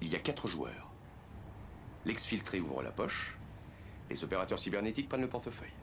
Il 0.00 0.12
y 0.12 0.14
a 0.14 0.20
quatre 0.20 0.46
joueurs. 0.46 0.92
L'exfiltré 2.04 2.60
ouvre 2.60 2.84
la 2.84 2.92
poche. 2.92 3.36
Les 4.10 4.22
opérateurs 4.22 4.60
cybernétiques 4.60 5.08
prennent 5.08 5.22
le 5.22 5.28
portefeuille. 5.28 5.74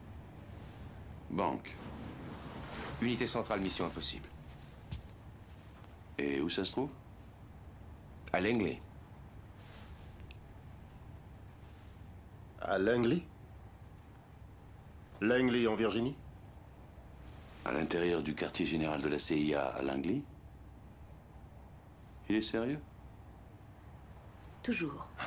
Banque. 1.29 1.75
Unité 3.01 3.27
centrale 3.27 3.59
Mission 3.59 3.85
Impossible. 3.85 4.29
Et 6.17 6.39
où 6.39 6.47
ça 6.47 6.63
se 6.63 6.71
trouve? 6.71 6.89
À 8.35 8.41
Langley. 8.41 8.81
À 12.59 12.77
Langley 12.77 13.23
Langley 15.21 15.67
en 15.67 15.75
Virginie? 15.75 16.17
À 17.63 17.71
l'intérieur 17.71 18.21
du 18.21 18.35
quartier 18.35 18.65
général 18.65 19.01
de 19.01 19.07
la 19.07 19.19
CIA 19.19 19.67
à 19.67 19.81
Langley 19.81 20.21
Il 22.27 22.35
est 22.35 22.41
sérieux? 22.41 22.79
Toujours. 24.63 25.09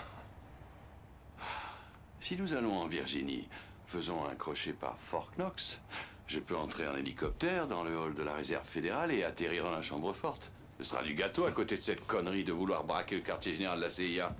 Si 2.20 2.36
nous 2.36 2.52
allons 2.52 2.76
en 2.76 2.88
Virginie, 2.88 3.48
faisons 3.86 4.26
un 4.26 4.34
crochet 4.34 4.74
par 4.74 4.98
Fort 4.98 5.30
Knox. 5.36 5.80
Je 6.26 6.40
peux 6.40 6.56
entrer 6.56 6.86
en 6.86 6.94
hélicoptère 6.94 7.66
dans 7.68 7.84
le 7.84 7.96
hall 7.96 8.12
de 8.12 8.22
la 8.22 8.34
réserve 8.34 8.66
fédérale 8.66 9.12
et 9.12 9.24
atterrir 9.24 9.64
dans 9.64 9.70
la 9.70 9.80
chambre 9.80 10.12
forte. 10.12 10.52
Ce 10.78 10.84
sera 10.84 11.02
du 11.02 11.14
gâteau 11.14 11.44
à 11.44 11.50
côté 11.50 11.76
de 11.76 11.82
cette 11.82 12.06
connerie 12.06 12.44
de 12.44 12.52
vouloir 12.52 12.84
braquer 12.84 13.16
le 13.16 13.22
quartier 13.22 13.52
général 13.52 13.78
de 13.78 13.84
la 13.84 13.90
CIA. 13.90 14.34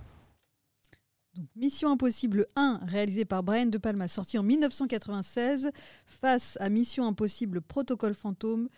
Mission 1.57 1.91
Impossible 1.91 2.47
1, 2.55 2.81
réalisé 2.87 3.25
par 3.25 3.43
Brian 3.43 3.67
De 3.67 3.79
Palma, 3.79 4.09
sorti 4.09 4.39
en 4.39 4.45
1996, 4.45 5.71
face 6.07 6.57
à 6.61 6.69
Mission 6.69 7.07
Impossible 7.07 7.61
Protocole 7.61 8.15
Fantôme, 8.15 8.69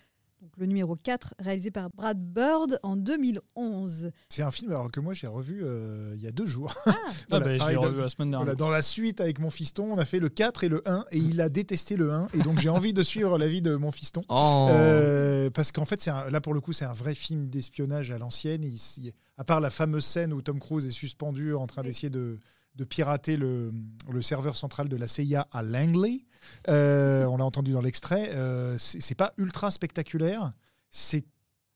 donc 0.40 0.53
le 0.57 0.64
numéro 0.64 0.96
4, 0.96 1.35
réalisé 1.38 1.70
par 1.70 1.90
Brad 1.90 2.18
Bird 2.18 2.81
en 2.83 2.96
2011. 2.96 4.11
C'est 4.31 4.42
un 4.42 4.50
film 4.50 4.70
alors 4.70 4.90
que 4.90 4.98
moi 4.98 5.12
j'ai 5.12 5.26
revu 5.26 5.61
euh, 5.62 6.14
il 6.16 6.22
y 6.22 6.26
a 6.26 6.33
deux 6.33 6.46
jours. 6.46 6.74
Ah, 6.87 6.94
ah 7.31 7.40
bah, 7.40 7.59
je 7.59 7.76
revu 7.76 8.00
la 8.00 8.09
semaine 8.09 8.31
dernière. 8.31 8.57
dans 8.57 8.70
la 8.70 8.81
suite 8.81 9.20
avec 9.20 9.38
mon 9.38 9.50
fiston, 9.50 9.92
on 9.92 9.98
a 9.98 10.07
fait 10.07 10.18
le 10.18 10.31
4 10.31 10.64
et 10.64 10.68
le 10.70 10.83
1 10.88 11.05
et 11.12 11.18
il 11.18 11.42
a 11.42 11.50
détesté 11.50 11.96
le 11.96 12.11
1 12.11 12.29
et 12.33 12.38
donc 12.38 12.59
j'ai 12.59 12.70
envie 12.70 12.94
de 12.94 13.03
suivre 13.03 13.37
l'avis 13.37 13.61
de 13.61 13.76
mon 13.76 13.92
fiston. 13.92 14.22
Oh. 14.31 14.68
Euh, 14.70 15.50
parce 15.50 15.72
qu'en 15.72 15.85
fait, 15.85 16.07
là 16.07 16.40
pour 16.40 16.55
le 16.55 16.61
coup, 16.62 16.72
c'est 16.72 16.87
un 16.87 16.94
vrai 16.94 17.14
film 17.14 17.50
d'espionnage 17.50 18.11
à 18.11 18.16
l'ancienne. 18.16 18.64
À 19.37 19.44
part 19.44 19.61
la 19.61 19.70
fameuse 19.70 20.07
scène 20.07 20.33
où 20.33 20.40
Tom 20.40 20.59
Cruise 20.59 20.87
est 20.87 20.90
suspendu 20.90 21.55
en 21.55 21.66
train 21.66 21.83
d'essayer 21.83 22.11
de 22.11 22.38
de 22.76 22.85
pirater 22.85 23.37
le, 23.37 23.72
serveur 24.22 24.56
central 24.56 24.88
de 24.88 24.96
la 24.96 25.09
CIA 25.09 25.46
à 25.52 25.62
Langley. 25.62 26.26
Euh, 26.68 27.24
on 27.26 27.37
l'a 27.37 27.44
entendu 27.44 27.72
dans 27.72 27.80
l'extrait. 27.80 28.30
Euh, 28.35 28.76
c'est 28.78 29.16
pas 29.16 29.33
ultra 29.37 29.70
spectaculaire. 29.70 30.52
C'est 30.90 31.24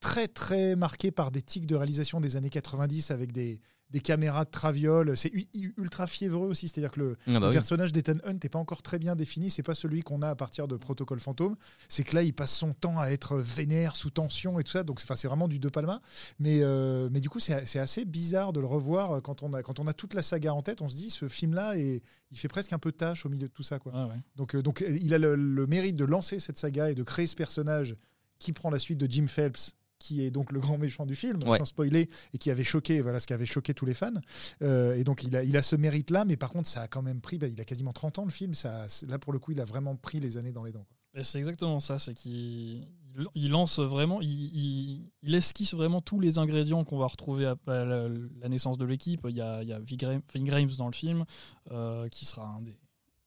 très 0.00 0.28
très 0.28 0.76
marqué 0.76 1.10
par 1.10 1.30
des 1.30 1.42
tics 1.42 1.66
de 1.66 1.76
réalisation 1.76 2.20
des 2.20 2.36
années 2.36 2.50
90 2.50 3.10
avec 3.10 3.32
des, 3.32 3.60
des 3.94 4.00
caméras 4.00 4.44
de 4.44 4.50
traviole. 4.50 5.16
C'est 5.16 5.30
ultra 5.78 6.08
fiévreux 6.08 6.48
aussi, 6.48 6.68
c'est-à-dire 6.68 6.90
que 6.90 6.98
le, 6.98 7.16
ah 7.28 7.38
bah 7.38 7.50
personnage 7.52 7.92
d'Ethan 7.92 8.16
Hunt 8.24 8.40
n'est 8.42 8.48
pas 8.48 8.58
encore 8.58 8.82
très 8.82 8.98
bien 8.98 9.14
défini. 9.14 9.50
C'est 9.50 9.62
pas 9.62 9.76
celui 9.76 10.02
qu'on 10.02 10.20
a 10.20 10.30
à 10.30 10.34
partir 10.34 10.66
de 10.66 10.76
Protocole 10.76 11.20
Fantôme. 11.20 11.54
C'est 11.88 12.02
que 12.02 12.16
là, 12.16 12.24
il 12.24 12.34
passe 12.34 12.52
son 12.52 12.72
temps 12.72 12.98
à 12.98 13.10
être 13.10 13.36
vénère, 13.36 13.94
sous 13.94 14.10
tension 14.10 14.58
et 14.58 14.64
tout 14.64 14.72
ça. 14.72 14.82
Donc, 14.82 15.00
c'est 15.00 15.28
vraiment 15.28 15.46
du 15.46 15.60
De 15.60 15.68
Palma. 15.68 16.02
Mais, 16.40 16.58
euh, 16.62 17.08
mais 17.12 17.20
du 17.20 17.30
coup, 17.30 17.38
c'est 17.38 17.78
assez 17.78 18.04
bizarre 18.04 18.52
de 18.52 18.58
le 18.58 18.66
revoir 18.66 19.22
quand 19.22 19.44
on, 19.44 19.52
a, 19.52 19.62
quand 19.62 19.78
on 19.78 19.86
a 19.86 19.92
toute 19.92 20.14
la 20.14 20.22
saga 20.22 20.52
en 20.52 20.62
tête. 20.62 20.82
On 20.82 20.88
se 20.88 20.96
dit, 20.96 21.10
ce 21.10 21.28
film-là, 21.28 21.76
il 21.76 22.00
fait 22.34 22.48
presque 22.48 22.72
un 22.72 22.80
peu 22.80 22.90
tâche 22.90 23.24
au 23.26 23.28
milieu 23.28 23.46
de 23.46 23.52
tout 23.52 23.62
ça. 23.62 23.78
Quoi. 23.78 23.92
Ah 23.94 24.08
donc, 24.34 24.56
euh, 24.56 24.62
donc, 24.62 24.84
il 24.88 25.14
a 25.14 25.18
le, 25.18 25.36
le 25.36 25.66
mérite 25.68 25.94
de 25.94 26.04
lancer 26.04 26.40
cette 26.40 26.58
saga 26.58 26.90
et 26.90 26.96
de 26.96 27.04
créer 27.04 27.28
ce 27.28 27.36
personnage 27.36 27.94
qui 28.40 28.52
prend 28.52 28.70
la 28.70 28.80
suite 28.80 28.98
de 28.98 29.08
Jim 29.08 29.28
Phelps 29.28 29.76
qui 30.04 30.22
est 30.22 30.30
donc 30.30 30.52
le 30.52 30.60
grand 30.60 30.76
méchant 30.76 31.06
du 31.06 31.14
film, 31.14 31.40
sans 31.40 31.64
spoiler, 31.64 32.10
et 32.34 32.38
qui 32.38 32.50
avait 32.50 32.62
choqué, 32.62 33.00
voilà 33.00 33.20
ce 33.20 33.26
qui 33.26 33.32
avait 33.32 33.46
choqué 33.46 33.72
tous 33.72 33.86
les 33.86 33.94
fans. 33.94 34.12
Euh, 34.60 34.96
et 34.96 35.02
donc 35.02 35.24
il 35.24 35.34
a, 35.34 35.42
il 35.42 35.56
a 35.56 35.62
ce 35.62 35.76
mérite-là, 35.76 36.26
mais 36.26 36.36
par 36.36 36.50
contre, 36.50 36.68
ça 36.68 36.82
a 36.82 36.88
quand 36.88 37.00
même 37.00 37.22
pris, 37.22 37.38
bah, 37.38 37.46
il 37.46 37.58
a 37.58 37.64
quasiment 37.64 37.92
30 37.92 38.18
ans 38.18 38.24
le 38.24 38.30
film, 38.30 38.52
ça, 38.52 38.86
là 39.08 39.18
pour 39.18 39.32
le 39.32 39.38
coup, 39.38 39.52
il 39.52 39.60
a 39.60 39.64
vraiment 39.64 39.96
pris 39.96 40.20
les 40.20 40.36
années 40.36 40.52
dans 40.52 40.62
les 40.64 40.72
dents. 40.72 40.86
C'est 41.22 41.38
exactement 41.38 41.80
ça, 41.80 41.98
c'est 41.98 42.12
qu'il 42.12 42.86
il 43.34 43.50
lance 43.50 43.78
vraiment, 43.78 44.20
il, 44.20 45.08
il, 45.22 45.34
esquisse 45.34 45.72
vraiment 45.74 46.00
tous 46.00 46.18
les 46.18 46.38
ingrédients 46.38 46.82
qu'on 46.84 46.98
va 46.98 47.06
retrouver 47.06 47.46
à, 47.46 47.56
la, 47.66 48.48
naissance 48.48 48.76
de 48.76 48.84
l'équipe. 48.84 49.24
Il 49.28 49.36
y 49.36 49.40
a, 49.40 49.62
il 49.62 49.68
y 49.68 49.72
a 49.72 49.78
dans 49.78 50.86
le 50.86 50.92
film, 50.92 51.24
euh, 51.70 52.08
qui 52.08 52.24
sera 52.24 52.48
un 52.48 52.60
des, 52.60 52.76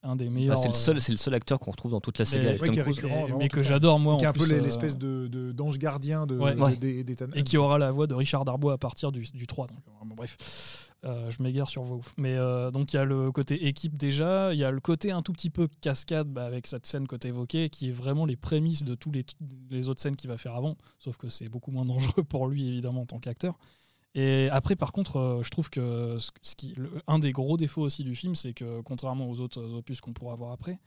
un 0.03 0.15
des 0.15 0.29
meilleurs. 0.29 0.55
Bah, 0.55 0.62
c'est 0.62 0.67
le 0.67 0.73
seul, 0.73 0.97
euh, 0.97 0.99
c'est 0.99 1.12
le 1.12 1.17
seul 1.17 1.33
acteur 1.33 1.60
qu'on 1.60 1.71
retrouve 1.71 1.91
dans 1.91 2.01
toute 2.01 2.19
la 2.19 2.25
série 2.25 2.47
avec 2.47 2.62
Tom 2.62 2.75
Cruise, 2.75 3.01
mais 3.38 3.49
que 3.49 3.63
j'adore 3.63 3.99
moi. 3.99 4.17
Qui 4.17 4.25
est 4.25 4.27
un 4.27 4.33
peu 4.33 4.45
l'espèce 4.45 4.97
de 4.97 5.27
d'ange 5.51 5.77
gardien 5.77 6.25
de, 6.25 6.39
et 7.36 7.43
qui 7.43 7.57
aura 7.57 7.77
la 7.77 7.91
voix 7.91 8.07
de 8.07 8.13
Richard 8.13 8.45
Darbois 8.45 8.73
à 8.73 8.77
partir 8.77 9.12
du, 9.12 9.23
du 9.23 9.47
3. 9.47 9.67
Donc, 9.67 9.77
bref, 10.15 10.38
euh, 11.05 11.29
je 11.29 11.43
m'égare 11.43 11.69
sur 11.69 11.83
vos 11.83 12.01
Mais 12.17 12.36
euh, 12.36 12.71
donc 12.71 12.93
il 12.93 12.95
y 12.95 12.99
a 12.99 13.05
le 13.05 13.31
côté 13.31 13.67
équipe 13.67 13.95
déjà, 13.97 14.53
il 14.53 14.60
y 14.60 14.63
a 14.63 14.71
le 14.71 14.79
côté 14.79 15.12
un 15.12 15.21
tout 15.21 15.31
petit 15.31 15.51
peu 15.51 15.67
cascade 15.81 16.27
bah, 16.27 16.45
avec 16.45 16.65
cette 16.65 16.88
scène 16.88 17.07
côté 17.07 17.27
évoqué 17.27 17.69
qui 17.69 17.89
est 17.89 17.91
vraiment 17.91 18.25
les 18.25 18.36
prémices 18.36 18.83
de 18.83 18.95
tous 18.95 19.12
les, 19.12 19.23
les 19.69 19.89
autres 19.89 20.01
scènes 20.01 20.15
qu'il 20.15 20.29
va 20.29 20.38
faire 20.38 20.55
avant. 20.55 20.75
Sauf 20.97 21.17
que 21.17 21.29
c'est 21.29 21.49
beaucoup 21.49 21.71
moins 21.71 21.86
dangereux 21.86 22.23
pour 22.23 22.47
lui 22.47 22.67
évidemment 22.67 23.01
en 23.01 23.05
tant 23.05 23.19
qu'acteur. 23.19 23.57
Et 24.15 24.50
après, 24.52 24.76
par 24.76 24.91
contre, 24.91 25.17
euh, 25.17 25.43
je 25.43 25.50
trouve 25.50 25.70
que 25.70 26.17
ce 26.17 26.56
qui, 26.56 26.76
un 27.08 27.20
des 27.20 27.32
gros 27.32 27.58
défauts 27.58 27.84
aussi 27.84 28.04
du 28.04 28.15
film, 28.15 28.36
c'est 28.36 28.54
que 28.54 28.82
contrairement 28.82 29.30
aux 29.30 29.39
autres 29.39 29.62
opus 29.62 30.02
qu'on 30.02 30.13
pourra 30.13 30.36
voir 30.36 30.52
après, 30.52 30.80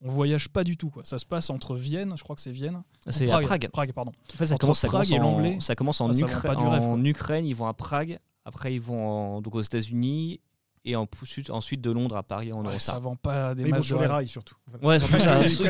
on 0.00 0.10
voyage 0.10 0.48
pas 0.48 0.64
du 0.64 0.76
tout. 0.76 0.90
Quoi. 0.90 1.02
Ça 1.04 1.18
se 1.18 1.26
passe 1.26 1.50
entre 1.50 1.76
Vienne, 1.76 2.14
je 2.16 2.22
crois 2.22 2.36
que 2.36 2.42
c'est 2.42 2.52
Vienne. 2.52 2.82
C'est 3.08 3.26
Prague. 3.26 3.44
Prague. 3.44 3.68
Prague. 3.68 3.92
pardon. 3.92 4.12
ça, 4.38 4.56
commence, 4.56 4.84
Prague 4.86 5.12
et 5.12 5.18
l'anglais. 5.18 5.58
Ça 5.60 5.74
commence 5.74 6.00
en, 6.00 6.10
en 6.10 7.04
Ukraine, 7.04 7.46
ils 7.46 7.54
vont 7.54 7.66
à 7.66 7.74
Prague. 7.74 8.18
Après, 8.44 8.72
ils 8.72 8.80
vont 8.80 9.42
donc 9.42 9.56
aux 9.56 9.60
États-Unis 9.60 10.40
et 10.84 10.96
ensuite, 10.96 11.50
ensuite 11.50 11.80
de 11.80 11.90
Londres 11.90 12.16
à 12.16 12.22
Paris 12.22 12.52
en 12.52 12.64
ouais, 12.64 12.78
Ça 12.78 12.98
vend 12.98 13.16
pas 13.16 13.54
des 13.54 13.62
Ils 13.62 13.74
vont 13.74 13.82
sur 13.82 14.00
les 14.00 14.06
rails 14.06 14.28
surtout. 14.28 14.56
Ouais, 14.82 14.98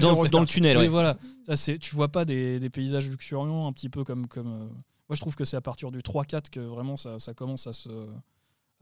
dans, 0.01 0.25
dans, 0.25 0.40
le 0.40 0.47
tunnel. 0.47 0.79
Oui, 0.79 0.87
voilà. 0.87 1.16
Ça, 1.53 1.57
tu 1.79 1.94
vois 1.94 2.09
pas 2.09 2.25
des, 2.25 2.61
des, 2.61 2.71
paysages 2.71 3.09
luxuriants 3.09 3.66
un 3.66 3.73
petit 3.73 3.88
peu 3.88 4.05
comme. 4.05 4.29
comme 4.29 4.49
euh, 4.49 4.68
moi, 5.09 5.16
je 5.16 5.21
trouve 5.21 5.37
que 5.37 5.44
c'est 5.44 5.57
à 5.57 5.61
partir 5.61 5.90
du 5.90 6.01
3-4 6.01 6.51
que 6.51 6.61
vraiment 6.61 6.97
ça, 6.97 7.18
ça, 7.18 7.35
commence 7.35 7.66
à 7.66 7.73
se, 7.73 7.88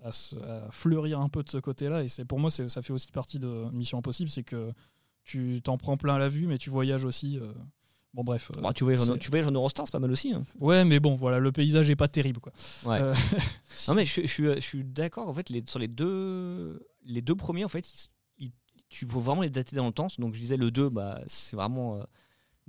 à 0.02 0.12
se 0.12 0.36
fleurir 0.70 1.20
un 1.20 1.28
peu 1.28 1.42
de 1.42 1.50
ce 1.50 1.58
côté-là. 1.58 2.02
Et 2.02 2.08
c'est 2.08 2.24
pour 2.24 2.40
moi, 2.40 2.50
ça 2.50 2.82
fait 2.82 2.92
aussi 2.92 3.12
partie 3.12 3.38
de 3.38 3.70
Mission 3.72 3.98
Impossible 3.98 4.30
c'est 4.30 4.42
que 4.42 4.72
tu 5.26 5.60
t'en 5.62 5.76
prends 5.76 5.96
plein 5.96 6.18
la 6.18 6.28
vue, 6.28 6.46
mais 6.46 6.56
tu 6.56 6.70
voyages 6.70 7.04
aussi. 7.04 7.38
Euh, 7.38 7.52
Bon, 8.14 8.24
bref. 8.24 8.50
Euh, 8.56 8.62
bah, 8.62 8.72
tu, 8.72 8.82
voyages 8.82 9.10
en, 9.10 9.18
tu 9.18 9.28
voyages 9.28 9.46
en 9.46 9.50
Eurostar, 9.50 9.86
c'est 9.86 9.92
pas 9.92 9.98
mal 9.98 10.10
aussi. 10.10 10.32
Hein. 10.32 10.42
Ouais, 10.58 10.86
mais 10.86 11.00
bon, 11.00 11.16
voilà, 11.16 11.38
le 11.38 11.52
paysage 11.52 11.90
est 11.90 11.96
pas 11.96 12.08
terrible. 12.08 12.40
Quoi. 12.40 12.50
Ouais. 12.86 12.98
Euh, 12.98 13.12
non, 13.88 13.94
mais 13.94 14.06
je, 14.06 14.22
je, 14.22 14.54
je 14.54 14.60
suis 14.60 14.84
d'accord. 14.84 15.28
En 15.28 15.34
fait, 15.34 15.50
les, 15.50 15.62
sur 15.66 15.78
les 15.78 15.88
deux, 15.88 16.80
les 17.04 17.20
deux 17.20 17.34
premiers, 17.34 17.66
en 17.66 17.68
fait, 17.68 17.84
tu 18.88 19.06
faut 19.06 19.20
vraiment 19.20 19.42
les 19.42 19.50
dater 19.50 19.76
dans 19.76 19.84
le 19.84 19.92
temps. 19.92 20.06
Donc, 20.18 20.32
je 20.32 20.40
disais, 20.40 20.56
le 20.56 20.70
2, 20.70 20.88
bah, 20.88 21.20
c'est 21.26 21.56
vraiment 21.56 21.96
euh, 21.96 22.04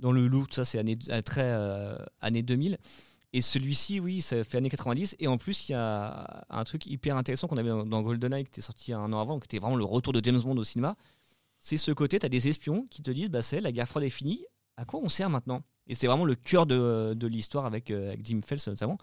dans 0.00 0.12
le 0.12 0.26
look, 0.26 0.52
ça, 0.52 0.66
c'est 0.66 0.78
année, 0.78 0.98
très 1.24 1.50
année 2.20 2.42
2000. 2.42 2.76
Et 3.32 3.42
celui-ci, 3.42 4.00
oui, 4.00 4.22
ça 4.22 4.42
fait 4.42 4.58
années 4.58 4.70
90. 4.70 5.16
Et 5.18 5.26
en 5.26 5.36
plus, 5.36 5.68
il 5.68 5.72
y 5.72 5.74
a 5.74 6.46
un 6.48 6.64
truc 6.64 6.86
hyper 6.86 7.16
intéressant 7.16 7.46
qu'on 7.46 7.58
avait 7.58 7.68
dans, 7.68 8.02
GoldenEye, 8.02 8.44
qui 8.44 8.48
était 8.48 8.60
sorti 8.62 8.92
un 8.92 9.12
an 9.12 9.20
avant, 9.20 9.38
qui 9.38 9.44
était 9.44 9.58
vraiment 9.58 9.76
le 9.76 9.84
retour 9.84 10.12
de 10.12 10.24
James 10.24 10.40
Bond 10.40 10.56
au 10.56 10.64
cinéma. 10.64 10.96
C'est 11.58 11.76
ce 11.76 11.92
côté, 11.92 12.18
tu 12.18 12.26
as 12.26 12.30
des 12.30 12.48
espions 12.48 12.86
qui 12.90 13.02
te 13.02 13.10
disent, 13.10 13.30
bah, 13.30 13.42
c'est 13.42 13.60
la 13.60 13.72
guerre 13.72 13.88
froide 13.88 14.04
est 14.04 14.10
finie 14.10 14.44
à 14.78 14.84
quoi 14.84 15.00
on 15.02 15.08
sert 15.08 15.28
maintenant? 15.28 15.62
Et 15.88 15.94
c'est 15.94 16.06
vraiment 16.06 16.24
le 16.24 16.36
cœur 16.36 16.66
de, 16.66 17.14
de 17.14 17.26
l'histoire 17.26 17.66
avec, 17.66 17.90
euh, 17.90 18.08
avec, 18.08 18.24
Jim 18.24 18.40
Fels 18.44 18.60
notamment. 18.66 18.96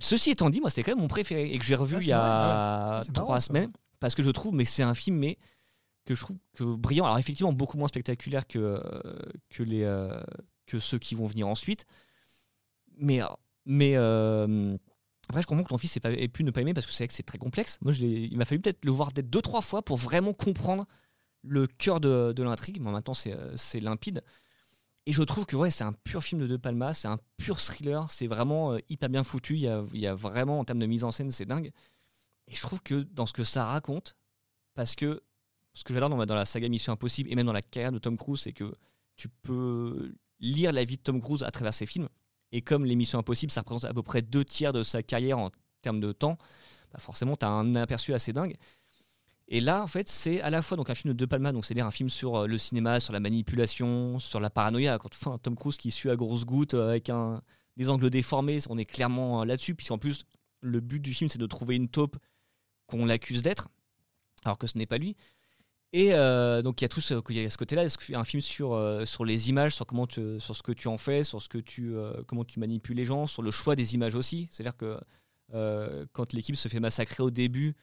Ceci 0.00 0.30
étant 0.30 0.50
dit, 0.50 0.60
moi, 0.60 0.70
c'est 0.70 0.82
quand 0.82 0.92
même 0.92 1.00
mon 1.00 1.08
préféré 1.08 1.52
et 1.52 1.58
que 1.58 1.64
j'ai 1.64 1.74
revu 1.74 1.96
ah, 1.96 2.00
il 2.00 2.06
y 2.08 2.12
a 2.12 3.02
trois 3.14 3.40
semaines 3.40 3.70
parce 4.00 4.14
que 4.14 4.22
je 4.22 4.30
trouve, 4.30 4.54
mais 4.54 4.64
c'est 4.64 4.82
un 4.82 4.94
film, 4.94 5.16
mais 5.16 5.38
que 6.04 6.14
je 6.14 6.20
trouve 6.20 6.36
que 6.56 6.64
brillant. 6.64 7.04
Alors 7.04 7.18
effectivement, 7.18 7.52
beaucoup 7.52 7.78
moins 7.78 7.88
spectaculaire 7.88 8.46
que 8.46 8.58
euh, 8.58 8.80
que 9.50 9.62
les 9.62 9.82
euh, 9.82 10.20
que 10.66 10.78
ceux 10.78 10.98
qui 10.98 11.14
vont 11.14 11.26
venir 11.26 11.46
ensuite. 11.46 11.84
Mais 12.98 13.20
mais 13.64 13.96
après, 15.28 15.42
je 15.42 15.46
comprends 15.46 15.64
que 15.64 15.68
ton 15.68 15.78
fils 15.78 15.96
ait, 15.96 16.28
pu 16.28 16.42
ne 16.42 16.50
pas 16.50 16.62
aimer 16.62 16.74
parce 16.74 16.86
que 16.86 16.92
c'est 16.92 17.06
que 17.06 17.12
c'est 17.12 17.22
très 17.22 17.38
complexe. 17.38 17.78
Moi, 17.82 17.92
il 17.94 18.36
m'a 18.36 18.46
fallu 18.46 18.60
peut-être 18.60 18.84
le 18.84 18.90
voir 18.90 19.12
deux 19.12 19.42
trois 19.42 19.60
fois 19.60 19.82
pour 19.82 19.98
vraiment 19.98 20.32
comprendre 20.32 20.86
le 21.42 21.66
cœur 21.66 22.00
de, 22.00 22.32
de 22.34 22.42
l'intrigue. 22.42 22.80
Mais 22.80 22.90
maintenant, 22.90 23.14
c'est 23.14 23.80
limpide. 23.80 24.22
Et 25.08 25.12
je 25.12 25.22
trouve 25.22 25.46
que 25.46 25.56
ouais, 25.56 25.70
c'est 25.70 25.84
un 25.84 25.92
pur 25.92 26.22
film 26.22 26.40
de 26.42 26.46
De 26.46 26.58
Palma, 26.58 26.92
c'est 26.92 27.08
un 27.08 27.18
pur 27.38 27.60
thriller, 27.60 28.10
c'est 28.10 28.26
vraiment 28.26 28.74
euh, 28.74 28.78
hyper 28.90 29.08
bien 29.08 29.22
foutu. 29.22 29.54
Il 29.54 29.60
y, 29.60 29.66
a, 29.66 29.82
il 29.94 30.00
y, 30.00 30.06
a, 30.06 30.14
vraiment, 30.14 30.58
en 30.58 30.66
termes 30.66 30.80
de 30.80 30.86
mise 30.86 31.02
en 31.02 31.10
scène, 31.10 31.30
c'est 31.30 31.46
dingue. 31.46 31.72
Et 32.46 32.54
je 32.54 32.60
trouve 32.60 32.82
que 32.82 32.94
dans 32.94 33.24
ce 33.24 33.32
que 33.32 33.42
ça 33.42 33.64
raconte, 33.64 34.16
parce 34.74 34.94
que 34.94 35.22
ce 35.72 35.82
que 35.82 35.94
j'adore 35.94 36.10
dans, 36.10 36.26
dans, 36.26 36.34
la 36.34 36.44
saga 36.44 36.68
Mission 36.68 36.92
Impossible 36.92 37.32
et 37.32 37.36
même 37.36 37.46
dans 37.46 37.54
la 37.54 37.62
carrière 37.62 37.92
de 37.92 37.98
Tom 37.98 38.18
Cruise, 38.18 38.40
c'est 38.40 38.52
que 38.52 38.70
tu 39.16 39.30
peux 39.30 40.12
lire 40.40 40.72
la 40.72 40.84
vie 40.84 40.98
de 40.98 41.02
Tom 41.02 41.22
Cruise 41.22 41.42
à 41.42 41.50
travers 41.50 41.72
ses 41.72 41.86
films. 41.86 42.08
Et 42.52 42.62
comme 42.62 42.84
les 42.84 42.96
Missions 42.96 43.18
Impossibles, 43.18 43.52
ça 43.52 43.60
représente 43.60 43.84
à 43.84 43.94
peu 43.94 44.02
près 44.02 44.22
deux 44.22 44.44
tiers 44.44 44.72
de 44.72 44.82
sa 44.82 45.02
carrière 45.02 45.38
en 45.38 45.50
termes 45.82 46.00
de 46.00 46.12
temps, 46.12 46.38
bah 46.92 46.98
forcément, 46.98 47.36
tu 47.36 47.44
as 47.44 47.50
un 47.50 47.74
aperçu 47.74 48.14
assez 48.14 48.32
dingue. 48.32 48.56
Et 49.50 49.60
là, 49.60 49.82
en 49.82 49.86
fait, 49.86 50.08
c'est 50.08 50.42
à 50.42 50.50
la 50.50 50.60
fois 50.60 50.76
donc 50.76 50.90
un 50.90 50.94
film 50.94 51.14
de 51.14 51.18
De 51.18 51.24
Palma, 51.24 51.52
c'est-à-dire 51.62 51.86
un 51.86 51.90
film 51.90 52.10
sur 52.10 52.36
euh, 52.36 52.46
le 52.46 52.58
cinéma, 52.58 53.00
sur 53.00 53.14
la 53.14 53.20
manipulation, 53.20 54.18
sur 54.18 54.40
la 54.40 54.50
paranoïa. 54.50 54.98
Quand 54.98 55.08
enfin, 55.14 55.38
Tom 55.38 55.56
Cruise 55.56 55.78
qui 55.78 55.90
suit 55.90 56.10
à 56.10 56.16
grosses 56.16 56.44
gouttes 56.44 56.74
euh, 56.74 56.90
avec 56.90 57.08
un, 57.08 57.40
des 57.76 57.88
angles 57.88 58.10
déformés, 58.10 58.58
on 58.68 58.76
est 58.76 58.84
clairement 58.84 59.40
euh, 59.40 59.44
là-dessus, 59.46 59.74
puisqu'en 59.74 59.96
plus, 59.96 60.24
le 60.62 60.80
but 60.80 61.00
du 61.00 61.14
film, 61.14 61.30
c'est 61.30 61.38
de 61.38 61.46
trouver 61.46 61.76
une 61.76 61.88
taupe 61.88 62.18
qu'on 62.86 63.06
l'accuse 63.06 63.40
d'être, 63.40 63.68
alors 64.44 64.58
que 64.58 64.66
ce 64.66 64.76
n'est 64.76 64.86
pas 64.86 64.98
lui. 64.98 65.16
Et 65.92 66.10
donc 66.62 66.80
il 66.80 66.84
y 66.84 66.86
a 66.86 66.88
tout 66.88 67.00
ce, 67.00 67.14
ce 67.14 67.56
côté-là, 67.56 67.86
un 68.14 68.24
film 68.24 68.40
sur, 68.40 69.02
sur 69.06 69.24
les 69.24 69.48
images, 69.48 69.74
sur 69.74 69.86
comment 69.86 70.06
sur 70.08 70.56
ce 70.56 70.62
que 70.62 70.72
tu 70.72 70.88
en 70.88 70.98
fais, 70.98 71.24
sur 71.24 71.40
ce 71.40 71.48
que 71.48 71.58
tu, 71.58 71.94
comment 72.26 72.44
tu 72.44 72.60
manipules 72.60 72.96
les 72.96 73.06
gens, 73.06 73.26
sur 73.26 73.42
le 73.42 73.50
choix 73.50 73.74
des 73.74 73.94
images 73.94 74.14
aussi? 74.14 74.48
C'est-à-dire 74.50 74.76
que 74.76 75.00
quand 76.12 76.32
l'équipe 76.34 76.56
se 76.56 76.68
fait 76.68 76.80
massacrer 76.80 77.22
au 77.22 77.30
début, 77.30 77.74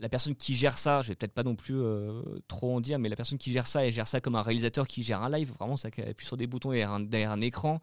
la 0.00 0.08
personne 0.08 0.34
qui 0.34 0.54
gère 0.54 0.78
ça, 0.78 1.02
je 1.02 1.08
vais 1.08 1.14
peut-être 1.14 1.34
pas 1.34 1.42
non 1.42 1.54
plus 1.54 1.76
euh, 1.76 2.22
trop 2.48 2.74
en 2.74 2.80
dire, 2.80 2.98
mais 2.98 3.08
la 3.08 3.16
personne 3.16 3.38
qui 3.38 3.52
gère 3.52 3.66
ça, 3.66 3.84
elle 3.84 3.92
gère 3.92 4.08
ça 4.08 4.20
comme 4.20 4.34
un 4.34 4.42
réalisateur 4.42 4.88
qui 4.88 5.02
gère 5.02 5.22
un 5.22 5.30
live. 5.30 5.52
Vraiment, 5.58 5.76
ça 5.76 5.88
appuie 5.88 6.26
sur 6.26 6.38
des 6.38 6.46
boutons 6.46 6.70
derrière 6.70 6.92
un, 6.92 7.00
derrière 7.00 7.30
un 7.30 7.40
écran. 7.42 7.80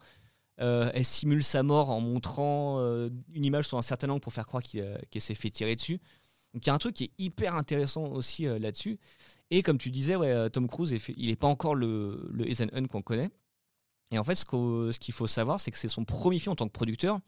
Euh, 0.60 0.90
elle 0.94 1.04
simule 1.04 1.44
sa 1.44 1.62
mort 1.62 1.90
en 1.90 2.00
montrant 2.00 2.80
euh, 2.80 3.08
une 3.32 3.44
image 3.44 3.68
sur 3.68 3.78
un 3.78 3.82
certain 3.82 4.08
angle 4.08 4.20
pour 4.20 4.32
faire 4.32 4.46
croire 4.46 4.64
qu'il 4.64 5.20
s'est 5.20 5.36
fait 5.36 5.50
tirer 5.50 5.76
dessus. 5.76 6.00
Donc 6.54 6.64
il 6.64 6.68
y 6.68 6.70
a 6.70 6.74
un 6.74 6.78
truc 6.78 6.94
qui 6.94 7.04
est 7.04 7.12
hyper 7.18 7.54
intéressant 7.54 8.04
aussi 8.06 8.44
là-dessus. 8.44 8.98
Et 9.50 9.62
comme 9.62 9.78
tu 9.78 9.90
disais, 9.90 10.16
ouais, 10.16 10.50
Tom 10.50 10.68
Cruise, 10.68 10.96
il 11.16 11.28
n'est 11.28 11.36
pas 11.36 11.46
encore 11.46 11.74
le, 11.74 12.28
le 12.32 12.50
Ethan 12.50 12.66
qu'on 12.90 13.02
connaît. 13.02 13.30
Et 14.10 14.18
en 14.18 14.24
fait, 14.24 14.34
ce 14.34 14.98
qu'il 14.98 15.14
faut 15.14 15.26
savoir, 15.26 15.60
c'est 15.60 15.70
que 15.70 15.78
c'est 15.78 15.88
son 15.88 16.04
premier 16.04 16.38
film 16.38 16.52
en 16.52 16.56
tant 16.56 16.66
que 16.66 16.72
producteur 16.72 17.20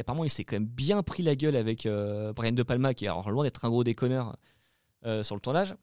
apparemment 0.00 0.24
il 0.24 0.30
s'est 0.30 0.44
quand 0.44 0.56
même 0.56 0.66
bien 0.66 1.02
pris 1.02 1.22
la 1.22 1.36
gueule 1.36 1.56
avec 1.56 1.86
euh, 1.86 2.32
Brian 2.32 2.52
De 2.52 2.62
Palma, 2.62 2.94
qui 2.94 3.06
est 3.06 3.08
loin 3.08 3.44
d'être 3.44 3.64
un 3.64 3.68
gros 3.68 3.84
déconneur 3.84 4.36
euh, 5.04 5.22
sur 5.22 5.34
le 5.34 5.40
tournage. 5.40 5.74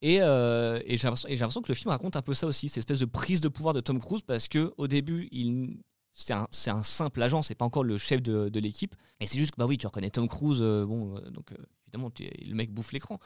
Et, 0.00 0.22
euh, 0.22 0.78
j'ai 0.86 1.08
l'impression 1.08 1.62
que 1.62 1.68
le 1.68 1.74
film 1.74 1.90
raconte 1.90 2.16
un 2.16 2.22
peu 2.22 2.34
ça 2.34 2.46
aussi, 2.46 2.68
cette 2.68 2.78
espèce 2.78 3.00
de 3.00 3.04
prise 3.04 3.40
de 3.40 3.48
pouvoir 3.48 3.74
de 3.74 3.80
Tom 3.80 4.00
Cruise, 4.00 4.22
parce 4.22 4.48
que 4.48 4.72
au 4.76 4.86
début, 4.86 5.28
il, 5.32 5.80
c'est 6.12 6.32
un, 6.32 6.82
simple 6.82 7.22
agent, 7.22 7.42
c'est 7.42 7.54
pas 7.54 7.64
encore 7.64 7.84
le 7.84 7.98
chef 7.98 8.22
de, 8.22 8.48
de 8.48 8.60
l'équipe. 8.60 8.94
Et 9.20 9.26
c'est 9.26 9.38
juste 9.38 9.52
que, 9.52 9.56
bah 9.56 9.66
oui, 9.66 9.76
tu 9.76 9.86
reconnais 9.86 10.10
Tom 10.10 10.28
Cruise, 10.28 10.60
bon, 10.60 11.20
donc 11.30 11.52
évidemment, 11.88 12.12
le 12.18 12.54
mec 12.54 12.72
bouffe 12.72 12.92
l'écran. 12.92 13.18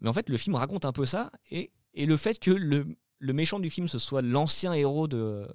Mais 0.00 0.08
en 0.08 0.12
fait, 0.12 0.28
le 0.28 0.36
film 0.36 0.56
raconte 0.56 0.84
un 0.84 0.92
peu 0.92 1.04
ça, 1.04 1.30
et, 1.50 1.70
le 1.94 2.16
fait 2.16 2.38
que 2.38 2.50
le, 2.50 2.86
méchant 3.32 3.58
du 3.58 3.70
film 3.70 3.88
ce 3.88 3.98
soit 3.98 4.20
l'ancien 4.22 4.74
héros 4.74 5.08
de, 5.08 5.48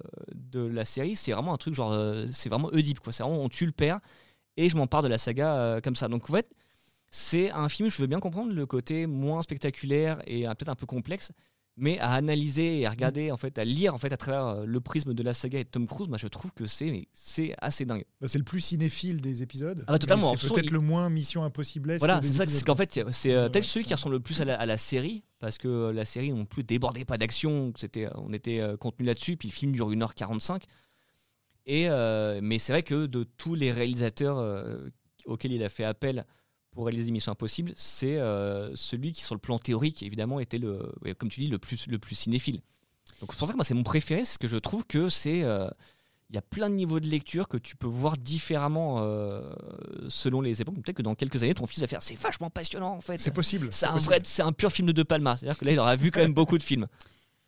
la 0.54 0.84
série, 0.84 1.16
c'est 1.16 1.32
vraiment 1.32 1.54
un 1.54 1.58
truc 1.58 1.74
genre, 1.74 1.94
c'est 2.32 2.48
vraiment 2.48 2.68
Oedipe, 2.72 3.00
quoi. 3.00 3.12
C'est 3.12 3.22
vraiment, 3.22 3.40
on 3.40 3.48
tue 3.48 3.66
le 3.66 3.72
père, 3.72 4.00
et 4.56 4.68
je 4.68 4.76
m'en 4.76 4.86
pars 4.86 5.02
de 5.02 5.08
la 5.08 5.18
saga 5.18 5.56
euh, 5.56 5.80
comme 5.80 5.96
ça. 5.96 6.08
Donc 6.08 6.28
en 6.28 6.34
fait, 6.34 6.50
c'est 7.10 7.50
un 7.50 7.68
film, 7.68 7.90
je 7.90 8.00
veux 8.00 8.06
bien 8.08 8.20
comprendre 8.20 8.52
le 8.52 8.66
côté 8.66 9.06
moins 9.06 9.42
spectaculaire 9.42 10.22
et 10.26 10.44
peut-être 10.44 10.70
un 10.70 10.74
peu 10.74 10.86
complexe, 10.86 11.32
mais 11.76 11.98
à 11.98 12.12
analyser 12.12 12.80
et 12.80 12.86
à 12.86 12.90
regarder, 12.90 13.30
en 13.30 13.36
fait, 13.36 13.58
à 13.58 13.64
lire 13.64 13.94
en 13.94 13.98
fait 13.98 14.12
à 14.12 14.16
travers 14.16 14.46
euh, 14.46 14.64
le 14.66 14.80
prisme 14.80 15.14
de 15.14 15.22
la 15.22 15.32
saga 15.32 15.60
et 15.60 15.64
de 15.64 15.68
Tom 15.68 15.86
Cruise, 15.86 16.08
moi 16.08 16.18
je 16.18 16.28
trouve 16.28 16.52
que 16.52 16.66
c'est 16.66 17.08
c'est 17.14 17.54
assez 17.60 17.84
dingue. 17.86 18.04
Bah, 18.20 18.28
c'est 18.28 18.38
le 18.38 18.44
plus 18.44 18.60
cinéphile 18.60 19.20
des 19.20 19.42
épisodes. 19.42 19.82
Ah 19.86 19.92
bah, 19.92 19.98
totalement. 19.98 20.36
C'est 20.36 20.52
peut-être 20.52 20.70
le 20.70 20.80
moins 20.80 21.08
Mission 21.08 21.44
Impossible. 21.44 21.96
Voilà, 21.98 22.20
c'est 22.22 22.32
ça. 22.32 22.46
C'est 22.46 22.64
qu'en 22.64 22.76
fait, 22.76 23.00
c'est 23.10 23.34
euh, 23.34 23.48
peut-être 23.48 23.64
celui 23.64 23.84
qui 23.84 23.94
ressemble 23.94 24.16
le 24.16 24.20
plus 24.20 24.40
à 24.40 24.66
la, 24.66 24.78
série, 24.78 25.24
parce 25.38 25.58
que 25.58 25.90
la 25.90 26.04
série 26.04 26.32
non 26.32 26.44
plus 26.44 26.62
débordait 26.64 27.04
pas 27.04 27.18
d'action. 27.18 27.72
C'était, 27.76 28.08
on 28.16 28.32
était 28.32 28.62
contenu 28.78 29.06
là-dessus, 29.06 29.36
puis 29.36 29.48
le 29.48 29.52
film 29.54 29.72
dure 29.72 29.90
1h45. 29.90 30.62
Et, 31.66 31.88
euh, 31.88 32.40
mais 32.42 32.58
c'est 32.58 32.72
vrai 32.72 32.82
que 32.82 33.06
de 33.06 33.24
tous 33.24 33.54
les 33.54 33.70
réalisateurs 33.70 34.38
euh, 34.38 34.88
auxquels 35.26 35.52
il 35.52 35.62
a 35.62 35.68
fait 35.68 35.84
appel 35.84 36.26
pour 36.72 36.86
réaliser 36.86 37.10
Mission 37.10 37.32
Impossible, 37.32 37.72
c'est 37.76 38.16
euh, 38.16 38.74
celui 38.74 39.12
qui, 39.12 39.22
sur 39.22 39.34
le 39.34 39.40
plan 39.40 39.58
théorique, 39.58 40.02
évidemment, 40.02 40.40
était 40.40 40.58
le, 40.58 40.92
comme 41.18 41.28
tu 41.28 41.40
dis, 41.40 41.46
le 41.46 41.58
plus, 41.58 41.86
le 41.86 41.98
plus 41.98 42.16
cinéphile. 42.16 42.60
Donc 43.20 43.32
c'est 43.32 43.38
pour 43.38 43.46
ça 43.46 43.52
que 43.52 43.58
moi 43.58 43.64
c'est 43.64 43.74
mon 43.74 43.82
préféré, 43.82 44.24
c'est 44.24 44.38
que 44.38 44.48
je 44.48 44.56
trouve 44.56 44.84
que 44.86 45.08
c'est, 45.08 45.40
il 45.40 45.70
il 46.32 46.36
y 46.36 46.38
a 46.38 46.42
plein 46.42 46.70
de 46.70 46.74
niveaux 46.74 46.98
de 46.98 47.06
lecture 47.06 47.46
que 47.46 47.58
tu 47.58 47.76
peux 47.76 47.86
voir 47.86 48.16
différemment 48.16 49.00
euh, 49.00 49.52
selon 50.08 50.40
les 50.40 50.62
époques. 50.62 50.76
Peut-être 50.76 50.96
que 50.96 51.02
dans 51.02 51.14
quelques 51.14 51.42
années, 51.42 51.52
ton 51.52 51.66
fils 51.66 51.80
va 51.80 51.86
faire 51.86 52.02
c'est 52.02 52.18
vachement 52.18 52.48
passionnant 52.48 52.94
en 52.94 53.00
fait. 53.02 53.18
C'est 53.18 53.32
possible. 53.32 53.68
C'est 53.70 53.84
un, 53.84 53.98
vrai, 53.98 54.22
un 54.38 54.52
pur 54.52 54.72
film 54.72 54.88
de 54.88 54.92
De 54.92 55.02
Palma. 55.02 55.36
C'est-à-dire 55.36 55.58
que 55.58 55.64
là, 55.66 55.72
il 55.72 55.78
aura 55.78 55.94
vu 55.94 56.10
quand 56.10 56.20
même 56.20 56.32
beaucoup 56.32 56.56
de 56.56 56.62
films. 56.62 56.86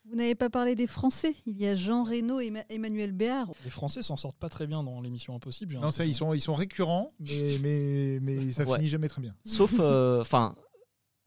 Vous 0.07 0.17
n'avez 0.17 0.35
pas 0.35 0.51
parlé 0.51 0.75
des 0.75 0.87
Français. 0.87 1.35
Il 1.47 1.61
y 1.61 1.67
a 1.67 1.77
Jean 1.77 2.05
Reno 2.05 2.40
et 2.40 2.53
Emmanuel 2.69 3.12
Béard. 3.12 3.51
Les 3.64 3.71
Français 3.71 4.03
s'en 4.03 4.17
sortent 4.17 4.38
pas 4.38 4.49
très 4.51 4.67
bien 4.67 4.83
dans 4.83 5.01
l'émission 5.01 5.35
Impossible. 5.35 5.79
Non, 5.81 5.90
ça, 5.90 6.05
ils 6.05 6.14
sont, 6.14 6.35
ils 6.35 6.40
sont 6.40 6.55
récurrents, 6.55 7.11
mais, 7.21 7.59
mais, 7.62 8.19
mais 8.21 8.53
ça 8.53 8.67
finit 8.67 8.88
jamais 8.88 9.09
très 9.09 9.23
bien. 9.23 9.35
Sauf, 9.45 9.77
euh, 9.79 10.21
enfin, 10.21 10.55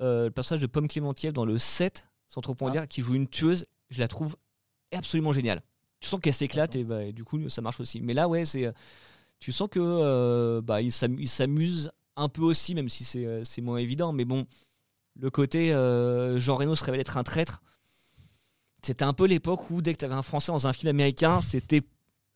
euh, 0.02 0.26
le 0.26 0.32
personnage 0.32 0.62
de 0.62 0.68
Pomme 0.68 0.88
Clémentiel 0.88 1.34
dans 1.34 1.46
le 1.46 1.58
7, 1.58 2.08
sans 2.28 2.42
trop 2.42 2.56
en 2.62 2.68
ah. 2.68 2.72
dire, 2.72 2.88
qui 2.88 3.02
joue 3.02 3.16
une 3.16 3.28
tueuse, 3.28 3.66
je 3.90 4.00
la 4.00 4.08
trouve 4.08 4.36
absolument 4.92 5.34
géniale 5.34 5.62
tu 6.00 6.10
sens 6.10 6.20
qu'elle 6.20 6.34
s'éclate 6.34 6.78
bah, 6.78 7.04
et, 7.04 7.14
du 7.14 7.24
coup 7.24 7.50
ça 7.50 7.62
marche 7.62 7.80
aussi. 7.80 8.02
Mais 8.02 8.14
là 8.14 8.28
ouais 8.28 8.46
c'est 8.46 8.72
tu 9.40 9.52
sens 9.52 9.68
que 9.70 9.80
euh, 9.82 10.62
bah, 10.62 10.82
il 10.82 10.92
s'amuse 10.92 11.92
un 12.16 12.30
peu 12.30 12.42
aussi 12.42 12.76
même 12.76 12.90
si 12.90 13.04
c'est 13.04 13.26
euh, 13.26 13.44
moins 13.62 13.78
évident. 13.78 14.14
Mais 14.14 14.26
bon 14.26 14.46
le 15.20 15.30
côté 15.30 15.74
euh, 15.74 16.40
Jean 16.40 16.56
Reno 16.56 16.76
se 16.76 16.84
révèle 16.84 17.02
être 17.02 17.18
un 17.18 17.24
traître. 17.24 17.62
C'était 18.82 19.06
un 19.06 19.14
peu 19.14 19.26
l'époque 19.26 19.70
où 19.70 19.82
dès 19.82 19.94
que 19.94 20.00
tu 20.00 20.06
avais 20.06 20.14
un 20.14 20.22
Français 20.22 20.52
dans 20.52 20.68
un 20.68 20.74
film 20.74 20.90
américain, 20.90 21.42
c'était 21.42 21.82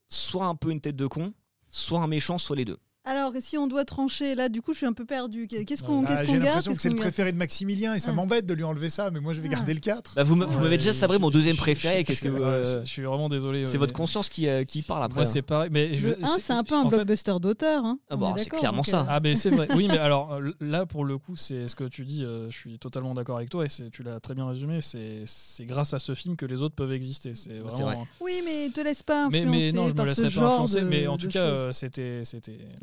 soit 0.10 0.45
un 0.45 0.56
peu 0.56 0.71
une 0.71 0.82
tête 0.82 0.95
de 0.95 1.08
con, 1.08 1.34
soit 1.69 1.99
un 1.99 2.08
méchant, 2.08 2.38
soit 2.38 2.56
les 2.56 2.65
deux. 2.65 2.80
Alors, 3.03 3.33
si 3.39 3.57
on 3.57 3.65
doit 3.65 3.83
trancher, 3.83 4.35
là, 4.35 4.47
du 4.47 4.61
coup, 4.61 4.73
je 4.73 4.77
suis 4.77 4.85
un 4.85 4.93
peu 4.93 5.05
perdu. 5.05 5.47
Qu'est-ce 5.47 5.81
qu'on 5.81 6.03
bah, 6.03 6.09
garde? 6.09 6.27
J'ai 6.27 6.39
l'impression 6.39 6.75
que 6.75 6.81
c'est 6.81 6.89
le 6.89 6.97
préféré 6.97 7.31
de 7.31 7.37
Maximilien 7.37 7.95
et 7.95 7.99
ça 7.99 8.11
ah. 8.11 8.13
m'embête 8.13 8.45
de 8.45 8.53
lui 8.53 8.63
enlever 8.63 8.91
ça, 8.91 9.09
mais 9.09 9.19
moi 9.19 9.33
je 9.33 9.41
vais 9.41 9.47
ah. 9.51 9.55
garder 9.55 9.73
le 9.73 9.79
4. 9.79 10.13
Bah, 10.15 10.23
vous 10.23 10.35
m'avez 10.35 10.77
déjà 10.77 10.93
sabré 10.93 11.17
mon 11.17 11.31
deuxième 11.31 11.55
préféré. 11.55 12.03
Qu'est-ce 12.03 12.21
que 12.21 12.27
euh, 12.27 12.85
Je 12.85 12.89
suis 12.89 13.01
vraiment 13.01 13.27
désolé. 13.27 13.65
C'est 13.65 13.79
votre 13.79 13.93
conscience 13.93 14.29
qui, 14.29 14.47
euh, 14.47 14.65
qui 14.65 14.83
parle 14.83 15.03
après. 15.03 15.21
Moi, 15.21 15.25
c'est 15.25 15.41
pareil. 15.41 15.69
Mais 15.71 15.87
le 15.87 16.23
1, 16.23 16.27
c'est 16.39 16.53
un 16.53 16.63
peu 16.63 16.75
un 16.75 16.85
blockbuster 16.85 17.33
d'auteur. 17.41 17.85
Hein. 17.85 17.97
Ah 18.11 18.17
c'est 18.37 18.49
clairement 18.49 18.83
ça. 18.83 19.05
Ah, 19.09 19.19
mais 19.19 19.35
c'est 19.35 19.49
vrai. 19.49 19.67
Oui, 19.75 19.87
mais 19.89 19.97
alors 19.97 20.39
là, 20.59 20.85
pour 20.85 21.03
le 21.03 21.17
coup, 21.17 21.35
c'est 21.35 21.67
ce 21.67 21.75
que 21.75 21.85
tu 21.85 22.05
dis. 22.05 22.23
Euh, 22.23 22.51
je 22.51 22.57
suis 22.57 22.77
totalement 22.77 23.15
d'accord 23.15 23.37
avec 23.37 23.49
toi 23.49 23.65
et 23.65 23.89
tu 23.91 24.03
l'as 24.03 24.19
très 24.19 24.35
bien 24.35 24.45
résumé. 24.45 24.79
C'est 24.81 25.65
grâce 25.65 25.95
à 25.95 25.99
ce 25.99 26.13
film 26.13 26.35
que 26.35 26.45
les 26.45 26.61
autres 26.61 26.75
peuvent 26.75 26.93
exister. 26.93 27.33
C'est 27.33 27.59
vraiment. 27.59 28.05
Oui, 28.19 28.43
mais 28.45 28.69
te 28.69 28.81
laisse 28.81 29.01
pas 29.01 29.25
influencer. 29.25 29.49
Mais 29.49 29.71
non, 29.71 29.89
je 29.89 29.95
me 29.95 30.05
laisserai 30.05 30.29
pas 30.29 30.53
influencer. 30.53 30.81
Mais 30.83 31.07
en 31.07 31.17
tout 31.17 31.29
cas, 31.29 31.73
c'était. 31.73 32.21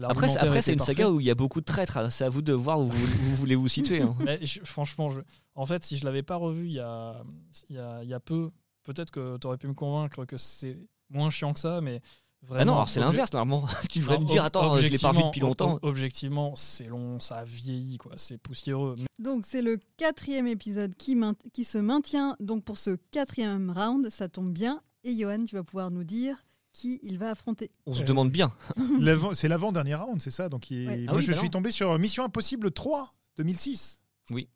Après, 0.09 0.62
c'est 0.62 0.73
une 0.73 0.79
saga 0.79 1.11
où 1.11 1.21
il 1.21 1.27
y 1.27 1.31
a 1.31 1.35
beaucoup 1.35 1.61
de 1.61 1.66
traîtres. 1.66 1.97
Hein. 1.97 2.11
C'est 2.11 2.25
à 2.25 2.29
vous 2.29 2.42
de 2.42 2.53
voir 2.53 2.81
où 2.81 2.87
vous, 2.87 3.37
voulez 3.37 3.55
vous 3.55 3.68
situer. 3.68 4.03
Hein. 4.03 4.16
franchement, 4.64 5.11
je... 5.11 5.21
en 5.55 5.66
fait, 5.66 5.85
si 5.85 5.97
je 5.97 6.05
l'avais 6.05 6.23
pas 6.23 6.37
revu 6.37 6.66
il 6.66 6.75
y 6.75 6.81
a, 6.81 7.23
il 7.71 7.77
y 7.77 7.79
a, 7.79 8.01
il 8.03 8.09
y 8.09 8.14
a 8.14 8.21
peu, 8.21 8.51
peut-être 8.85 9.11
que 9.11 9.37
tu 9.38 9.47
aurais 9.47 9.59
pu 9.59 9.68
me 9.68 9.75
convaincre 9.75 10.25
que 10.25 10.37
c'est 10.37 10.79
moins 11.11 11.31
chiant 11.31 11.53
que 11.53 11.61
ça, 11.61 11.81
mais 11.81 12.01
Vraiment, 12.42 12.77
ah 12.77 12.81
non, 12.81 12.87
c'est 12.87 13.01
l'inverse 13.01 13.33
normalement. 13.33 13.66
tu 13.90 13.99
devrais 13.99 14.18
me 14.18 14.25
dire, 14.25 14.44
attends, 14.44 14.77
je 14.79 14.88
l'ai 14.88 14.99
pas 14.99 15.11
vu 15.11 15.23
depuis 15.25 15.40
longtemps. 15.40 15.79
Objectivement, 15.83 16.55
c'est 16.55 16.87
long, 16.87 17.18
ça 17.18 17.38
a 17.38 17.44
vieilli, 17.44 17.99
quoi. 17.99 18.12
C'est 18.16 18.38
poussiéreux. 18.38 18.97
Donc 19.18 19.44
c'est 19.44 19.62
le 19.62 19.79
quatrième 19.97 20.47
épisode 20.47 20.94
qui, 20.94 21.16
qui 21.53 21.64
se 21.64 21.79
maintient. 21.79 22.37
Donc 22.38 22.64
pour 22.64 22.79
ce 22.79 22.97
quatrième 23.11 23.73
round, 23.77 24.09
ça 24.11 24.29
tombe 24.29 24.53
bien. 24.53 24.81
Et 25.05 25.16
Johan, 25.16 25.44
tu 25.44 25.57
vas 25.57 25.64
pouvoir 25.64 25.90
nous 25.90 26.05
dire 26.05 26.44
qui 26.79 27.01
il 27.03 27.19
va 27.19 27.31
affronter. 27.31 27.71
On 27.87 27.93
se 27.93 28.05
demande 28.05 28.31
bien. 28.31 28.53
c'est 29.35 29.49
l'avant-dernier 29.49 29.97
round, 29.97 30.21
c'est 30.21 30.31
ça 30.31 30.49
Donc 30.49 30.69
ah 30.71 30.75
Moi, 31.11 31.21
je 31.21 31.33
bah 31.33 31.38
suis 31.38 31.51
tombé 31.51 31.71
sur 31.71 31.99
Mission 31.99 32.25
Impossible 32.25 32.71
3, 32.71 33.12
2006. 33.37 34.05
Oui. 34.31 34.49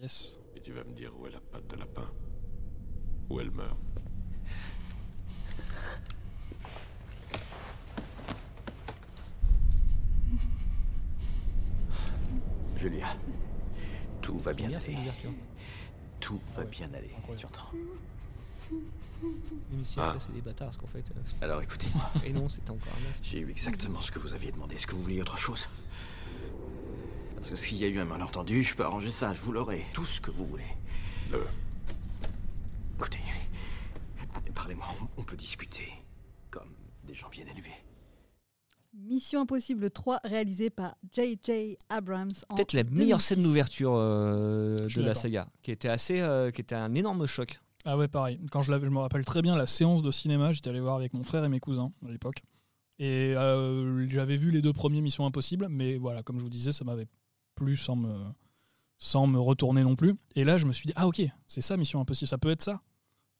Yes. 0.00 0.38
Et 0.54 0.60
tu 0.60 0.72
vas 0.72 0.84
me 0.84 0.94
dire 0.94 1.12
où 1.18 1.26
est 1.26 1.30
la 1.30 1.40
patte 1.40 1.66
de 1.68 1.76
lapin? 1.76 2.08
Où 3.28 3.40
elle 3.40 3.50
meurt? 3.50 3.76
Julia, 12.76 13.16
tout 14.22 14.38
va 14.38 14.52
bien 14.52 14.68
aller. 14.68 14.94
Tout 16.20 16.40
va 16.54 16.62
bien 16.62 16.88
aller, 16.94 17.10
tu 17.36 17.46
entends? 17.46 17.72
Même 19.22 19.84
si 19.84 19.98
ah. 20.00 20.14
c'est 20.18 20.32
des 20.32 20.40
bâtards, 20.40 20.76
qu'en 20.78 20.86
fait. 20.86 21.10
Euh, 21.10 21.44
Alors 21.44 21.62
écoutez-moi. 21.62 22.10
Et 22.24 22.32
non, 22.32 22.48
c'était 22.48 22.70
encore 22.70 22.92
un 22.98 23.08
masque. 23.08 23.24
J'ai 23.24 23.40
eu 23.40 23.50
exactement 23.50 24.00
ce 24.00 24.10
que 24.10 24.18
vous 24.18 24.32
aviez 24.32 24.52
demandé. 24.52 24.76
Est-ce 24.76 24.86
que 24.86 24.94
vous 24.94 25.02
vouliez 25.02 25.20
autre 25.20 25.38
chose? 25.38 25.68
Parce 27.36 27.50
que 27.50 27.56
s'il 27.56 27.78
y 27.78 27.84
a 27.84 27.88
eu 27.88 27.98
un 27.98 28.04
malentendu, 28.04 28.62
je 28.62 28.74
peux 28.74 28.84
arranger 28.84 29.10
ça, 29.10 29.34
je 29.34 29.40
vous 29.40 29.52
l'aurai. 29.52 29.84
Tout 29.92 30.04
ce 30.04 30.20
que 30.20 30.30
vous 30.30 30.46
voulez. 30.46 30.66
Euh. 31.32 31.44
Écoutez, 32.96 33.20
parlez-moi, 34.54 34.86
on 35.16 35.22
peut 35.22 35.36
discuter. 35.36 35.92
Comme 36.50 36.72
des 37.04 37.14
gens 37.14 37.28
bien 37.28 37.44
élevés. 37.44 37.70
Mission 38.94 39.42
Impossible 39.42 39.90
3, 39.90 40.20
réalisé 40.24 40.70
par 40.70 40.96
J.J. 41.12 41.78
Abrams. 41.88 42.32
Peut-être 42.56 42.72
la 42.72 42.82
meilleure 42.84 43.20
scène 43.20 43.42
d'ouverture 43.42 43.92
euh, 43.94 44.88
de 44.88 45.02
la 45.02 45.14
saga, 45.14 45.48
qui 45.62 45.70
était 45.70 45.88
assez, 45.88 46.26
qui 46.52 46.60
était 46.60 46.74
un 46.74 46.94
énorme 46.94 47.26
choc. 47.26 47.60
Ah 47.84 47.96
ouais, 47.96 48.08
pareil. 48.08 48.40
Quand 48.50 48.62
je, 48.62 48.72
je 48.72 48.86
me 48.88 48.98
rappelle 48.98 49.24
très 49.24 49.42
bien 49.42 49.56
la 49.56 49.66
séance 49.66 50.02
de 50.02 50.10
cinéma, 50.10 50.52
j'étais 50.52 50.70
allé 50.70 50.80
voir 50.80 50.96
avec 50.96 51.14
mon 51.14 51.22
frère 51.22 51.44
et 51.44 51.48
mes 51.48 51.60
cousins 51.60 51.92
à 52.06 52.10
l'époque. 52.10 52.42
Et 52.98 53.34
euh, 53.36 54.06
j'avais 54.08 54.36
vu 54.36 54.50
les 54.50 54.60
deux 54.60 54.72
premiers 54.72 55.00
Missions 55.00 55.24
Impossibles, 55.24 55.68
mais 55.70 55.96
voilà, 55.96 56.22
comme 56.22 56.38
je 56.38 56.42
vous 56.42 56.50
disais, 56.50 56.72
ça 56.72 56.84
m'avait 56.84 57.06
plu 57.54 57.76
sans 57.76 57.96
me, 57.96 58.12
sans 58.98 59.26
me 59.26 59.38
retourner 59.38 59.84
non 59.84 59.94
plus. 59.94 60.16
Et 60.34 60.44
là, 60.44 60.58
je 60.58 60.66
me 60.66 60.72
suis 60.72 60.86
dit, 60.86 60.92
ah 60.96 61.06
ok, 61.06 61.22
c'est 61.46 61.60
ça 61.60 61.76
Mission 61.76 62.00
Impossible, 62.00 62.28
ça 62.28 62.38
peut 62.38 62.50
être 62.50 62.62
ça. 62.62 62.82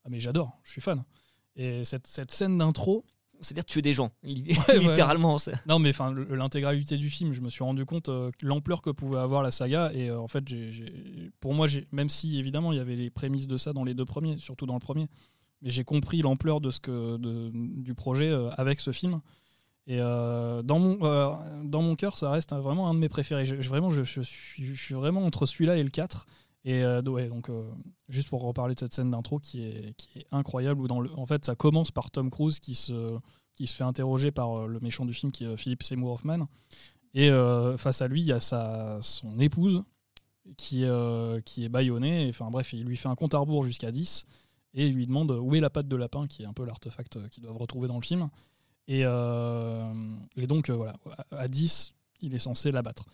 Ah 0.05 0.09
mais 0.11 0.21
j'adore, 0.21 0.59
je 0.63 0.71
suis 0.71 0.81
fan. 0.81 1.05
Et 1.57 1.85
cette, 1.85 2.07
cette 2.07 2.31
scène 2.31 2.57
d'intro, 2.59 3.05
c'est-à-dire 3.41 3.65
tuer 3.65 3.83
des 3.83 3.93
gens, 3.93 4.11
littéralement. 4.23 5.37
Non, 5.67 5.79
mais 5.79 5.91
enfin, 5.91 6.15
l'intégralité 6.31 6.97
du 6.97 7.11
film, 7.11 7.33
je 7.33 7.41
me 7.41 7.49
suis 7.49 7.65
rendu 7.65 7.85
compte 7.85 8.09
euh, 8.09 8.31
l'ampleur 8.43 8.83
que 8.83 8.91
pouvait 8.91 9.19
avoir 9.19 9.43
la 9.43 9.51
saga. 9.51 9.93
Et 9.95 10.11
euh, 10.11 10.19
en 10.19 10.29
fait, 10.29 10.45
pour 11.41 11.55
moi, 11.55 11.67
même 11.93 12.09
si 12.09 12.39
évidemment 12.39 12.73
il 12.73 12.79
y 12.79 12.81
avait 12.81 12.97
les 12.97 13.11
prémices 13.11 13.47
de 13.47 13.57
ça 13.57 13.73
dans 13.73 13.85
les 13.85 13.95
deux 13.95 14.05
premiers, 14.05 14.39
surtout 14.39 14.67
dans 14.67 14.75
le 14.75 14.81
premier, 14.81 15.09
mais 15.63 15.71
j'ai 15.71 15.85
compris 15.85 16.23
l'ampleur 16.23 16.61
de 16.61 16.71
ce 16.71 16.81
que 16.81 17.19
du 17.19 17.95
projet 17.95 18.29
euh, 18.29 18.51
avec 18.51 18.81
ce 18.81 18.93
film. 18.93 19.21
Et 19.91 19.97
dans 20.01 20.79
mon 20.79 20.99
dans 21.65 21.81
mon 21.81 21.97
cœur, 21.97 22.19
ça 22.19 22.31
reste 22.31 22.53
vraiment 22.53 22.91
un 22.91 22.95
de 22.95 22.99
mes 22.99 23.09
préférés. 23.09 23.47
Je, 23.47 23.55
vraiment, 23.71 23.89
je, 23.91 24.03
suis, 24.03 24.67
je 24.67 24.75
suis 24.75 24.95
vraiment 24.95 25.25
entre 25.25 25.47
celui-là 25.47 25.79
et 25.79 25.83
le 25.83 25.89
4. 25.89 26.27
Et 26.65 26.83
euh, 26.83 27.03
donc 27.03 27.51
euh, 27.51 27.71
juste 28.09 28.29
pour 28.29 28.43
reparler 28.43 28.75
de 28.75 28.81
cette 28.81 28.95
scène 28.95 29.11
d'intro 29.11 29.39
qui 29.39 29.63
est, 29.63 29.95
qui 29.97 30.21
est 30.21 30.27
incroyable, 30.33 30.81
où 30.81 30.89
dans 30.89 31.01
le, 31.01 31.11
en 31.17 31.27
fait 31.27 31.45
ça 31.45 31.55
commence 31.55 31.91
par 31.91 32.11
Tom 32.11 32.31
Cruise 32.31 32.59
qui 32.59 32.75
se, 32.75 33.19
qui 33.55 33.67
se 33.67 33.75
fait 33.75 33.85
interroger 33.85 34.33
par 34.33 34.53
euh, 34.53 34.67
le 34.67 34.81
méchant 34.81 35.05
du 35.05 35.15
film 35.15 35.31
qui 35.33 35.45
est 35.45 35.57
Philippe 35.57 35.83
Seymour 35.83 36.13
Hoffman. 36.13 36.47
Et 37.15 37.31
face 37.79 38.03
à 38.03 38.07
lui, 38.07 38.21
il 38.21 38.27
y 38.27 38.33
a 38.33 38.39
sa, 38.39 39.01
son 39.01 39.41
épouse 39.41 39.83
qui, 40.57 40.85
qui 41.47 41.65
est 41.65 41.69
bâillonnée. 41.69 42.27
Enfin 42.29 42.51
bref, 42.51 42.75
il 42.75 42.85
lui 42.85 42.97
fait 42.97 43.09
un 43.09 43.17
compte 43.17 43.35
à 43.35 43.39
rebours 43.39 43.65
jusqu'à 43.65 43.91
10 43.91 44.27
et 44.75 44.87
il 44.87 44.95
lui 44.95 45.07
demande 45.07 45.33
où 45.33 45.55
est 45.55 45.61
la 45.61 45.71
patte 45.71 45.89
de 45.89 45.97
lapin, 45.97 46.27
qui 46.27 46.43
est 46.43 46.47
un 46.47 46.53
peu 46.53 46.65
l'artefact 46.65 47.29
qu'ils 47.31 47.43
doivent 47.43 47.57
retrouver 47.57 47.89
dans 47.89 47.97
le 47.97 48.03
film. 48.03 48.29
Et, 48.89 49.05
donc 50.47 50.71
voilà, 50.71 50.97
à 51.33 51.49
10, 51.49 51.97
il 52.21 52.35
est 52.35 52.39
censé 52.39 52.71
l'abattre. 52.71 53.07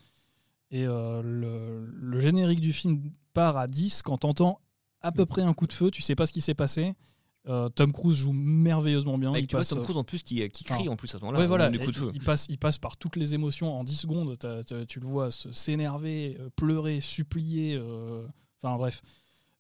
Et 0.73 0.85
le, 0.85 2.19
générique 2.19 2.61
du 2.61 2.73
film 2.73 3.01
part 3.35 3.59
à 3.59 3.69
10 3.69 4.03
quand 4.03 4.19
t'entends 4.19 4.61
à 5.03 5.13
peu 5.13 5.27
près 5.27 5.43
un 5.43 5.53
coup 5.53 5.67
de 5.67 5.73
feu, 5.73 5.91
tu 5.91 6.01
sais 6.01 6.15
pas 6.15 6.25
ce 6.25 6.33
qui 6.33 6.41
s'est 6.41 6.55
passé. 6.55 6.95
Euh, 7.47 7.69
Tom 7.69 7.93
Cruise 7.93 8.17
joue 8.17 8.33
merveilleusement 8.33 9.19
bien. 9.19 9.37
il 9.37 9.47
tu 9.47 9.57
vois 9.57 9.65
Tom 9.67 9.83
Cruise 9.83 9.99
en 9.99 10.05
plus 10.05 10.23
qui, 10.23 10.49
qui 10.49 10.65
crie 10.65 10.89
en 10.89 10.97
plus 10.97 11.15
à 11.15 11.19
ce 11.19 11.25
moment-là. 11.25 11.47
voilà. 11.47 11.71
Il, 12.15 12.23
passe, 12.23 12.47
il 12.49 12.59
passe 12.59 12.79
par 12.79 12.97
toutes 12.97 13.17
les 13.17 13.35
émotions 13.35 13.79
en 13.79 13.85
10 13.85 13.97
secondes. 13.97 14.39
tu 14.89 15.01
le 15.01 15.07
vois 15.07 15.31
s'énerver, 15.31 16.39
euh, 16.41 16.49
pleurer, 16.57 17.01
supplier. 17.01 17.75
Euh, 17.75 18.27
enfin 18.63 18.77
bref. 18.77 19.03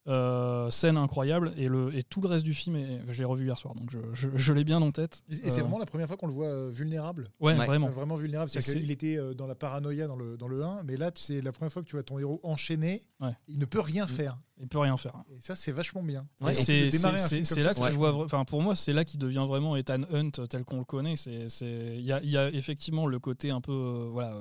Euh, 0.06 0.68
scène 0.68 0.98
incroyable 0.98 1.52
et, 1.56 1.66
le, 1.66 1.96
et 1.96 2.02
tout 2.02 2.20
le 2.20 2.28
reste 2.28 2.44
du 2.44 2.52
film, 2.52 2.76
j'ai 3.08 3.24
revu 3.24 3.46
hier 3.46 3.56
soir, 3.56 3.74
donc 3.74 3.90
je, 3.90 3.98
je, 4.12 4.52
l'ai 4.52 4.62
bien 4.62 4.82
en 4.82 4.90
tête. 4.90 5.24
Et, 5.30 5.48
c'est 5.48 5.60
euh, 5.60 5.62
vraiment 5.62 5.78
la 5.78 5.86
première 5.86 6.06
fois 6.06 6.18
qu'on 6.18 6.26
le 6.26 6.32
voit 6.34 6.48
euh, 6.48 6.68
vulnérable. 6.70 7.30
Ouais, 7.40 7.54
vraiment. 7.54 7.88
Vraiment 7.88 8.16
vulnérable. 8.16 8.50
C'est 8.50 8.60
qu'il 8.60 8.90
était 8.90 9.18
dans 9.34 9.46
la 9.46 9.54
paranoïa 9.54 10.06
dans 10.06 10.16
le, 10.16 10.36
dans 10.36 10.46
le 10.46 10.62
1, 10.62 10.82
mais 10.82 10.98
là, 10.98 11.10
c'est 11.14 11.40
la 11.40 11.52
première 11.52 11.72
fois 11.72 11.80
que 11.80 11.88
tu 11.88 11.96
vois 11.96 12.02
ton 12.02 12.18
héros 12.18 12.38
enchaîné. 12.42 13.00
Il 13.48 13.58
ne 13.58 13.64
peut 13.64 13.80
rien 13.80 14.06
faire. 14.06 14.38
Il 14.60 14.68
peut 14.68 14.78
rien 14.78 14.96
faire. 14.98 15.24
Et 15.34 15.40
ça, 15.40 15.56
c'est 15.56 15.72
vachement 15.72 16.02
bien. 16.02 16.26
c'est 16.52 16.90
là 16.92 17.72
que 17.72 17.90
je 17.90 17.96
vois. 17.96 18.24
Enfin, 18.24 18.44
pour 18.44 18.60
moi, 18.60 18.76
c'est 18.76 18.92
là 18.92 19.06
qu'il 19.06 19.20
devient 19.20 19.46
vraiment 19.48 19.74
Ethan 19.74 20.02
Hunt 20.12 20.32
tel 20.50 20.66
qu'on 20.66 20.78
le 20.78 20.84
connaît. 20.84 21.14
Il 21.14 22.00
y 22.00 22.12
a, 22.12 22.22
y 22.22 22.36
a, 22.36 22.50
effectivement 22.50 23.06
le 23.06 23.18
côté 23.18 23.50
un 23.50 23.62
peu 23.62 24.08
voilà, 24.12 24.38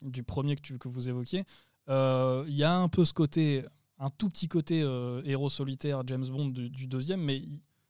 du 0.00 0.22
premier 0.22 0.56
que, 0.56 0.62
tu, 0.62 0.78
que 0.78 0.88
vous 0.88 1.10
évoquiez. 1.10 1.44
Il 1.88 2.54
y 2.54 2.64
a 2.64 2.74
un 2.74 2.88
peu 2.88 3.04
ce 3.04 3.12
côté 3.12 3.62
un 4.02 4.10
tout 4.10 4.28
petit 4.28 4.48
côté 4.48 4.82
euh, 4.82 5.22
héros 5.24 5.48
solitaire 5.48 6.02
James 6.06 6.26
Bond 6.26 6.48
du, 6.48 6.86
deuxième, 6.86 7.22
mais 7.22 7.42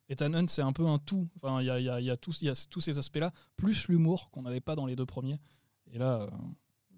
Ethan 0.08 0.34
Hunt, 0.34 0.46
c'est 0.48 0.62
un 0.62 0.72
peu 0.72 0.86
un 0.86 0.98
tout. 0.98 1.28
Il 1.42 1.64
y 1.64 1.70
a, 1.70 1.80
y, 1.80 2.10
a, 2.10 2.16
tous, 2.18 2.42
y 2.42 2.50
a 2.50 2.66
tous 2.68 2.80
ces 2.82 2.98
aspects-là, 2.98 3.32
plus 3.56 3.88
l'humour 3.88 4.30
qu'on 4.30 4.42
n'avait 4.42 4.60
pas 4.60 4.76
dans 4.76 4.84
les 4.84 4.94
deux 4.94 5.06
premiers. 5.06 5.40
Et 5.90 5.98
là, 5.98 6.20
euh, 6.20 6.30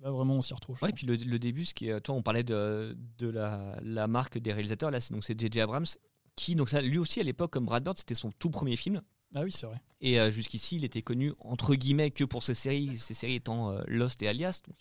là 0.01 0.11
vraiment, 0.11 0.35
on 0.35 0.43
s'y 0.43 0.53
retrouve. 0.53 0.83
Ouais, 0.83 0.91
et 0.91 0.93
puis 0.93 1.07
le, 1.07 1.39
début, 1.39 1.65
ce 1.65 1.75
qui 1.75 1.89
est, 1.89 2.01
toi, 2.01 2.17
on 2.17 2.23
parlait 2.23 2.43
de, 2.43 2.97
de 3.19 3.29
la, 3.29 3.79
la, 3.83 4.09
marque 4.09 4.39
des 4.39 4.53
réalisateurs, 4.53 4.91
là, 4.91 5.01
c'est 5.01 5.15
c'est 5.23 5.41
J.J. 5.41 5.61
Abrams, 5.61 5.87
qui, 6.35 6.57
donc 6.57 6.69
ça, 6.69 6.83
lui 6.83 6.99
aussi, 6.99 7.21
à 7.21 7.23
l'époque, 7.23 7.53
comme 7.53 7.67
Brad 7.67 7.85
Bird, 7.85 7.97
c'était 7.97 8.17
son 8.17 8.33
tout 8.33 8.51
premier 8.51 8.77
film. 8.77 9.01
Ah 9.35 9.43
oui, 9.43 9.53
c'est 9.53 9.67
vrai. 9.67 9.81
Et 10.01 10.21
euh, 10.21 10.31
jusqu'ici, 10.31 10.77
il 10.77 10.85
était 10.85 11.03
connu 11.03 11.33
entre 11.41 11.75
guillemets 11.75 12.11
que 12.11 12.25
pour 12.25 12.43
ses 12.43 12.55
séries, 12.55 12.97
ces 12.99 13.15
séries 13.15 13.37
étant 13.37 13.71
euh, 13.71 13.81
Lost 13.87 14.23
et 14.23 14.29
Alias, 14.29 14.61
donc 14.67 14.77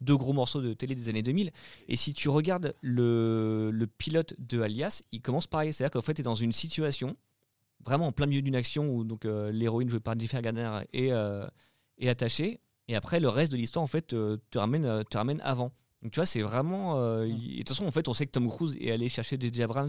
deux 0.00 0.16
gros 0.16 0.32
morceaux 0.32 0.62
de 0.62 0.72
télé 0.74 0.94
des 0.94 1.08
années 1.08 1.22
2000. 1.22 1.50
Et 1.88 1.96
si 1.96 2.14
tu 2.14 2.28
regardes 2.28 2.74
le, 2.80 3.70
le 3.72 3.86
pilote 3.86 4.34
de 4.38 4.60
Alias, 4.60 5.02
il 5.12 5.20
commence 5.20 5.46
pareil, 5.46 5.72
c'est-à-dire 5.72 5.90
qu'en 5.90 6.02
fait, 6.02 6.14
tu 6.14 6.20
es 6.20 6.24
dans 6.24 6.34
une 6.34 6.52
situation 6.52 7.16
vraiment 7.84 8.06
en 8.06 8.12
plein 8.12 8.26
milieu 8.26 8.42
d'une 8.42 8.54
action 8.54 8.88
où 8.88 9.04
donc 9.04 9.24
euh, 9.24 9.50
l'héroïne 9.50 9.88
jouée 9.88 10.00
par 10.00 10.14
Jennifer 10.14 10.40
Garner 10.40 10.80
est, 10.92 11.10
est 11.98 12.08
attachée, 12.08 12.60
et 12.88 12.96
après 12.96 13.20
le 13.20 13.28
reste 13.28 13.52
de 13.52 13.56
l'histoire 13.56 13.82
en 13.82 13.88
fait 13.88 14.06
te 14.08 14.58
ramène 14.58 15.04
te 15.10 15.16
ramène 15.16 15.40
avant. 15.42 15.72
Donc 16.02 16.12
tu 16.12 16.20
vois, 16.20 16.26
c'est 16.26 16.42
vraiment. 16.42 16.98
de 17.24 17.58
toute 17.58 17.70
façon, 17.70 17.86
en 17.86 17.90
fait, 17.90 18.08
on 18.08 18.14
sait 18.14 18.26
que 18.26 18.30
Tom 18.30 18.48
Cruise 18.48 18.76
est 18.78 18.90
allé 18.90 19.08
chercher 19.08 19.36
J.J. 19.40 19.62
Abrams 19.62 19.88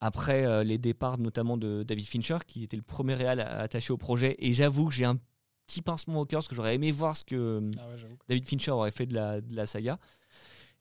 après 0.00 0.44
euh, 0.44 0.64
les 0.64 0.78
départs 0.78 1.18
notamment 1.18 1.56
de 1.56 1.82
David 1.82 2.06
Fincher, 2.06 2.38
qui 2.46 2.64
était 2.64 2.76
le 2.76 2.82
premier 2.82 3.14
réal 3.14 3.40
attaché 3.40 3.92
au 3.92 3.98
projet. 3.98 4.36
Et 4.38 4.52
j'avoue 4.52 4.88
que 4.88 4.94
j'ai 4.94 5.04
un 5.04 5.18
petit 5.66 5.82
pincement 5.82 6.20
au 6.20 6.24
cœur, 6.24 6.38
parce 6.38 6.48
que 6.48 6.54
j'aurais 6.54 6.74
aimé 6.74 6.90
voir 6.90 7.16
ce 7.16 7.24
que 7.24 7.70
ah 7.78 7.82
David 8.28 8.48
Fincher 8.48 8.70
aurait 8.72 8.90
fait 8.90 9.06
de 9.06 9.14
la, 9.14 9.40
de 9.40 9.54
la 9.54 9.66
saga. 9.66 9.98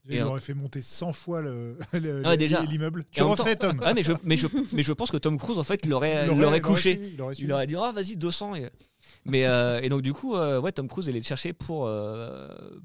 Il 0.07 0.21
aurait 0.23 0.39
fait 0.39 0.53
monter 0.53 0.81
100 0.81 1.13
fois 1.13 1.41
l'immeuble. 1.93 3.05
tu 3.11 3.21
refais, 3.21 3.55
Tom. 3.55 3.79
mais, 3.93 4.01
je, 4.01 4.13
mais, 4.23 4.37
je, 4.37 4.47
mais 4.71 4.81
je 4.81 4.93
pense 4.93 5.11
que 5.11 5.17
Tom 5.17 5.37
Cruise, 5.37 5.59
en 5.59 5.63
fait, 5.63 5.85
l'aurait 5.85 6.61
couché. 6.61 7.13
Il 7.37 7.51
aurait, 7.51 7.67
dit 7.67 7.75
Ah, 7.75 7.91
vas-y, 7.91 8.15
200. 8.15 8.55
Et... 8.55 8.69
Mais, 9.25 9.45
euh, 9.45 9.81
et 9.81 9.89
donc, 9.89 10.01
du 10.01 10.13
coup, 10.13 10.35
euh, 10.35 10.59
ouais, 10.61 10.71
Tom 10.71 10.87
Cruise, 10.87 11.07
il 11.07 11.15
est 11.15 11.21
cherché 11.21 11.53
pour, 11.53 11.91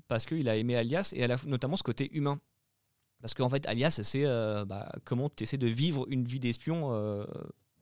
parce 0.08 0.26
qu'il 0.26 0.48
a 0.48 0.56
aimé 0.56 0.76
Alias 0.76 1.12
et 1.14 1.26
notamment 1.46 1.76
ce 1.76 1.84
côté 1.84 2.10
humain. 2.14 2.40
Parce 3.24 3.32
qu'en 3.32 3.48
fait, 3.48 3.66
Alias, 3.66 4.00
c'est 4.02 4.26
euh, 4.26 4.66
bah, 4.66 4.92
comment 5.06 5.30
tu 5.30 5.44
essaies 5.44 5.56
de 5.56 5.66
vivre 5.66 6.04
une 6.10 6.26
vie 6.26 6.40
d'espion 6.40 6.92
euh, 6.92 7.24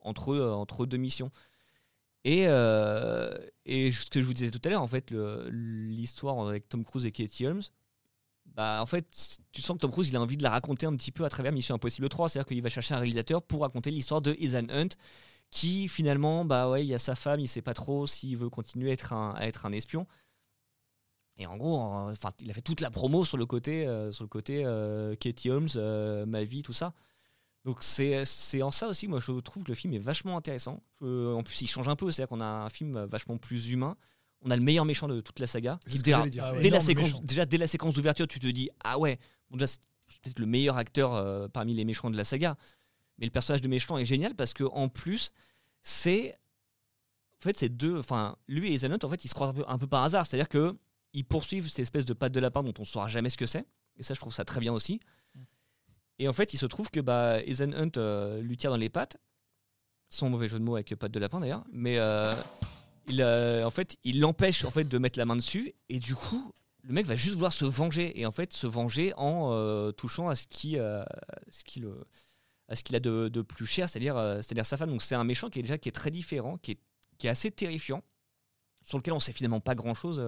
entre, 0.01 0.33
euh, 0.33 0.53
entre 0.53 0.87
deux 0.87 0.99
missions. 0.99 1.33
Et, 2.23 2.43
et 2.43 3.91
ce 3.91 4.09
que 4.09 4.21
je 4.21 4.25
vous 4.25 4.35
disais 4.35 4.53
tout 4.53 4.61
à 4.65 4.69
l'heure, 4.69 4.83
en 4.83 4.87
fait, 4.87 5.13
l'histoire 5.51 6.47
avec 6.47 6.69
Tom 6.69 6.85
Cruise 6.85 7.07
et 7.07 7.11
Katie 7.11 7.45
Holmes, 7.45 7.63
bah, 8.55 8.79
en 8.81 8.87
fait, 8.87 9.41
tu 9.51 9.63
sens 9.63 9.75
que 9.79 9.81
Tom 9.81 9.91
Cruise, 9.91 10.11
il 10.11 10.17
a 10.17 10.21
envie 10.21 10.37
de 10.37 10.45
la 10.45 10.51
raconter 10.51 10.87
un 10.87 10.95
petit 10.95 11.11
peu 11.11 11.25
à 11.25 11.29
travers 11.29 11.51
Mission 11.51 11.75
Impossible 11.75 12.09
3. 12.09 12.29
C'est-à-dire 12.29 12.47
qu'il 12.47 12.63
va 12.63 12.69
chercher 12.69 12.95
un 12.95 12.99
réalisateur 12.99 13.43
pour 13.43 13.63
raconter 13.63 13.91
l'histoire 13.91 14.21
de 14.23 14.37
Ethan 14.39 14.69
Hunt, 14.71 14.91
qui 15.51 15.89
finalement, 15.89 16.45
bah 16.45 16.71
ouais, 16.71 16.85
il 16.85 16.89
y 16.89 16.95
a 16.95 17.01
sa 17.01 17.17
femme, 17.17 17.41
il 17.41 17.49
sait 17.49 17.63
pas 17.63 17.75
trop 17.75 18.07
s'il 18.07 18.37
veut 18.37 18.49
continuer 18.49 18.91
à 18.91 18.93
être 18.93 19.13
un, 19.13 19.35
à 19.35 19.47
être 19.47 19.67
un 19.67 19.73
espion. 19.73 20.07
Et 21.43 21.47
en 21.47 21.57
gros, 21.57 21.77
enfin, 21.77 22.31
il 22.39 22.49
a 22.53 22.55
fait 22.55 22.63
toute 22.63 22.81
la 22.81 22.91
promo 22.91 23.25
sur 23.25 23.37
le 23.37 23.47
côté, 23.47 23.85
euh, 23.85 24.13
sur 24.13 24.23
le 24.23 24.29
côté 24.29 24.65
euh, 24.65 25.17
Katie 25.17 25.51
Holmes, 25.51 25.69
euh, 25.75 26.25
ma 26.25 26.45
vie, 26.45 26.63
tout 26.63 26.73
ça. 26.73 26.95
Donc 27.65 27.79
c'est 27.83 28.63
en 28.63 28.71
ça 28.71 28.89
aussi, 28.89 29.07
moi 29.09 29.21
je 29.21 29.41
trouve 29.41 29.65
que 29.65 29.69
le 29.69 29.75
film 29.75 29.93
est 29.93 29.99
vachement 29.99 30.37
intéressant. 30.37 30.83
en 31.01 31.43
plus, 31.43 31.63
il 31.63 31.69
change 31.69 31.89
un 31.89 31.97
peu, 31.97 32.11
c'est-à-dire 32.11 32.29
qu'on 32.29 32.41
a 32.41 32.45
un 32.45 32.69
film 32.69 33.05
vachement 33.05 33.39
plus 33.39 33.71
humain. 33.71 33.97
On 34.41 34.51
a 34.51 34.57
le 34.57 34.63
meilleur 34.63 34.85
méchant 34.85 35.09
de 35.09 35.21
toute 35.21 35.39
la 35.41 35.47
saga. 35.47 35.79
Déjà, 35.87 36.25
dès, 36.27 36.71
la 36.71 36.81
séquence, 36.81 37.23
déjà, 37.23 37.45
dès 37.45 37.59
la 37.59 37.69
séquence 37.69 37.95
d'ouverture, 37.95 38.27
tu 38.27 38.39
te 38.41 38.47
dis 38.47 38.71
ah 38.85 38.99
ouais, 38.99 39.19
bon, 39.51 39.57
déjà 39.57 39.69
c'est 39.69 39.81
peut-être 40.23 40.39
le 40.39 40.47
meilleur 40.47 40.77
acteur 40.77 41.51
parmi 41.51 41.75
les 41.75 41.85
méchants 41.85 42.11
de 42.11 42.17
la 42.17 42.25
saga. 42.25 42.57
Mais 43.19 43.27
le 43.27 43.33
personnage 43.33 43.63
de 43.63 43.69
méchant 43.69 43.99
est 43.99 44.05
génial 44.05 44.35
parce 44.35 44.55
que 44.55 44.65
en 44.65 44.89
plus, 44.89 45.33
c'est 45.83 46.35
en 47.41 47.43
fait 47.43 47.57
c'est 47.57 47.69
deux, 47.69 47.99
enfin 47.99 48.37
lui 48.49 48.73
et 48.73 48.85
Ethan 48.85 48.97
en 49.03 49.09
fait 49.09 49.25
ils 49.25 49.29
se 49.29 49.35
croisent 49.35 49.51
un 49.51 49.55
peu, 49.55 49.65
un 49.67 49.79
peu 49.79 49.87
par 49.89 50.03
hasard, 50.03 50.27
c'est-à-dire 50.27 50.49
que 50.49 50.77
ils 51.13 51.25
poursuivent 51.25 51.69
cette 51.69 51.81
espèce 51.81 52.05
de 52.05 52.15
patte 52.15 52.33
de 52.33 52.41
lapin 52.41 52.63
dont 52.63 52.75
on 52.79 52.83
ne 52.83 52.87
saura 52.87 53.09
jamais 53.09 53.31
ce 53.31 53.37
que 53.37 53.47
c'est. 53.47 53.67
Et 53.97 54.03
ça, 54.03 54.15
je 54.15 54.21
trouve 54.21 54.33
ça 54.33 54.45
très 54.45 54.61
bien 54.61 54.73
aussi. 54.73 55.01
Et 56.19 56.29
en 56.29 56.33
fait, 56.33 56.55
il 56.55 56.57
se 56.57 56.67
trouve 56.67 56.91
que 56.91 57.01
bah, 57.01 57.41
Ethan 57.41 57.73
Hunt 57.73 57.97
euh, 57.97 58.41
lui 58.41 58.57
tire 58.57 58.71
dans 58.71 58.77
les 58.77 58.89
pattes. 58.89 59.17
Sans 60.11 60.29
mauvais 60.29 60.49
jeu 60.49 60.59
de 60.59 60.65
mots 60.65 60.75
avec 60.75 60.95
patte 60.97 61.13
de 61.13 61.19
lapin 61.19 61.41
d'ailleurs. 61.41 61.65
Mais 61.73 61.99
euh, 61.99 62.35
il, 63.09 63.23
euh, 63.23 63.67
en 63.67 63.71
fait, 63.71 63.97
il 64.05 64.21
l'empêche 64.21 64.65
en 64.65 64.71
fait, 64.71 64.85
de 64.85 64.99
mettre 64.99 65.19
la 65.19 65.25
main 65.25 65.37
dessus. 65.37 65.75
Et 65.89 65.99
du 65.99 66.15
coup, 66.15 66.53
le 66.83 66.93
mec 66.93 67.07
va 67.07 67.17
juste 67.17 67.35
vouloir 67.35 67.53
se 67.53 67.65
venger. 67.65 68.19
Et 68.21 68.27
en 68.27 68.33
fait, 68.33 68.53
se 68.53 68.67
venger 68.67 69.13
en 69.17 69.93
touchant 69.93 70.29
à 70.29 70.35
ce 70.35 70.47
qui, 70.47 70.75
ce 70.75 71.65
qui 71.65 71.83
à 72.69 72.77
ce 72.77 72.85
qu'il 72.85 72.97
a 72.97 73.01
de, 73.01 73.29
de, 73.29 73.43
plus 73.43 73.67
cher, 73.67 73.89
c'est-à-dire 73.89 74.17
c'est-à-dire 74.43 74.65
sa 74.65 74.77
femme. 74.77 74.91
Donc 74.91 75.03
c'est 75.03 75.15
un 75.15 75.25
méchant 75.25 75.51
qui 75.51 75.59
est 75.59 75.63
déjà 75.63 75.79
qui 75.79 75.89
est 75.89 75.93
très 75.93 76.11
différent, 76.11 76.57
qui 76.59 76.73
est, 76.73 76.79
qui 77.19 77.27
est 77.27 77.31
assez 77.31 77.51
terrifiant, 77.51 78.03
sur 78.83 78.99
lequel 78.99 79.15
on 79.15 79.21
sait 79.21 79.33
finalement 79.33 79.61
pas 79.61 79.75
grand-chose 79.75 80.21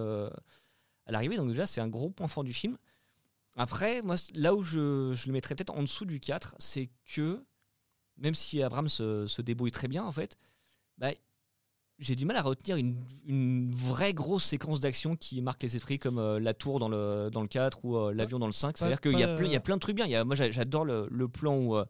à 1.05 1.11
l'arrivée. 1.11 1.37
Donc 1.37 1.49
déjà, 1.49 1.65
c'est 1.65 1.81
un 1.81 1.87
gros 1.87 2.09
point 2.09 2.27
fort 2.27 2.43
du 2.43 2.53
film. 2.53 2.77
Après, 3.55 4.01
moi, 4.01 4.15
là 4.33 4.53
où 4.53 4.63
je, 4.63 5.13
je 5.13 5.27
le 5.27 5.33
mettrais 5.33 5.55
peut-être 5.55 5.73
en 5.73 5.81
dessous 5.81 6.05
du 6.05 6.19
4, 6.19 6.55
c'est 6.59 6.89
que, 7.13 7.43
même 8.17 8.35
si 8.35 8.61
Abrams 8.61 8.89
se, 8.89 9.27
se, 9.27 9.41
débrouille 9.41 9.71
très 9.71 9.87
bien, 9.87 10.03
en 10.03 10.11
fait, 10.11 10.37
bah, 10.97 11.11
j'ai 11.97 12.15
du 12.15 12.25
mal 12.25 12.35
à 12.35 12.41
retenir 12.41 12.75
une, 12.75 12.97
une 13.25 13.73
vraie 13.73 14.13
grosse 14.13 14.43
séquence 14.43 14.81
d'action 14.81 15.15
qui 15.15 15.41
marque 15.41 15.63
les 15.63 15.77
esprits, 15.77 15.99
comme 15.99 16.19
euh, 16.19 16.39
la 16.39 16.53
tour 16.53 16.79
dans 16.79 16.89
le, 16.89 17.29
dans 17.31 17.41
le 17.41 17.47
4 17.47 17.85
ou 17.85 17.95
euh, 17.95 18.13
l'avion 18.13 18.39
dans 18.39 18.47
le 18.47 18.51
5. 18.51 18.77
C'est-à-dire 18.77 18.99
qu'il 18.99 19.17
y, 19.17 19.23
a 19.23 19.33
plein, 19.35 19.45
il 19.45 19.53
y 19.53 19.55
a 19.55 19.61
plein 19.61 19.75
de 19.75 19.79
trucs 19.79 19.95
bien. 19.95 20.05
Il 20.05 20.11
y 20.11 20.15
a, 20.15 20.25
moi, 20.25 20.35
j'adore 20.35 20.83
le, 20.83 21.07
le, 21.09 21.27
plan 21.29 21.55
où 21.55 21.77
euh, 21.77 21.85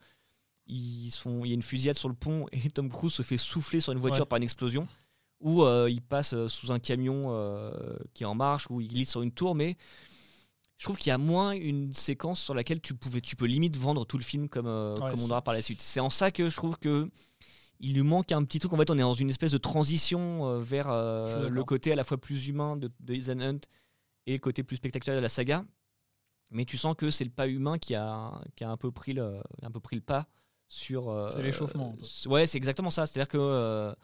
ils 0.68 1.10
sont, 1.10 1.44
il 1.44 1.50
y 1.50 1.52
a 1.52 1.56
une 1.56 1.64
fusillade 1.64 1.98
sur 1.98 2.10
le 2.10 2.16
pont 2.16 2.46
et 2.52 2.70
Tom 2.70 2.90
Cruise 2.90 3.14
se 3.14 3.24
fait 3.24 3.38
souffler 3.38 3.80
sur 3.80 3.94
une 3.94 4.00
voiture 4.00 4.28
par 4.28 4.38
une 4.38 4.44
explosion 4.44 4.88
où 5.40 5.64
euh, 5.64 5.90
il 5.90 6.02
passe 6.02 6.34
euh, 6.34 6.48
sous 6.48 6.72
un 6.72 6.80
camion 6.80 7.28
euh, 7.30 7.72
qui 8.14 8.24
est 8.24 8.26
en 8.26 8.36
marche, 8.36 8.68
ou 8.70 8.82
il 8.82 8.88
glisse 8.88 9.12
sur 9.12 9.22
une 9.22 9.32
tour, 9.32 9.56
mais 9.56 9.78
je 10.78 10.86
trouve 10.86 10.98
qu'il 10.98 11.10
y 11.10 11.14
a 11.14 11.18
moins 11.18 11.52
une 11.52 11.94
séquence 11.94 12.42
sur 12.42 12.54
laquelle 12.54 12.82
tu, 12.82 12.94
pouvais, 12.94 13.22
tu 13.22 13.36
peux 13.36 13.46
limite 13.46 13.78
vendre 13.78 14.06
tout 14.06 14.18
le 14.18 14.24
film 14.24 14.50
comme, 14.50 14.66
comme 14.66 15.20
on 15.20 15.30
aura 15.30 15.42
par 15.42 15.54
la 15.54 15.62
suite. 15.62 15.82
C'est 15.82 16.02
en 16.02 16.10
ça 16.10 16.32
que 16.32 16.50
je 16.50 16.56
trouve 16.56 16.78
que 16.78 17.10
il 17.80 17.94
lui 17.94 18.04
manque 18.04 18.32
un 18.32 18.44
petit 18.44 18.60
truc. 18.60 18.74
En 18.74 18.78
fait, 18.78 18.90
on 18.90 18.98
est 18.98 19.02
dans 19.02 19.14
une 19.14 19.30
espèce 19.30 19.52
de 19.52 19.58
transition 19.58 20.60
vers 20.60 20.88
le 20.90 21.64
côté 21.64 21.94
à 21.94 21.96
la 21.96 22.04
fois 22.04 22.18
plus 22.18 22.48
humain 22.50 22.76
de, 22.76 22.92
de 23.00 23.14
Ethan 23.14 23.40
Hunt 23.40 23.60
et 24.26 24.34
le 24.34 24.40
côté 24.40 24.64
plus 24.64 24.76
spectaculaire 24.76 25.16
de 25.16 25.22
la 25.22 25.30
saga. 25.30 25.64
Mais 26.52 26.66
tu 26.66 26.78
sens 26.78 26.96
que 26.98 27.10
c'est 27.10 27.24
le 27.24 27.30
pas 27.30 27.48
humain 27.48 27.78
qui 27.78 27.96
a, 27.96 28.42
qui 28.56 28.66
a 28.66 28.70
un, 28.70 28.78
peu 28.78 28.92
pris 28.92 29.14
le, 29.14 29.42
un 29.62 29.72
peu 29.72 29.80
pris 29.80 29.96
le 29.96 30.02
pas 30.02 30.28
sur. 30.68 31.32
c'est 31.32 31.42
l'échauffement. 31.42 31.96
ouais, 32.28 32.48
c'est 32.48 32.58
exactement 32.58 32.90
ça. 32.90 33.06
C'est-à-dire 33.08 33.30
que 33.30 33.96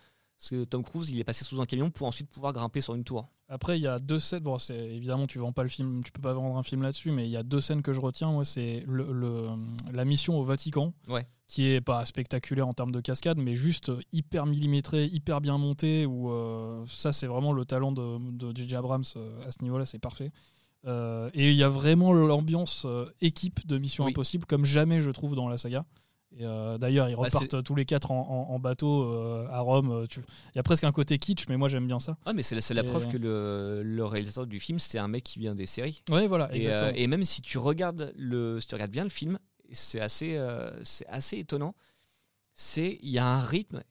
parce 0.41 0.49
que 0.49 0.63
Tom 0.63 0.83
Cruise, 0.83 1.11
il 1.11 1.19
est 1.19 1.23
passé 1.23 1.45
sous 1.45 1.61
un 1.61 1.67
camion 1.67 1.91
pour 1.91 2.07
ensuite 2.07 2.27
pouvoir 2.27 2.51
grimper 2.51 2.81
sur 2.81 2.95
une 2.95 3.03
tour. 3.03 3.27
Après, 3.47 3.77
il 3.77 3.83
y 3.83 3.87
a 3.87 3.99
deux 3.99 4.17
scènes. 4.17 4.39
Bon, 4.39 4.57
c'est 4.57 4.75
évidemment, 4.75 5.27
tu 5.27 5.37
vends 5.37 5.51
pas 5.51 5.61
le 5.61 5.69
film, 5.69 6.03
tu 6.03 6.11
peux 6.11 6.21
pas 6.21 6.33
vendre 6.33 6.57
un 6.57 6.63
film 6.63 6.81
là-dessus, 6.81 7.11
mais 7.11 7.27
il 7.27 7.29
y 7.29 7.37
a 7.37 7.43
deux 7.43 7.61
scènes 7.61 7.83
que 7.83 7.93
je 7.93 8.01
retiens. 8.01 8.31
Moi, 8.31 8.43
c'est 8.43 8.83
le, 8.87 9.49
la 9.91 10.03
mission 10.03 10.39
au 10.39 10.43
Vatican, 10.43 10.95
qui 11.45 11.67
est 11.67 11.79
pas 11.79 12.03
spectaculaire 12.05 12.67
en 12.67 12.73
termes 12.73 12.91
de 12.91 13.01
cascade, 13.01 13.37
mais 13.37 13.53
juste 13.53 13.91
hyper 14.13 14.47
millimétré, 14.47 15.05
hyper 15.05 15.41
bien 15.41 15.59
monté. 15.59 16.07
Où 16.07 16.31
euh, 16.31 16.83
ça, 16.87 17.13
c'est 17.13 17.27
vraiment 17.27 17.53
le 17.53 17.63
talent 17.63 17.91
de 17.91 18.51
J.J. 18.55 18.75
Abrams 18.75 19.03
euh, 19.17 19.47
à 19.47 19.51
ce 19.51 19.61
niveau-là, 19.61 19.85
c'est 19.85 19.99
parfait. 19.99 20.31
Euh, 20.87 21.29
et 21.35 21.51
il 21.51 21.55
y 21.55 21.61
a 21.61 21.69
vraiment 21.69 22.13
l'ambiance 22.13 22.87
équipe 23.19 23.67
de 23.67 23.77
Mission 23.77 24.07
Impossible, 24.07 24.47
comme 24.47 24.65
jamais 24.65 25.01
je 25.01 25.11
trouve 25.11 25.35
dans 25.35 25.47
la 25.47 25.59
saga. 25.59 25.85
Euh, 26.39 26.77
d'ailleurs, 26.77 27.09
ils 27.09 27.15
bah, 27.15 27.23
repartent 27.23 27.63
tous 27.63 27.75
les 27.75 27.85
quatre 27.85 28.11
en, 28.11 28.59
bateau 28.59 29.03
euh, 29.03 29.47
à 29.49 29.59
Rome. 29.59 29.91
Euh, 29.91 30.05
il 30.15 30.55
y 30.55 30.59
a 30.59 30.63
presque 30.63 30.83
un 30.83 30.91
côté 30.91 31.17
kitsch, 31.17 31.47
mais 31.49 31.57
moi 31.57 31.67
j'aime 31.67 31.87
bien 31.87 31.99
ça. 31.99 32.17
Ah, 32.25 32.33
mais 32.33 32.43
c'est 32.43 32.73
la, 32.73 32.83
preuve 32.83 33.09
que 33.09 33.17
le, 33.17 34.05
réalisateur 34.05 34.47
du 34.47 34.59
film, 34.59 34.79
c'est 34.79 34.97
un 34.97 35.07
mec 35.07 35.23
qui 35.23 35.39
vient 35.39 35.55
des 35.55 35.65
séries. 35.65 36.03
Ouais, 36.09 36.27
voilà. 36.27 36.49
Et, 36.53 37.07
même 37.07 37.23
si 37.23 37.41
tu 37.41 37.57
regardes 37.57 38.13
le, 38.15 38.59
si 38.59 38.67
tu 38.67 38.75
regardes 38.75 38.91
bien 38.91 39.03
le 39.03 39.09
film, 39.09 39.39
c'est 39.71 40.01
assez, 40.01 40.39
c'est 40.83 41.07
assez 41.07 41.37
étonnant. 41.37 41.75
C'est 42.53 42.99
il 43.01 43.09
y 43.09 43.19
a 43.19 43.25
un 43.25 43.39
rythme 43.39 43.83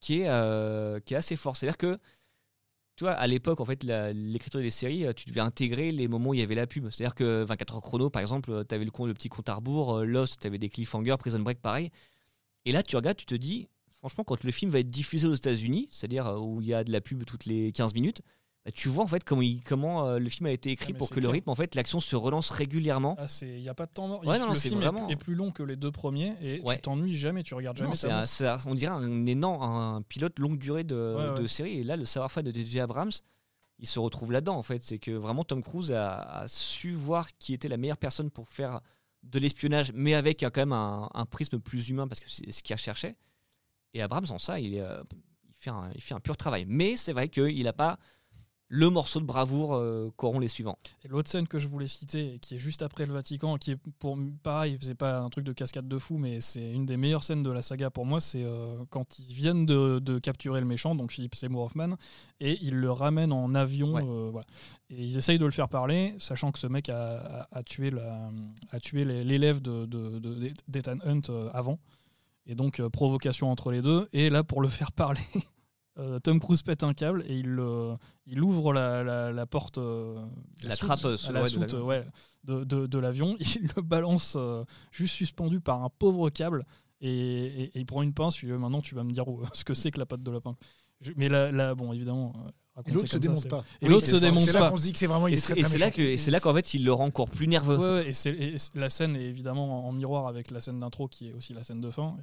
qui 0.00 0.20
est, 0.20 1.04
qui 1.04 1.14
est 1.14 1.16
assez 1.16 1.36
fort. 1.36 1.56
C'est-à-dire 1.56 1.78
que 1.78 1.98
tu 3.02 3.06
vois, 3.06 3.14
à 3.14 3.26
l'époque, 3.26 3.58
en 3.58 3.64
fait, 3.64 3.82
l'écriture 3.82 4.60
des 4.60 4.70
séries, 4.70 5.04
euh, 5.06 5.12
tu 5.12 5.28
devais 5.28 5.40
intégrer 5.40 5.90
les 5.90 6.06
moments 6.06 6.30
où 6.30 6.34
il 6.34 6.40
y 6.40 6.42
avait 6.44 6.54
la 6.54 6.68
pub. 6.68 6.88
C'est-à-dire 6.88 7.16
que 7.16 7.42
24 7.42 7.74
heures 7.74 7.80
chrono, 7.80 8.10
par 8.10 8.22
exemple, 8.22 8.52
euh, 8.52 8.62
tu 8.62 8.76
avais 8.76 8.84
le, 8.84 8.92
le 9.08 9.12
petit 9.12 9.28
compte 9.28 9.48
à 9.48 9.58
euh, 9.58 10.04
Lost, 10.04 10.38
tu 10.40 10.46
avais 10.46 10.58
des 10.58 10.68
cliffhangers, 10.68 11.16
Prison 11.18 11.40
Break, 11.40 11.58
pareil. 11.60 11.90
Et 12.64 12.70
là, 12.70 12.84
tu 12.84 12.94
regardes, 12.94 13.16
tu 13.16 13.26
te 13.26 13.34
dis, 13.34 13.68
franchement, 13.90 14.22
quand 14.22 14.44
le 14.44 14.52
film 14.52 14.70
va 14.70 14.78
être 14.78 14.88
diffusé 14.88 15.26
aux 15.26 15.34
États-Unis, 15.34 15.88
c'est-à-dire 15.90 16.32
où 16.40 16.60
il 16.60 16.68
y 16.68 16.74
a 16.74 16.84
de 16.84 16.92
la 16.92 17.00
pub 17.00 17.24
toutes 17.24 17.44
les 17.44 17.72
15 17.72 17.92
minutes, 17.92 18.22
bah, 18.64 18.70
tu 18.70 18.88
vois 18.88 19.02
en 19.02 19.08
fait 19.08 19.24
comment, 19.24 19.42
il, 19.42 19.60
comment 19.62 20.06
euh, 20.06 20.18
le 20.20 20.28
film 20.28 20.46
a 20.46 20.52
été 20.52 20.70
écrit 20.70 20.92
pour 20.92 21.10
que 21.10 21.18
le 21.18 21.28
rythme, 21.28 21.50
en 21.50 21.54
fait, 21.56 21.74
l'action 21.74 21.98
se 21.98 22.14
relance 22.14 22.50
régulièrement. 22.50 23.16
Ah, 23.18 23.26
il 23.42 23.60
n'y 23.60 23.68
a 23.68 23.74
pas 23.74 23.86
de 23.86 23.90
temps 23.90 24.06
mort. 24.06 24.22
le 24.22 24.54
film 24.54 24.80
vraiment... 24.80 25.08
est, 25.08 25.16
plus 25.16 25.34
long 25.34 25.50
que 25.50 25.64
les 25.64 25.74
deux 25.74 25.90
premiers 25.90 26.34
et 26.42 26.62
tu 26.62 26.78
t'ennuies 26.80 27.16
jamais, 27.16 27.42
tu 27.42 27.54
regardes 27.54 27.76
jamais. 27.76 27.94
on 28.66 28.74
dirait 28.74 28.92
un 28.92 29.26
énorme 29.26 29.62
un 29.62 30.02
pilote 30.02 30.38
longue 30.38 30.58
durée 30.58 30.84
de, 30.84 31.46
série. 31.46 31.78
Et 31.78 31.84
là, 31.84 31.96
le 31.96 32.04
savoir-faire 32.04 32.42
de 32.42 32.52
DJ 32.52 32.78
Abrams, 32.78 33.10
il 33.78 33.88
se 33.88 33.98
retrouve 33.98 34.30
là-dedans 34.30 34.56
en 34.56 34.62
fait. 34.62 34.82
C'est 34.82 34.98
que 34.98 35.10
vraiment 35.10 35.42
Tom 35.44 35.62
Cruise 35.62 35.90
a, 35.90 36.44
su 36.46 36.92
voir 36.92 37.28
qui 37.38 37.54
était 37.54 37.68
la 37.68 37.76
meilleure 37.76 37.98
personne 37.98 38.30
pour 38.30 38.48
faire 38.48 38.80
de 39.24 39.38
l'espionnage, 39.38 39.92
mais 39.92 40.14
avec 40.14 40.40
quand 40.40 40.56
même 40.56 40.72
un, 40.72 41.26
prisme 41.30 41.58
plus 41.58 41.88
humain 41.88 42.06
parce 42.06 42.20
que 42.20 42.30
c'est 42.30 42.52
ce 42.52 42.62
qu'il 42.62 42.74
recherchait. 42.74 43.16
Et 43.94 44.02
Abrams, 44.02 44.26
en 44.30 44.38
ça, 44.38 44.58
il, 44.58 44.78
euh, 44.78 45.02
il, 45.48 45.54
fait 45.54 45.70
un, 45.70 45.90
il 45.94 46.00
fait 46.00 46.14
un 46.14 46.20
pur 46.20 46.36
travail. 46.36 46.64
Mais 46.66 46.96
c'est 46.96 47.12
vrai 47.12 47.28
qu'il 47.28 47.62
n'a 47.62 47.72
pas 47.72 47.98
le 48.74 48.88
morceau 48.88 49.20
de 49.20 49.26
bravoure 49.26 49.74
euh, 49.74 50.10
qu'auront 50.16 50.38
les 50.38 50.48
suivants. 50.48 50.78
Et 51.04 51.08
l'autre 51.08 51.28
scène 51.28 51.46
que 51.46 51.58
je 51.58 51.68
voulais 51.68 51.88
citer, 51.88 52.38
qui 52.40 52.54
est 52.54 52.58
juste 52.58 52.80
après 52.80 53.04
le 53.04 53.12
Vatican, 53.12 53.58
qui 53.58 53.72
est 53.72 53.76
pour 53.98 54.16
pareil, 54.42 54.78
c'est 54.80 54.94
pas 54.94 55.18
un 55.18 55.28
truc 55.28 55.44
de 55.44 55.52
cascade 55.52 55.86
de 55.86 55.98
fou, 55.98 56.16
mais 56.16 56.40
c'est 56.40 56.72
une 56.72 56.86
des 56.86 56.96
meilleures 56.96 57.22
scènes 57.22 57.42
de 57.42 57.50
la 57.50 57.60
saga 57.60 57.90
pour 57.90 58.06
moi, 58.06 58.18
c'est 58.22 58.44
euh, 58.44 58.82
quand 58.88 59.18
ils 59.18 59.34
viennent 59.34 59.66
de, 59.66 60.18
capturer 60.20 60.60
le 60.60 60.66
méchant, 60.66 60.94
donc 60.94 61.12
Philippe 61.12 61.34
Seymour 61.34 61.64
Hoffman, 61.64 61.96
et 62.40 62.58
ils 62.62 62.74
le 62.74 62.90
ramènent 62.90 63.34
en 63.34 63.54
avion, 63.54 63.94
euh, 63.98 64.30
voilà. 64.30 64.46
Et 64.88 65.02
ils 65.04 65.18
essayent 65.18 65.38
de 65.38 65.44
le 65.44 65.50
faire 65.50 65.68
parler, 65.68 66.14
sachant 66.16 66.50
que 66.50 66.58
ce 66.58 66.66
mec 66.66 66.88
a, 66.88 67.46
tué 67.66 67.90
l'élève 69.04 69.60
de, 69.60 69.84
d'Ethan 70.68 70.96
Hunt 71.04 71.50
avant. 71.52 71.78
Et 72.46 72.54
donc 72.54 72.80
provocation 72.88 73.50
entre 73.50 73.70
les 73.70 73.82
deux. 73.82 74.08
Et 74.12 74.30
là, 74.30 74.42
pour 74.42 74.62
le 74.62 74.68
faire 74.68 74.92
parler, 74.92 75.20
euh, 75.98 76.18
Tom 76.20 76.40
Cruise 76.40 76.62
pète 76.62 76.84
un 76.84 76.94
câble 76.94 77.22
et 77.26 77.34
il, 77.34 77.60
il 78.26 78.42
ouvre 78.42 78.72
la, 78.72 79.46
porte, 79.46 79.76
euh, 79.76 80.24
la, 80.62 80.74
trappe 80.74 81.02
la 81.02 81.46
soute, 81.46 81.74
de, 82.44 82.98
l'avion. 82.98 83.36
Il 83.40 83.70
le 83.76 83.82
balance 83.82 84.34
euh, 84.36 84.64
juste 84.90 85.14
suspendu 85.14 85.60
par 85.60 85.84
un 85.84 85.90
pauvre 85.90 86.30
câble 86.30 86.64
et, 87.02 87.70
il 87.74 87.84
prend 87.84 88.02
une 88.02 88.14
pince. 88.14 88.36
Puis 88.36 88.46
maintenant, 88.46 88.80
tu 88.80 88.94
vas 88.94 89.04
me 89.04 89.12
dire 89.12 89.26
ce 89.52 89.64
que 89.64 89.74
c'est 89.74 89.90
que 89.90 89.98
la 89.98 90.06
patte 90.06 90.22
de 90.22 90.30
lapin. 90.30 90.56
mais 91.16 91.28
là, 91.28 91.74
bon, 91.74 91.92
évidemment. 91.92 92.32
Et 92.86 92.92
l'autre 92.92 93.08
se 93.08 93.18
démonte 93.18 93.48
pas. 93.48 93.62
Et 93.82 93.88
l'autre 93.88 94.06
se 94.06 94.16
démonte 94.16 94.46
pas. 94.46 94.52
C'est 94.52 94.60
là 94.60 94.70
qu'on 94.70 94.76
se 94.78 94.82
dit 94.82 94.92
que 94.92 94.98
c'est 94.98 95.06
vraiment. 95.06 95.26
Et 95.26 95.36
c'est 95.36 95.78
là 95.78 95.90
que, 95.90 96.16
c'est 96.16 96.30
là 96.30 96.40
qu'en 96.40 96.54
fait, 96.54 96.72
il 96.72 96.86
le 96.86 96.92
rend 96.94 97.04
encore 97.04 97.28
plus 97.28 97.48
nerveux. 97.48 97.78
Ouais, 97.78 98.10
et, 98.10 98.56
la 98.74 98.88
scène 98.88 99.14
est 99.16 99.26
évidemment 99.26 99.86
en 99.86 99.92
miroir 99.92 100.26
avec 100.26 100.50
la 100.50 100.62
scène 100.62 100.78
d'intro 100.78 101.06
qui 101.06 101.28
est 101.28 101.32
aussi 101.34 101.52
la 101.52 101.64
scène 101.64 101.82
de 101.82 101.90
fin. 101.90 102.16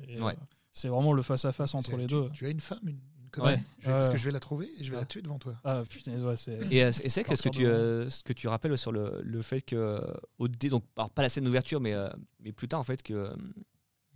c'est 0.73 0.87
vraiment 0.87 1.13
le 1.13 1.21
face 1.21 1.45
à 1.45 1.51
face 1.51 1.75
entre 1.75 1.95
les 1.97 2.07
deux. 2.07 2.31
Tu 2.33 2.47
as 2.47 2.49
une 2.49 2.61
femme, 2.61 2.79
une 2.87 2.97
Ouais. 3.37 3.61
parce 3.83 4.09
que 4.09 4.17
je 4.17 4.25
vais 4.25 4.31
la 4.31 4.39
trouver 4.39 4.69
et 4.79 4.83
je 4.83 4.91
vais 4.91 4.97
la 4.97 5.05
tuer 5.05 5.21
devant 5.21 5.39
toi. 5.39 5.55
Ah 5.63 5.83
putain, 5.87 6.13
c'est. 6.35 6.59
Et, 6.71 6.83
euh, 6.83 6.91
c'est 6.91 7.23
que 7.23 7.35
ce 7.35 7.41
que 7.41 7.49
tu 7.49 7.65
euh, 7.65 8.09
ce 8.09 8.23
que 8.23 8.33
tu 8.33 8.47
rappelles 8.47 8.77
sur 8.77 8.91
le, 8.91 9.21
le 9.23 9.41
fait 9.41 9.61
que 9.61 10.01
au 10.37 10.47
dé, 10.47 10.69
donc 10.69 10.83
pas 10.95 11.09
la 11.17 11.29
scène 11.29 11.43
d'ouverture 11.43 11.79
mais 11.79 11.93
euh, 11.93 12.09
mais 12.39 12.51
plus 12.51 12.67
tard 12.67 12.79
en 12.79 12.83
fait 12.83 13.03
que 13.03 13.33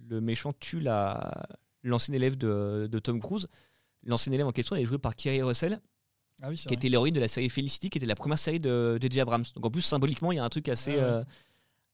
le 0.10 0.22
méchant 0.22 0.54
tue 0.54 0.80
la 0.80 1.48
l'ancien 1.84 2.14
élève 2.14 2.38
de, 2.38 2.88
de, 2.90 3.00
Tom 3.00 3.20
Cruise. 3.20 3.48
L'ancien 4.04 4.32
élève 4.32 4.48
en 4.48 4.52
question 4.52 4.76
est 4.76 4.86
joué 4.86 4.98
par 4.98 5.16
Kerry 5.16 5.42
Russell. 5.42 5.82
Ah 6.42 6.50
oui, 6.50 6.56
qui 6.56 6.74
était 6.74 6.90
l'héroïne 6.90 7.14
de 7.14 7.20
la 7.20 7.28
série 7.28 7.50
Felicity, 7.50 7.90
qui 7.90 7.98
était 7.98 8.08
la 8.08 8.16
première 8.16 8.40
série 8.40 8.60
de 8.60 8.98
J.J. 9.02 9.22
Abrams. 9.22 9.46
Donc 9.56 9.66
en 9.66 9.70
plus 9.70 9.82
symboliquement, 9.82 10.32
il 10.32 10.38
y 10.38 10.40
a 10.40 10.44
un 10.44 10.50
truc 10.50 10.70
assez 10.70 11.00
ah 11.00 11.24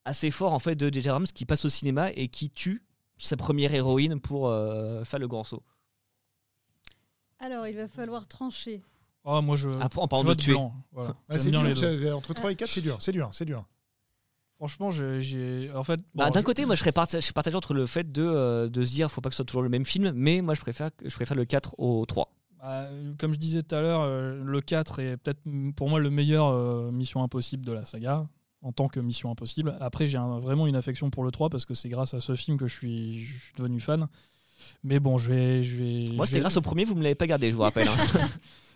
assez 0.05 0.31
fort 0.31 0.53
en 0.53 0.59
fait 0.59 0.75
de 0.75 0.91
J.J. 0.91 1.09
Abrams 1.09 1.27
qui 1.27 1.45
passe 1.45 1.65
au 1.65 1.69
cinéma 1.69 2.11
et 2.13 2.29
qui 2.29 2.49
tue 2.49 2.83
sa 3.17 3.35
première 3.35 3.73
héroïne 3.73 4.19
pour 4.19 4.47
faire 5.05 5.19
le 5.19 5.27
grand 5.27 5.43
saut. 5.43 5.63
Alors, 7.39 7.67
il 7.67 7.75
va 7.75 7.87
falloir 7.87 8.27
trancher. 8.27 8.81
Oh, 9.23 9.41
moi, 9.41 9.55
je. 9.55 9.69
Après, 9.81 10.01
en 10.01 10.07
parlant 10.07 10.29
de 10.29 10.33
tuer. 10.33 10.55
Voilà. 10.91 11.15
Ah, 11.29 11.37
c'est 11.37 11.51
dur, 11.51 11.61
entre 12.15 12.33
3 12.33 12.51
et 12.51 12.55
4, 12.55 12.69
c'est 12.69 12.81
dur, 12.81 12.97
c'est 12.99 13.11
dur, 13.11 13.29
c'est 13.33 13.45
dur. 13.45 13.65
Franchement, 14.57 14.91
j'ai. 14.91 15.71
En 15.73 15.83
fait. 15.83 15.99
Bah, 16.15 16.29
D'un 16.31 16.43
côté, 16.43 16.65
moi, 16.65 16.75
je 16.75 16.81
serais 16.81 16.91
partagé, 16.91 17.25
je 17.25 17.55
entre 17.55 17.73
le 17.73 17.85
fait 17.85 18.11
de, 18.11 18.23
euh, 18.23 18.67
de 18.67 18.83
se 18.83 18.91
dire 18.91 19.09
faut 19.09 19.21
pas 19.21 19.29
que 19.29 19.33
ce 19.33 19.37
soit 19.37 19.45
toujours 19.45 19.61
le 19.61 19.69
même 19.69 19.85
film, 19.85 20.11
mais 20.13 20.41
moi, 20.41 20.53
je 20.53 20.61
préfère, 20.61 20.89
je 21.03 21.15
préfère 21.15 21.37
le 21.37 21.45
4 21.45 21.75
au 21.79 22.05
3. 22.05 22.33
Bah, 22.61 22.87
comme 23.17 23.33
je 23.33 23.39
disais 23.39 23.63
tout 23.63 23.73
à 23.73 23.81
l'heure, 23.81 24.01
euh, 24.01 24.41
le 24.43 24.59
4 24.59 24.99
est 24.99 25.17
peut-être 25.17 25.39
pour 25.77 25.89
moi 25.89 26.01
le 26.01 26.09
meilleur 26.09 26.47
euh, 26.47 26.91
Mission 26.91 27.23
Impossible 27.23 27.63
de 27.63 27.71
la 27.71 27.85
saga, 27.85 28.27
en 28.61 28.73
tant 28.73 28.89
que 28.89 28.99
Mission 28.99 29.31
Impossible. 29.31 29.77
Après, 29.79 30.07
j'ai 30.07 30.17
vraiment 30.17 30.67
une 30.67 30.75
affection 30.75 31.09
pour 31.09 31.23
le 31.23 31.31
3 31.31 31.49
parce 31.49 31.63
que 31.63 31.73
c'est 31.73 31.87
grâce 31.87 32.13
à 32.13 32.19
ce 32.19 32.35
film 32.35 32.57
que 32.57 32.67
je 32.67 32.73
suis, 32.73 33.25
je 33.25 33.37
suis 33.37 33.53
devenu 33.57 33.79
fan. 33.79 34.07
Mais 34.83 34.99
bon, 34.99 35.17
je 35.17 35.29
vais. 35.29 35.63
Je 35.63 35.75
vais 35.75 36.05
Moi, 36.13 36.25
c'était 36.25 36.39
grâce 36.39 36.57
au 36.57 36.61
premier, 36.61 36.85
vous 36.85 36.93
ne 36.93 36.99
me 36.99 37.03
l'avez 37.03 37.15
pas 37.15 37.27
gardé, 37.27 37.51
je 37.51 37.55
vous 37.55 37.61
rappelle. 37.61 37.87
Hein. 37.87 37.97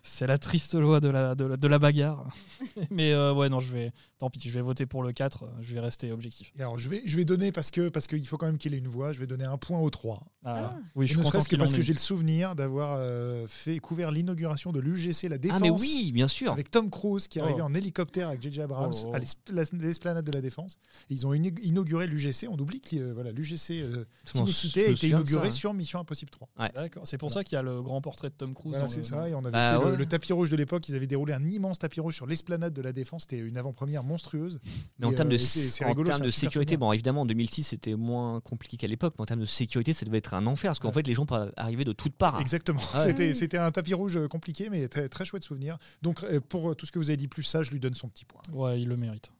c'est 0.06 0.28
la 0.28 0.38
triste 0.38 0.76
loi 0.76 1.00
de 1.00 1.08
la, 1.08 1.34
de 1.34 1.68
la, 1.68 1.80
bagarre. 1.80 2.28
Mais 2.92 3.14
euh, 3.14 3.34
ouais, 3.34 3.48
non, 3.48 3.62
je 3.62 3.72
vais. 3.72 3.92
Tant 4.18 4.30
pis, 4.30 4.40
je 4.44 4.50
vais 4.50 4.62
voter 4.62 4.86
pour 4.86 5.02
le 5.02 5.14
4. 5.14 5.46
Je 5.62 5.74
vais 5.74 5.80
rester 5.80 6.12
objectif. 6.12 6.52
alors, 6.60 6.78
je 6.78 6.90
vais, 6.90 7.02
je 7.06 7.16
vais 7.16 7.24
donner, 7.24 7.54
parce 7.54 7.72
qu'il 7.72 7.90
parce 7.90 8.08
qu'il 8.08 8.26
faut 8.28 8.38
quand 8.38 8.46
même 8.46 8.58
qu'il 8.58 8.74
ait 8.74 8.78
une 8.78 8.88
voix, 8.90 9.14
je 9.14 9.20
vais 9.20 9.28
donner 9.28 9.46
un 9.46 9.58
point 9.58 9.80
au 9.80 9.90
3. 9.90 10.22
Ah, 10.44 10.76
Oui, 10.96 11.08
je 11.08 11.18
ne 11.18 11.24
serait-ce 11.24 11.48
que 11.48 11.56
parce 11.56 11.72
que 11.72 11.82
j'ai 11.82 11.94
le 11.94 12.00
souvenir 12.00 12.54
d'avoir 12.54 12.98
euh, 12.98 13.48
fait 13.48 13.80
couvert 13.80 14.12
l'inauguration 14.12 14.74
de 14.74 14.82
l'UGC 14.82 15.30
La 15.30 15.38
Défense. 15.38 15.58
Ah, 15.58 15.64
mais 15.64 15.70
oui, 15.70 16.12
bien 16.14 16.28
sûr. 16.28 16.52
Avec 16.52 16.70
Tom 16.70 16.90
Cruise 16.90 17.30
qui 17.30 17.40
est 17.40 17.42
arrivé 17.42 17.62
oh. 17.62 17.68
en 17.68 17.74
hélicoptère 17.74 18.28
avec 18.28 18.42
J.J. 18.44 18.62
Abrams 18.62 18.94
oh, 19.06 19.12
oh. 19.12 19.16
à 19.16 19.20
l'esplanade 19.20 20.26
de 20.26 20.32
la 20.32 20.42
Défense. 20.42 20.80
ils 21.10 21.26
ont 21.26 21.34
inauguré 21.34 22.08
l'UGC. 22.08 22.48
On 22.50 22.60
oublie 22.60 22.82
que 22.82 22.98
euh, 22.98 23.14
voilà, 23.14 23.32
l'UGC 23.32 23.86
Cinécité 24.26 24.88
a 24.88 24.90
été 24.90 25.08
inauguré 25.08 25.50
sur 25.50 25.74
Mission 25.74 26.00
Impossible 26.00 26.32
3. 26.32 26.50
D'accord. 26.76 27.04
C'est 27.06 27.18
pour 27.18 27.32
ça 27.32 27.46
qu'il 27.46 27.56
y 27.56 27.60
a 27.60 27.62
le 27.62 27.82
grand 27.82 28.02
portrait 28.02 28.30
de 28.30 28.36
Tom 28.36 28.54
Cruise. 28.54 28.76
c'est 28.90 29.04
ça. 29.04 29.30
Et 29.30 29.34
on 29.34 29.40
avait 29.40 29.52
bah 29.52 29.80
fait 29.94 30.00
le, 30.00 30.06
tapis 30.06 30.34
rouge 30.34 30.50
de 30.50 30.56
l'époque. 30.56 30.88
Ils 30.90 30.96
avaient 30.96 31.08
déroulé 31.08 31.34
un 31.34 31.50
immense 31.50 31.80
tapis 31.80 32.00
rouge 32.00 32.16
sur 32.16 32.26
l'esplanade 32.26 32.74
de 32.74 32.82
la 32.82 32.92
Défense. 32.92 33.24
C'était 33.24 33.40
une 33.40 33.58
avant-première 33.58 34.04
monstrueuse. 34.04 34.60
Mais 35.00 35.06
en 35.06 35.14
termes 35.14 35.30
de, 35.30 35.36
euh, 35.36 36.20
de 36.20 36.32
sécurité, 36.32 36.78
bon, 36.78 36.92
évidemment, 36.92 37.22
en 37.22 37.26
2006, 37.26 37.64
c'était 37.64 37.96
moins 37.96 38.42
compliqué 38.42 38.78
qu'à 38.78 38.88
l'époque. 38.88 39.16
Mais 39.18 39.24
en 39.24 39.26
termes 39.26 39.42
de 39.42 39.46
sécurité, 39.46 39.94
ça 39.94 40.06
devait 40.06 40.18
être 40.20 40.34
un 40.34 40.46
enfer. 40.46 40.70
Parce 40.70 40.80
qu'en 40.80 40.92
fait, 40.92 41.06
les 41.08 41.14
gens 41.14 41.26
peuvent 41.26 41.52
arriver 41.58 41.86
de 41.86 41.94
toutes 41.94 42.16
parts. 42.16 42.40
Exactement. 42.40 42.82
C'était 42.98 43.58
un 43.58 43.72
tapis 43.72 43.94
rouge 43.94 44.18
euh, 44.18 44.28
compliqué, 44.28 44.70
mais 44.70 44.88
très, 44.88 45.10
très 45.10 45.26
chouette 45.26 45.44
souvenir. 45.44 45.78
Donc, 46.02 46.24
euh, 46.24 46.40
pour 46.40 46.76
tout 46.76 46.86
ce 46.86 46.92
que 46.92 47.00
vous 47.00 47.10
avez 47.10 47.18
dit 47.18 47.28
plus 47.28 47.44
ça, 47.44 47.64
je 47.64 47.72
lui 47.72 47.80
donne 47.80 47.96
son 47.96 48.08
petit 48.08 48.26
point. 48.26 48.42
Ouais, 48.52 48.82
il 48.82 48.88
le 48.88 48.98
mérite. 48.98 49.32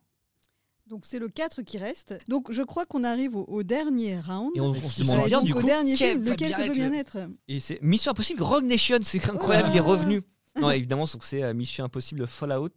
Donc 0.88 1.06
c'est 1.06 1.20
le 1.20 1.30
4 1.30 1.62
qui 1.62 1.78
reste. 1.78 2.14
Donc 2.28 2.52
je 2.52 2.62
crois 2.62 2.86
qu'on 2.86 3.04
arrive 3.04 3.36
au, 3.36 3.64
dernier 3.64 4.20
round. 4.20 4.52
Et 4.56 4.62
on, 4.62 4.76
se 4.76 5.02
demande 5.02 5.26
bien 5.28 5.42
du 5.42 5.54
coup, 5.54 5.64
dernier 5.64 5.96
film, 5.96 6.24
lequel 6.24 6.52
ça 6.52 6.66
peut 6.68 6.74
bien 6.74 6.92
être? 6.94 7.18
Et 7.48 7.60
c'est 7.60 7.82
Mission 7.82 8.12
Impossible 8.12 8.44
Rogue 8.44 8.66
Nation, 8.66 9.00
c'est 9.02 9.30
incroyable, 9.30 9.70
il 9.72 9.78
est 9.78 9.82
revenu. 9.82 10.22
Non, 10.60 10.70
évidemment, 10.70 11.06
c'est 11.06 11.44
euh, 11.44 11.54
Mission 11.54 11.86
Impossible 11.86 12.28
Fallout, 12.28 12.70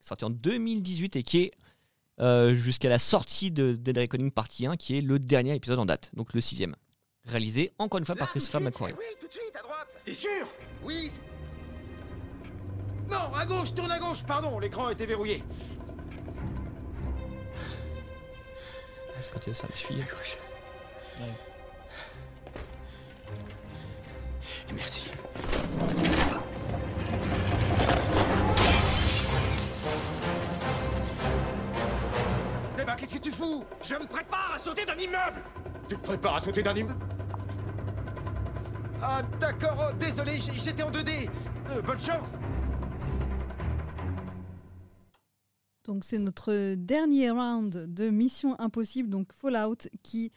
sorti 0.00 0.24
en 0.24 0.30
2018 0.30 1.16
et 1.16 1.22
qui 1.22 1.42
est 1.42 1.52
euh, 2.20 2.54
jusqu'à 2.54 2.88
la 2.88 2.98
sortie 2.98 3.50
de 3.50 3.72
Dead 3.72 3.96
Reckoning 3.96 4.30
Partie 4.30 4.66
1, 4.66 4.76
qui 4.76 4.98
est 4.98 5.00
le 5.00 5.18
dernier 5.18 5.54
épisode 5.54 5.78
en 5.78 5.86
date, 5.86 6.10
donc 6.14 6.34
le 6.34 6.40
sixième. 6.40 6.74
Réalisé 7.24 7.72
encore 7.78 7.98
une 7.98 8.04
fois 8.04 8.16
par 8.16 8.30
Christopher 8.30 8.60
McQuarrie. 8.60 8.94
Oui, 8.98 9.04
tout 9.20 9.26
de 9.26 9.32
suite, 9.32 9.56
à 9.58 9.62
droite. 9.62 9.88
T'es 10.04 10.14
sûr? 10.14 10.48
Oui. 10.82 11.10
Non, 13.08 13.32
à 13.34 13.46
gauche, 13.46 13.74
tourne 13.74 13.90
à 13.90 13.98
gauche, 13.98 14.24
pardon, 14.24 14.58
l'écran 14.58 14.90
était 14.90 15.06
verrouillé. 15.06 15.42
C'est 19.20 19.32
quand 19.32 19.40
il 19.46 19.48
y 19.48 19.52
a 19.52 19.54
ça, 19.54 19.66
la 19.68 19.76
cheville. 19.76 20.04
Ouais. 21.18 21.26
Merci. 24.74 25.02
Tu 33.20 33.30
fous 33.30 33.64
Je 33.82 33.94
me 33.94 34.06
prépare 34.06 34.52
à 34.54 34.58
sauter 34.58 34.84
d'un 34.84 34.96
immeuble 34.96 35.42
Tu 35.88 35.96
te 35.96 36.00
prépares 36.00 36.36
à 36.36 36.40
sauter 36.40 36.62
d'un 36.62 36.74
immeuble 36.74 37.04
Ah, 39.02 39.22
d'accord, 39.38 39.76
oh, 39.90 39.96
désolé, 39.98 40.38
j'étais 40.38 40.82
en 40.82 40.90
2D. 40.90 41.28
Euh, 41.70 41.82
bonne 41.82 42.00
chance 42.00 42.38
Donc 45.84 46.04
c'est 46.04 46.18
notre 46.18 46.74
dernier 46.74 47.30
round 47.30 47.86
de 47.92 48.10
Mission 48.10 48.58
Impossible, 48.60 49.08
donc 49.08 49.32
Fallout, 49.32 49.88
qui 50.02 50.32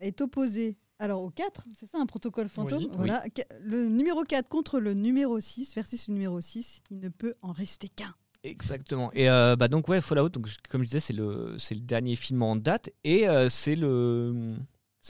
est 0.00 0.20
opposé 0.20 0.76
alors 1.00 1.22
au 1.22 1.30
4, 1.30 1.66
c'est 1.74 1.86
ça 1.86 1.98
un 1.98 2.06
protocole 2.06 2.48
fantôme? 2.48 2.86
Voilà, 2.92 3.24
le 3.60 3.88
numéro 3.88 4.22
4 4.22 4.48
contre 4.48 4.78
le 4.78 4.94
numéro 4.94 5.40
6 5.40 5.74
versus 5.74 6.08
le 6.08 6.14
numéro 6.14 6.40
6, 6.40 6.80
il 6.90 7.00
ne 7.00 7.08
peut 7.08 7.34
en 7.42 7.52
rester 7.52 7.88
qu'un. 7.88 8.14
Exactement. 8.44 9.10
Et 9.14 9.30
euh, 9.30 9.56
bah 9.56 9.68
donc 9.68 9.88
ouais, 9.88 10.02
Fallout, 10.02 10.28
donc 10.28 10.48
comme 10.68 10.82
je 10.82 10.88
disais, 10.88 11.00
c'est 11.00 11.14
le 11.14 11.56
le 11.56 11.80
dernier 11.80 12.14
film 12.14 12.42
en 12.42 12.56
date 12.56 12.90
et 13.02 13.26
euh, 13.26 13.48
c'est 13.48 13.74
le 13.74 14.56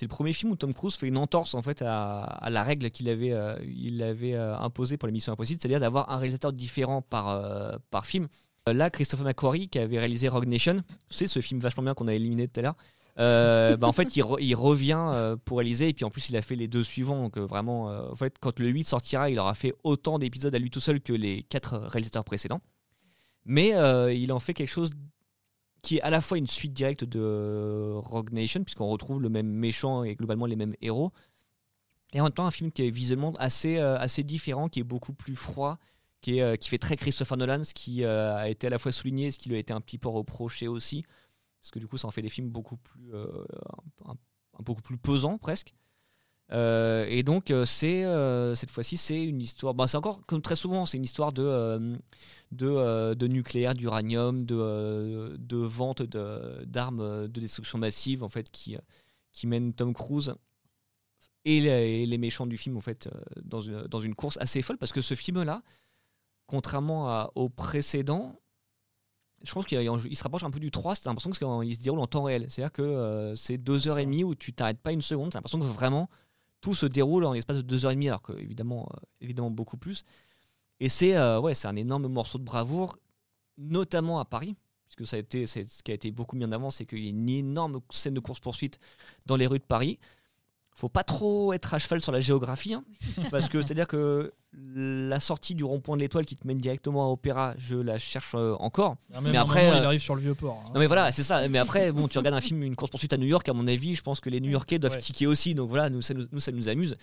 le 0.01 0.09
premier 0.09 0.33
film 0.33 0.53
où 0.53 0.57
Tom 0.57 0.73
Cruise 0.73 0.95
fait 0.95 1.09
une 1.09 1.19
entorse 1.19 1.55
en 1.55 1.63
fait 1.63 1.83
à, 1.83 2.49
la 2.49 2.63
règle 2.63 2.91
qu'il 2.91 3.09
avait 3.09 3.33
euh, 3.33 3.57
il 3.67 4.03
avait 4.03 4.35
imposée 4.35 4.97
pour 4.97 5.09
les 5.09 5.13
Missions 5.13 5.33
Impossibles, 5.33 5.61
c'est-à-dire 5.61 5.81
d'avoir 5.81 6.11
un 6.11 6.17
réalisateur 6.17 6.53
différent 6.53 7.03
par 7.03 7.81
par 7.91 8.07
film. 8.07 8.29
Là, 8.73 8.89
Christopher 8.89 9.27
McQuarrie, 9.27 9.69
qui 9.69 9.79
avait 9.79 9.99
réalisé 9.99 10.29
Rogue 10.29 10.47
Nation, 10.47 10.81
c'est 11.11 11.27
ce 11.27 11.41
film 11.41 11.61
vachement 11.61 11.83
bien 11.83 11.95
qu'on 11.95 12.09
a 12.09 12.15
éliminé 12.15 12.49
tout 12.49 12.61
à 12.61 12.63
l'heure. 12.63 12.77
Bah, 13.17 13.87
en 13.87 13.93
fait, 13.93 14.17
il, 14.17 14.23
revient 14.55 15.37
pour 15.45 15.59
réaliser, 15.59 15.89
et 15.91 15.93
puis 15.93 16.05
en 16.05 16.11
plus, 16.11 16.31
il 16.31 16.37
a 16.37 16.43
fait 16.43 16.57
les 16.57 16.67
deux 16.67 16.83
suivants. 16.83 17.21
Donc, 17.23 17.37
vraiment, 17.37 17.87
en 17.87 18.15
fait, 18.15 18.37
quand 18.41 18.59
le 18.61 18.69
8 18.69 18.89
sortira, 18.89 19.29
il 19.29 19.39
aura 19.39 19.55
fait 19.55 19.75
autant 19.85 20.19
d'épisodes 20.19 20.55
à 20.55 20.59
lui 20.59 20.71
tout 20.71 20.81
seul 20.81 21.01
que 21.01 21.13
les 21.13 21.43
quatre 21.43 21.77
réalisateurs 21.77 22.25
précédents. 22.25 22.63
Mais 23.45 23.71
il 24.17 24.33
en 24.33 24.39
fait 24.39 24.55
quelque 24.55 24.73
chose 24.73 24.91
qui 25.83 25.99
est 25.99 26.03
à 26.03 26.11
la 26.11 26.21
fois 26.23 26.39
une 26.39 26.47
suite 26.47 26.73
directe 26.73 27.05
de 27.05 27.93
Rogue 27.97 28.33
Nation, 28.33 28.65
puisqu'on 28.65 28.89
retrouve 28.89 29.21
le 29.21 29.29
même 29.29 29.49
méchant 29.49 30.03
et 30.03 30.15
globalement 30.15 30.47
les 30.47 30.57
mêmes 30.57 30.75
héros, 30.81 31.13
et 32.15 32.21
en 32.21 32.25
même 32.25 32.33
temps 32.33 32.47
un 32.47 32.51
film 32.51 32.73
qui 32.73 32.87
est 32.87 32.91
visuellement 32.91 33.33
assez, 33.39 33.79
assez 33.79 34.23
différent, 34.23 34.69
qui 34.69 34.81
est 34.81 34.85
beaucoup 34.85 35.13
plus 35.13 35.35
froid, 35.35 35.79
euh, 36.29 36.57
qui, 36.57 36.69
fait 36.69 36.79
très 36.79 36.97
Christopher 36.97 37.37
Nolan, 37.37 37.65
ce 37.65 37.75
qui 37.75 38.05
euh, 38.05 38.37
a 38.37 38.49
été 38.49 38.67
à 38.67 38.71
la 38.71 38.79
fois 38.79 38.93
souligné, 38.93 39.31
ce 39.31 39.39
qui 39.39 39.49
lui 39.49 39.57
a 39.57 39.59
été 39.59 39.73
un 39.73 39.81
petit 39.81 39.99
peu 39.99 40.09
reproché 40.09 40.69
aussi, 40.69 41.05
parce 41.61 41.71
que 41.71 41.79
du 41.79 41.87
coup 41.87 41.99
ça 41.99 42.09
en 42.09 42.11
fait 42.11 42.23
des 42.23 42.29
films 42.29 42.49
beaucoup 42.49 42.77
plus, 42.77 43.15
euh, 43.15 43.45
un, 44.07 44.15
beaucoup 44.63 44.83
plus 44.83 44.97
pesants 44.97 45.39
presque. 45.39 45.75
Et 46.53 47.23
donc, 47.25 47.53
c'est 47.67 48.05
cette 48.55 48.71
fois-ci, 48.71 48.97
c'est 48.97 49.25
une 49.25 49.41
histoire. 49.41 49.75
Bah, 49.75 49.87
c'est 49.87 49.97
encore 49.97 50.25
comme 50.27 50.43
très 50.43 50.57
souvent, 50.57 50.87
c'est 50.87 50.97
une 50.99 51.05
histoire 51.05 51.33
de, 51.33 51.99
de, 52.53 53.15
de, 53.15 53.27
nucléaire, 53.27 53.75
d'uranium, 53.75 54.45
de, 54.45 55.37
de 55.39 55.57
vente 55.57 56.03
d'armes 56.03 57.29
de, 57.29 57.41
destruction 57.41 57.79
massive, 57.79 58.23
en 58.23 58.29
fait, 58.29 58.51
qui, 58.51 58.77
qui 59.33 59.47
mène 59.47 59.73
Tom 59.75 59.93
Cruise 59.95 60.35
et 61.45 62.07
les, 62.07 62.19
méchants 62.19 62.47
du 62.47 62.57
film, 62.57 62.77
en 62.77 62.81
fait, 62.81 63.09
dans 63.43 63.61
une, 63.61 63.83
dans 63.83 64.01
une 64.01 64.15
course 64.15 64.39
assez 64.41 64.63
folle, 64.63 64.79
parce 64.79 64.93
que 64.93 65.03
ce 65.03 65.15
film-là, 65.15 65.63
contrairement 66.47 67.09
à, 67.09 67.31
au 67.35 67.49
précédent, 67.49 68.41
je 69.43 69.53
pense 69.53 69.67
qu'il 69.67 70.17
se 70.17 70.23
rapproche 70.23 70.45
un 70.45 70.51
peu 70.51 70.61
du 70.61 70.71
3, 70.71 70.95
c'est 70.95 71.05
l'impression 71.05 71.31
qu'il 71.31 71.75
se 71.75 71.81
déroule 71.81 72.01
en 72.01 72.07
temps 72.07 72.23
réel. 72.23 72.47
C'est-à-dire 72.49 72.73
que 72.73 72.83
euh, 72.83 73.35
c'est 73.35 73.59
deux 73.59 73.89
heures 73.89 73.99
et 73.99 74.07
demie 74.07 74.25
où 74.25 74.35
tu 74.35 74.55
t'arrêtes 74.55 74.81
pas 74.81 74.93
une 74.93 75.03
seconde, 75.03 75.31
tu 75.31 75.37
l'impression 75.37 75.59
que 75.59 75.65
vraiment 75.65 76.09
tout 76.65 76.75
se 76.75 76.87
déroule 76.87 77.27
en 77.27 77.35
l'espace 77.35 77.59
de 77.59 77.63
deux 77.63 77.85
heures 77.85 77.91
et 77.91 77.95
demie, 77.95 78.09
alors 78.09 78.23
que 78.23 78.33
évidemment, 78.33 78.89
euh, 78.95 79.01
évidemment 79.21 79.51
beaucoup 79.51 79.77
plus. 79.77 80.03
Et 80.81 80.89
c'est 80.89 81.15
euh, 81.15 81.39
ouais, 81.39 81.53
c'est 81.53 81.69
un 81.69 81.77
énorme 81.77 82.09
morceau 82.09 82.39
de 82.39 82.43
bravoure, 82.43 82.99
notamment 83.59 84.19
à 84.19 84.25
Paris, 84.25 84.57
puisque 84.87 85.07
ça 85.07 85.17
a 85.17 85.19
été, 85.19 85.47
ce 85.47 85.83
qui 85.83 85.91
a 85.91 85.95
été 85.95 86.11
beaucoup 86.11 86.37
mis 86.37 86.45
en 86.47 86.53
avant, 86.53 86.71
c'est 86.71 86.87
qu'il 86.87 87.01
y 87.01 87.07
a 87.07 87.11
une 87.11 87.29
énorme 87.29 87.81
scène 87.91 88.15
de 88.15 88.21
course-poursuite 88.21 88.79
dans 89.27 89.37
les 89.37 89.47
rues 89.47 89.59
de 89.59 89.65
Paris 89.65 89.99
faut 90.75 90.89
pas 90.89 91.05
trop 91.05 91.53
être 91.53 91.73
à 91.73 91.79
cheval 91.79 92.01
sur 92.01 92.13
la 92.13 92.21
géographie, 92.21 92.75
hein, 92.75 92.85
parce 93.31 93.49
que 93.49 93.63
c'est-à-dire 93.63 93.87
que 93.87 94.33
la 94.75 95.21
sortie 95.21 95.55
du 95.55 95.65
rond-point 95.65 95.97
de 95.97 96.03
l'étoile 96.03 96.27
qui 96.27 96.37
te 96.37 96.47
mène 96.47 96.59
directement 96.59 97.05
à 97.05 97.09
Opéra, 97.09 97.55
je 97.59 97.77
la 97.77 97.99
cherche 97.99 98.35
euh, 98.35 98.55
encore. 98.59 98.97
Ah, 99.13 99.21
mais 99.21 99.37
après, 99.37 99.67
il 99.69 99.73
euh, 99.73 99.87
arrive 99.87 100.01
sur 100.01 100.15
le 100.15 100.21
vieux 100.21 100.35
port. 100.35 100.63
Hein, 100.65 100.71
non 100.75 100.81
mais 100.81 100.87
voilà, 100.87 101.11
c'est 101.13 101.23
ça. 101.23 101.49
Mais 101.49 101.59
après, 101.59 101.93
bon, 101.93 102.09
tu 102.09 102.19
regardes 102.19 102.37
un 102.37 102.41
film, 102.41 102.63
une 102.63 102.77
course 102.77 102.91
poursuite 102.91 103.13
à 103.13 103.17
New 103.17 103.27
York, 103.27 103.49
à 103.49 103.53
mon 103.53 103.67
avis, 103.67 103.95
je 103.95 104.03
pense 104.03 104.21
que 104.21 104.31
les 104.31 104.41
New-Yorkais 104.41 104.79
doivent 104.79 104.99
ticker 104.99 105.27
aussi. 105.27 105.55
Donc 105.55 105.69
voilà, 105.71 105.91
nous 105.91 106.03
ça 106.03 106.15
nous, 106.15 106.41
ça 106.41 106.53
nous 106.53 106.69
amuse. 106.69 106.97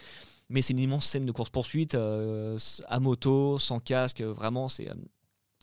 Mais 0.49 0.61
c'est 0.61 0.73
une 0.73 0.79
immense 0.79 1.05
scène 1.05 1.25
de 1.25 1.31
course 1.31 1.49
poursuite 1.49 1.95
euh, 1.95 2.57
à 2.87 2.99
moto, 2.99 3.57
sans 3.57 3.79
casque. 3.79 4.21
Vraiment, 4.21 4.67
c'est 4.67 4.89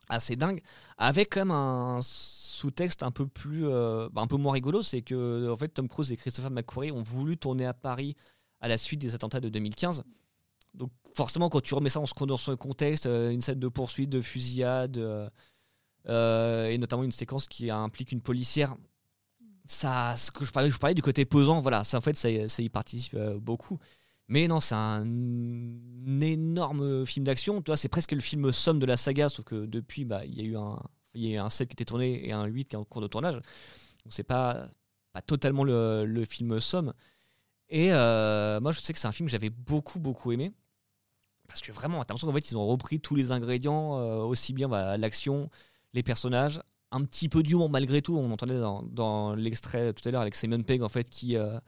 assez 0.09 0.37
dingue, 0.37 0.63
avec 0.97 1.31
quand 1.35 1.41
même 1.41 1.51
un 1.51 2.01
sous-texte 2.59 3.03
un 3.03 3.11
peu 3.11 3.27
plus, 3.27 3.67
euh, 3.67 4.09
bah, 4.13 4.21
un 4.21 4.27
peu 4.27 4.37
moins 4.37 4.53
rigolo, 4.53 4.83
c'est 4.83 5.03
que 5.03 5.51
en 5.51 5.57
fait 5.57 5.69
Tom 5.69 5.89
Cruise 5.89 6.11
et 6.13 6.17
Christopher 6.17 6.51
McQuarrie 6.51 6.93
ont 6.93 7.03
voulu 7.03 7.37
tourner 7.37 7.67
à 7.67 7.75
Paris 7.75 8.17
à 8.61 8.69
la 8.69 8.77
suite 8.77 9.01
des 9.01 9.15
attentats 9.15 9.41
de 9.41 9.49
2015. 9.49 10.05
Donc 10.75 10.91
forcément, 11.15 11.49
quand 11.49 11.61
tu 11.61 11.75
remets 11.75 11.89
ça 11.89 12.01
dans 12.01 12.37
ce 12.37 12.53
contexte, 12.53 13.07
euh, 13.07 13.31
une 13.31 13.41
scène 13.41 13.61
de 13.61 13.69
poursuite, 13.69 14.11
de 14.11 14.21
fusillade, 14.21 14.99
euh, 16.09 16.69
et 16.69 16.79
notamment 16.79 17.05
une 17.05 17.13
séquence 17.13 17.47
qui 17.49 17.71
implique 17.71 18.13
une 18.13 18.21
policière, 18.21 18.77
ça, 19.67 20.17
ce 20.17 20.31
que 20.31 20.45
je 20.45 20.51
parlais, 20.51 20.71
je 20.71 20.79
parlais 20.79 20.95
du 20.95 21.03
côté 21.03 21.25
pesant, 21.25 21.61
voilà, 21.61 21.85
ça 21.85 21.99
en 21.99 22.01
fait, 22.01 22.17
ça, 22.17 22.29
y 22.31 22.69
participe 22.69 23.17
beaucoup. 23.37 23.79
Mais 24.27 24.49
non, 24.49 24.61
c'est 24.61 24.75
un, 24.75 25.07
énorme 26.21 27.07
film 27.07 27.25
d'action. 27.25 27.63
C'est 27.77 27.89
presque 27.89 28.13
le 28.13 28.21
film 28.21 28.53
somme 28.53 28.79
de 28.79 28.87
la 28.87 28.97
saga, 28.97 29.29
sauf 29.29 29.45
que 29.45 29.67
depuis, 29.67 30.05
bah, 30.05 30.25
il 30.27 30.35
y 30.37 30.41
a 30.41 30.45
eu 30.45 30.57
un, 30.57 30.79
il 31.15 31.27
y 31.27 31.37
a 31.37 31.45
un 31.45 31.51
7 31.51 31.69
qui 31.69 31.75
était 31.75 31.85
tourné 31.85 32.27
et 32.27 32.33
un 32.33 32.45
8 32.45 32.67
qui 32.67 32.77
est 32.77 32.79
en 32.79 32.85
cours 32.85 33.03
de 33.03 33.07
tournage. 33.07 33.35
Donc 33.35 34.13
c'est 34.13 34.23
pas, 34.23 34.69
pas 35.13 35.23
totalement 35.23 35.65
le, 35.65 36.25
film 36.25 36.61
somme. 36.61 36.93
Et 37.69 37.93
euh, 37.93 38.61
moi, 38.61 38.73
je 38.73 38.81
sais 38.81 38.93
que 38.93 38.99
c'est 38.99 39.09
un 39.09 39.13
film 39.13 39.27
que 39.27 39.33
j'avais 39.33 39.51
beaucoup, 39.51 40.01
beaucoup 40.01 40.33
aimé. 40.33 40.53
Parce 41.49 41.61
que 41.61 41.73
vraiment, 41.73 42.05
t'as 42.05 42.15
l'impression 42.15 42.29
qu'en 42.29 42.35
fait, 42.35 42.51
ils 42.51 42.59
ont 42.59 42.67
repris 42.67 43.01
tous 43.01 43.15
les 43.15 43.31
ingrédients, 43.31 43.99
euh, 43.99 44.19
aussi 44.19 44.53
bien 44.53 44.69
bah, 44.69 44.97
l'action, 44.99 45.51
les 45.95 46.03
personnages, 46.03 46.61
un 46.91 47.05
petit 47.05 47.29
peu 47.29 47.43
d'humour 47.43 47.71
malgré 47.71 48.03
tout. 48.03 48.17
On 48.17 48.31
entendait 48.31 48.61
dans, 48.61 49.35
l'extrait 49.35 49.93
tout 49.95 50.07
à 50.09 50.13
l'heure 50.13 50.23
avec 50.23 50.35
Simon 50.35 50.63
Pegg, 50.63 50.83
en 50.83 50.89
fait, 50.89 51.09
qui, 51.09 51.37
euh, 51.37 51.59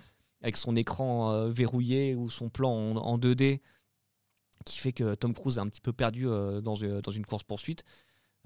avec 0.42 0.56
son 0.56 0.76
écran 0.76 1.48
verrouillé 1.48 2.14
ou 2.14 2.28
son 2.30 2.48
plan 2.50 2.70
en, 2.70 3.18
2D, 3.18 3.60
qui 4.64 4.78
fait 4.78 4.92
que 4.92 5.14
Tom 5.14 5.34
Cruise 5.34 5.56
est 5.56 5.60
un 5.60 5.68
petit 5.68 5.80
peu 5.80 5.92
perdu 5.92 6.24
dans, 6.24 6.60
dans 6.60 7.10
une 7.10 7.26
course-poursuite. 7.26 7.84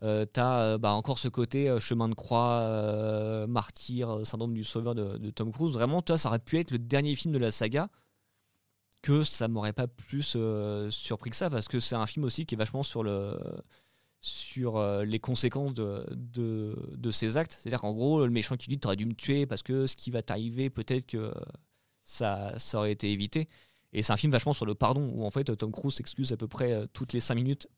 Euh, 0.03 0.27
t'as 0.27 0.61
euh, 0.61 0.79
bah, 0.79 0.93
encore 0.93 1.19
ce 1.19 1.29
côté 1.29 1.69
euh, 1.69 1.79
chemin 1.79 2.09
de 2.09 2.15
croix, 2.15 3.47
martyr, 3.49 4.27
syndrome 4.27 4.55
du 4.55 4.65
sauveur 4.65 4.95
de, 4.95 5.31
Tom 5.31 5.53
Cruise. 5.53 5.73
Vraiment, 5.73 6.03
toi, 6.03 6.19
ça 6.19 6.29
aurait 6.29 6.39
pu 6.39 6.59
être 6.59 6.71
le 6.71 6.79
dernier 6.79 7.15
film 7.15 7.33
de 7.33 7.39
la 7.39 7.51
saga 7.51 7.89
que 9.03 9.23
ça 9.23 9.49
m'aurait 9.49 9.75
pas 9.75 9.87
plus 9.87 10.37
surpris 10.91 11.31
que 11.31 11.37
ça 11.37 11.51
parce 11.51 11.69
que 11.69 11.79
c'est 11.79 11.95
un 11.95 12.07
film 12.07 12.25
aussi 12.25 12.47
qui 12.47 12.55
est 12.55 12.59
vachement 12.59 12.83
sur 12.83 13.03
le 13.03 13.39
sur 14.21 14.83
les 15.05 15.21
conséquences 15.21 15.75
de, 15.75 16.07
de, 16.13 16.75
de 16.97 17.11
ses 17.11 17.37
actes. 17.37 17.59
C'est-à-dire 17.61 17.83
qu'en 17.83 17.93
gros, 17.93 18.25
le 18.25 18.31
méchant 18.31 18.57
qui 18.57 18.69
dit 18.69 18.79
T'aurais 18.79 18.97
dû 18.97 19.05
me 19.05 19.13
tuer 19.15 19.45
parce 19.47 19.63
que 19.63 19.87
ce 19.87 19.97
qui 19.97 20.11
va 20.11 20.23
t'arriver, 20.23 20.71
peut-être 20.71 21.07
que 21.07 21.35
ça, 22.05 22.59
ça 22.59 22.79
aurait 22.79 22.93
été 22.93 23.13
évité. 23.13 23.49
Et 23.93 24.03
c'est 24.03 24.13
un 24.13 24.17
film 24.17 24.33
vachement 24.33 24.55
sur 24.55 24.65
le 24.65 24.75
pardon 24.75 25.11
où 25.15 25.25
en 25.25 25.31
fait 25.31 25.55
Tom 25.57 25.71
Cruise 25.71 25.95
s'excuse 25.95 26.33
à 26.33 26.39
peu 26.39 26.49
près 26.49 26.87
toutes 26.95 27.13
les 27.13 27.21
5 27.21 27.35
minutes 27.35 27.69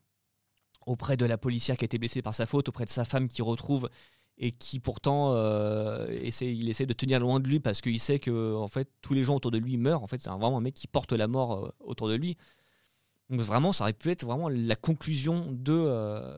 auprès 0.87 1.17
de 1.17 1.27
la 1.27 1.37
policière 1.37 1.77
qui 1.77 1.85
a 1.85 1.87
été 1.87 1.99
blessée 1.99 2.23
par 2.23 2.35
sa 2.35 2.47
faute, 2.47 2.69
auprès 2.69 2.85
de 2.85 2.91
sa 2.91 3.05
femme 3.05 3.29
qui 3.29 3.43
retrouve 3.43 3.91
et 4.39 4.53
qui 4.53 4.81
pourtant 4.81 5.33
euh, 5.35 6.07
essaie, 6.09 6.55
il 6.55 6.69
essaie 6.69 6.87
de 6.87 6.93
tenir 6.93 7.21
loin 7.21 7.41
de 7.41 7.49
lui 7.49 7.61
parce 7.61 7.81
qu'il 7.81 7.99
sait 8.01 8.19
que 8.19 8.55
en 8.55 8.69
fait 8.69 8.89
tous 9.01 9.15
les 9.15 9.25
gens 9.25 9.37
autour 9.37 9.51
de 9.51 9.59
lui 9.59 9.77
meurent. 9.77 10.03
En 10.03 10.07
fait, 10.07 10.21
c'est 10.23 10.31
vraiment 10.31 10.59
un 10.59 10.61
mec 10.61 10.75
qui 10.75 10.87
porte 10.87 11.13
la 11.13 11.27
mort 11.27 11.53
euh, 11.65 11.69
autour 11.81 12.09
de 12.09 12.15
lui. 12.15 12.37
Donc 13.31 13.41
vraiment, 13.41 13.73
ça 13.73 13.85
aurait 13.85 13.93
pu 13.93 14.11
être 14.11 14.25
vraiment 14.25 14.49
la 14.49 14.77
conclusion 14.77 15.49
de, 15.51 15.73
euh, 15.73 16.37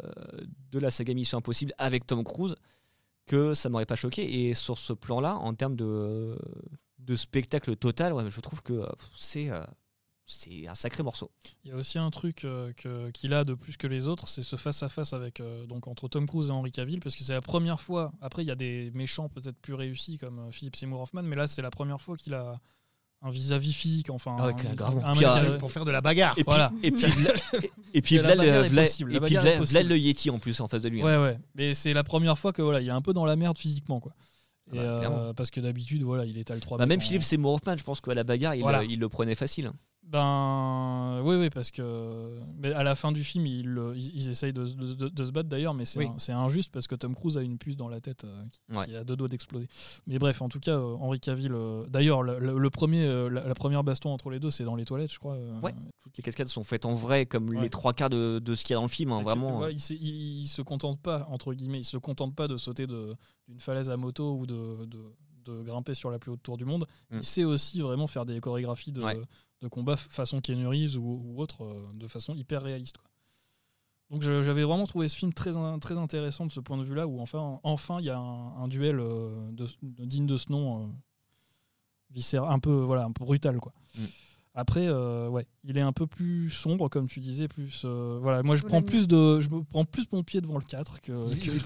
de 0.70 0.78
la 0.78 0.90
saga 0.90 1.12
Mission 1.12 1.38
Impossible 1.38 1.74
avec 1.76 2.06
Tom 2.06 2.24
Cruise 2.24 2.54
que 3.26 3.52
ça 3.52 3.68
m'aurait 3.68 3.84
pas 3.84 3.96
choqué. 3.96 4.48
Et 4.48 4.54
sur 4.54 4.78
ce 4.78 4.94
plan-là, 4.94 5.34
en 5.36 5.52
termes 5.52 5.76
de, 5.76 6.38
de 7.00 7.16
spectacle 7.16 7.76
total, 7.76 8.14
je 8.30 8.40
trouve 8.40 8.62
que 8.62 8.86
c'est 9.14 9.50
c'est 10.28 10.68
un 10.68 10.74
sacré 10.74 11.02
morceau. 11.02 11.30
Il 11.64 11.70
y 11.70 11.72
a 11.72 11.76
aussi 11.76 11.98
un 11.98 12.10
truc 12.10 12.44
euh, 12.44 12.70
qu'il 13.12 13.32
a 13.32 13.44
de 13.44 13.54
plus 13.54 13.78
que 13.78 13.86
les 13.86 14.06
autres, 14.06 14.28
c'est 14.28 14.42
ce 14.42 14.56
face 14.56 14.82
à 14.82 14.90
face 14.90 15.14
avec 15.14 15.40
euh, 15.40 15.64
donc 15.66 15.88
entre 15.88 16.06
Tom 16.06 16.26
Cruise 16.26 16.48
et 16.48 16.52
Henry 16.52 16.70
Cavill, 16.70 17.00
parce 17.00 17.16
que 17.16 17.24
c'est 17.24 17.32
la 17.32 17.40
première 17.40 17.80
fois. 17.80 18.12
Après, 18.20 18.44
il 18.44 18.46
y 18.46 18.50
a 18.50 18.54
des 18.54 18.90
méchants 18.94 19.30
peut-être 19.30 19.56
plus 19.56 19.72
réussis 19.72 20.18
comme 20.18 20.38
euh, 20.38 20.50
Philippe 20.50 20.76
Seymour 20.76 21.00
Hoffman, 21.00 21.22
mais 21.22 21.34
là, 21.34 21.46
c'est 21.46 21.62
la 21.62 21.70
première 21.70 22.02
fois 22.02 22.16
qu'il 22.16 22.34
a 22.34 22.60
un 23.22 23.30
vis-à-vis 23.30 23.72
physique, 23.72 24.10
enfin. 24.10 24.36
Ah 24.38 24.48
un, 24.48 25.56
pour 25.56 25.72
faire 25.72 25.86
de 25.86 25.90
la 25.90 26.02
bagarre. 26.02 26.34
Et 26.38 26.44
puis, 26.44 26.52
voilà. 26.52 26.72
et 26.82 26.90
puis, 26.90 27.06
et 27.94 28.02
puis, 28.02 28.18
Vlad, 28.18 28.38
le 28.38 29.96
Yeti 29.96 30.28
en 30.28 30.38
plus 30.38 30.60
en 30.60 30.68
face 30.68 30.82
de 30.82 30.90
lui. 30.90 31.00
Hein. 31.00 31.06
Ouais, 31.06 31.16
ouais. 31.16 31.38
Mais 31.54 31.72
c'est 31.72 31.94
la 31.94 32.04
première 32.04 32.38
fois 32.38 32.52
que 32.52 32.60
voilà, 32.60 32.82
il 32.82 32.88
est 32.88 32.92
un 32.92 33.02
peu 33.02 33.14
dans 33.14 33.24
la 33.24 33.34
merde 33.34 33.56
physiquement, 33.56 33.98
quoi. 33.98 34.12
parce 35.34 35.50
que 35.50 35.60
d'habitude, 35.60 36.02
voilà, 36.02 36.26
il 36.26 36.36
étale 36.36 36.60
3 36.60 36.76
bah, 36.76 36.84
Même 36.84 37.00
Philippe 37.00 37.22
Seymour 37.22 37.54
Hoffman, 37.54 37.78
je 37.78 37.82
pense 37.82 38.02
qu'à 38.02 38.12
la 38.12 38.24
bagarre, 38.24 38.54
il, 38.54 38.64
il, 38.90 39.00
le 39.00 39.08
prenait 39.08 39.34
facile. 39.34 39.72
Ben 40.10 41.20
oui, 41.22 41.36
oui, 41.36 41.50
parce 41.50 41.70
que 41.70 42.40
mais 42.58 42.72
à 42.72 42.82
la 42.82 42.94
fin 42.94 43.12
du 43.12 43.22
film, 43.22 43.44
ils, 43.46 43.78
ils, 43.94 44.30
essayent 44.30 44.54
de, 44.54 44.64
de, 44.64 45.24
se 45.24 45.30
battre 45.30 45.50
d'ailleurs, 45.50 45.74
mais 45.74 45.84
c'est 45.84 46.32
injuste 46.32 46.72
parce 46.72 46.86
que 46.86 46.94
Tom 46.94 47.14
Cruise 47.14 47.36
a 47.36 47.42
une 47.42 47.58
puce 47.58 47.76
dans 47.76 47.88
la 47.88 48.00
tête 48.00 48.24
euh, 48.24 48.84
qui, 48.84 48.96
a 48.96 49.04
deux 49.04 49.16
doigts 49.16 49.28
d'exploser. 49.28 49.68
Mais 50.06 50.18
bref, 50.18 50.40
en 50.40 50.48
tout 50.48 50.60
cas, 50.60 50.78
euh, 50.78 50.96
Henri 51.00 51.20
Cavill. 51.20 51.52
Euh, 51.52 51.84
d'ailleurs, 51.88 52.22
le, 52.22 52.70
premier, 52.70 53.06
la, 53.28 53.54
première 53.54 53.84
baston 53.84 54.10
entre 54.10 54.30
les 54.30 54.40
deux, 54.40 54.50
c'est 54.50 54.64
dans 54.64 54.76
les 54.76 54.86
toilettes, 54.86 55.12
je 55.12 55.18
crois. 55.18 55.36
Ouais. 55.62 55.74
Toutes 56.02 56.16
les 56.16 56.22
cascades 56.22 56.48
sont 56.48 56.64
faites 56.64 56.86
en 56.86 56.94
vrai, 56.94 57.26
comme 57.26 57.52
les 57.52 57.70
trois 57.70 57.92
quarts 57.92 58.10
de, 58.10 58.40
ce 58.54 58.64
qu'il 58.64 58.72
y 58.72 58.74
a 58.74 58.76
dans 58.76 58.82
le 58.82 58.88
film, 58.88 59.12
hein, 59.12 59.22
vraiment. 59.22 59.66
il, 59.68 59.78
il, 59.90 60.48
se 60.48 60.62
contente 60.62 61.00
pas 61.00 61.26
entre 61.30 61.52
guillemets, 61.52 61.80
il 61.80 61.84
se 61.84 61.98
contente 61.98 62.34
pas 62.34 62.48
de 62.48 62.56
sauter 62.56 62.86
d'une 62.86 63.60
falaise 63.60 63.90
à 63.90 63.96
moto 63.96 64.36
ou 64.36 64.46
de, 64.46 64.86
de, 64.86 65.62
grimper 65.62 65.94
sur 65.94 66.10
la 66.10 66.18
plus 66.18 66.30
haute 66.30 66.42
tour 66.42 66.58
du 66.58 66.66
monde. 66.66 66.86
Mm. 67.10 67.16
Il 67.18 67.24
sait 67.24 67.44
aussi 67.44 67.80
vraiment 67.80 68.06
faire 68.06 68.26
des 68.26 68.38
chorégraphies 68.38 68.92
de 68.92 69.02
de 69.60 69.68
combat 69.68 69.96
façon 69.96 70.40
Reeves 70.46 70.96
ou, 70.96 71.34
autre, 71.36 71.64
euh, 71.64 71.90
de 71.94 72.06
façon 72.06 72.34
hyper 72.34 72.62
réaliste. 72.62 72.96
Donc 74.10 74.22
j'avais 74.22 74.64
vraiment 74.64 74.86
trouvé 74.86 75.06
ce 75.06 75.16
film 75.16 75.34
très, 75.34 75.56
intéressant 75.56 76.46
de 76.46 76.52
ce 76.52 76.60
point 76.60 76.78
de 76.78 76.82
vue-là, 76.82 77.06
où 77.06 77.20
enfin 77.20 77.60
enfin 77.62 77.98
il 78.00 78.06
y 78.06 78.10
a 78.10 78.18
un, 78.18 78.66
duel 78.66 79.00
euh, 79.00 79.50
digne 79.82 80.26
de 80.26 80.38
ce 80.38 80.50
nom, 80.50 80.90
euh, 82.16 82.38
un 82.38 82.58
peu 82.58 82.72
voilà 82.72 83.04
un 83.04 83.12
peu 83.12 83.24
brutal 83.24 83.58
quoi. 83.58 83.74
Mm. 83.98 84.04
Après, 84.58 84.88
euh, 84.88 85.28
ouais, 85.28 85.46
il 85.62 85.78
est 85.78 85.82
un 85.82 85.92
peu 85.92 86.08
plus 86.08 86.50
sombre, 86.50 86.88
comme 86.88 87.06
tu 87.06 87.20
disais, 87.20 87.46
plus. 87.46 87.82
Euh, 87.84 88.18
voilà, 88.20 88.42
moi 88.42 88.56
je 88.56 88.64
prends 88.64 88.82
plus 88.82 89.06
de, 89.06 89.38
je 89.38 89.48
prends 89.70 89.84
plus 89.84 90.10
mon 90.10 90.24
pied 90.24 90.40
devant 90.40 90.58
le 90.58 90.64
4 90.64 91.00
que. 91.00 91.12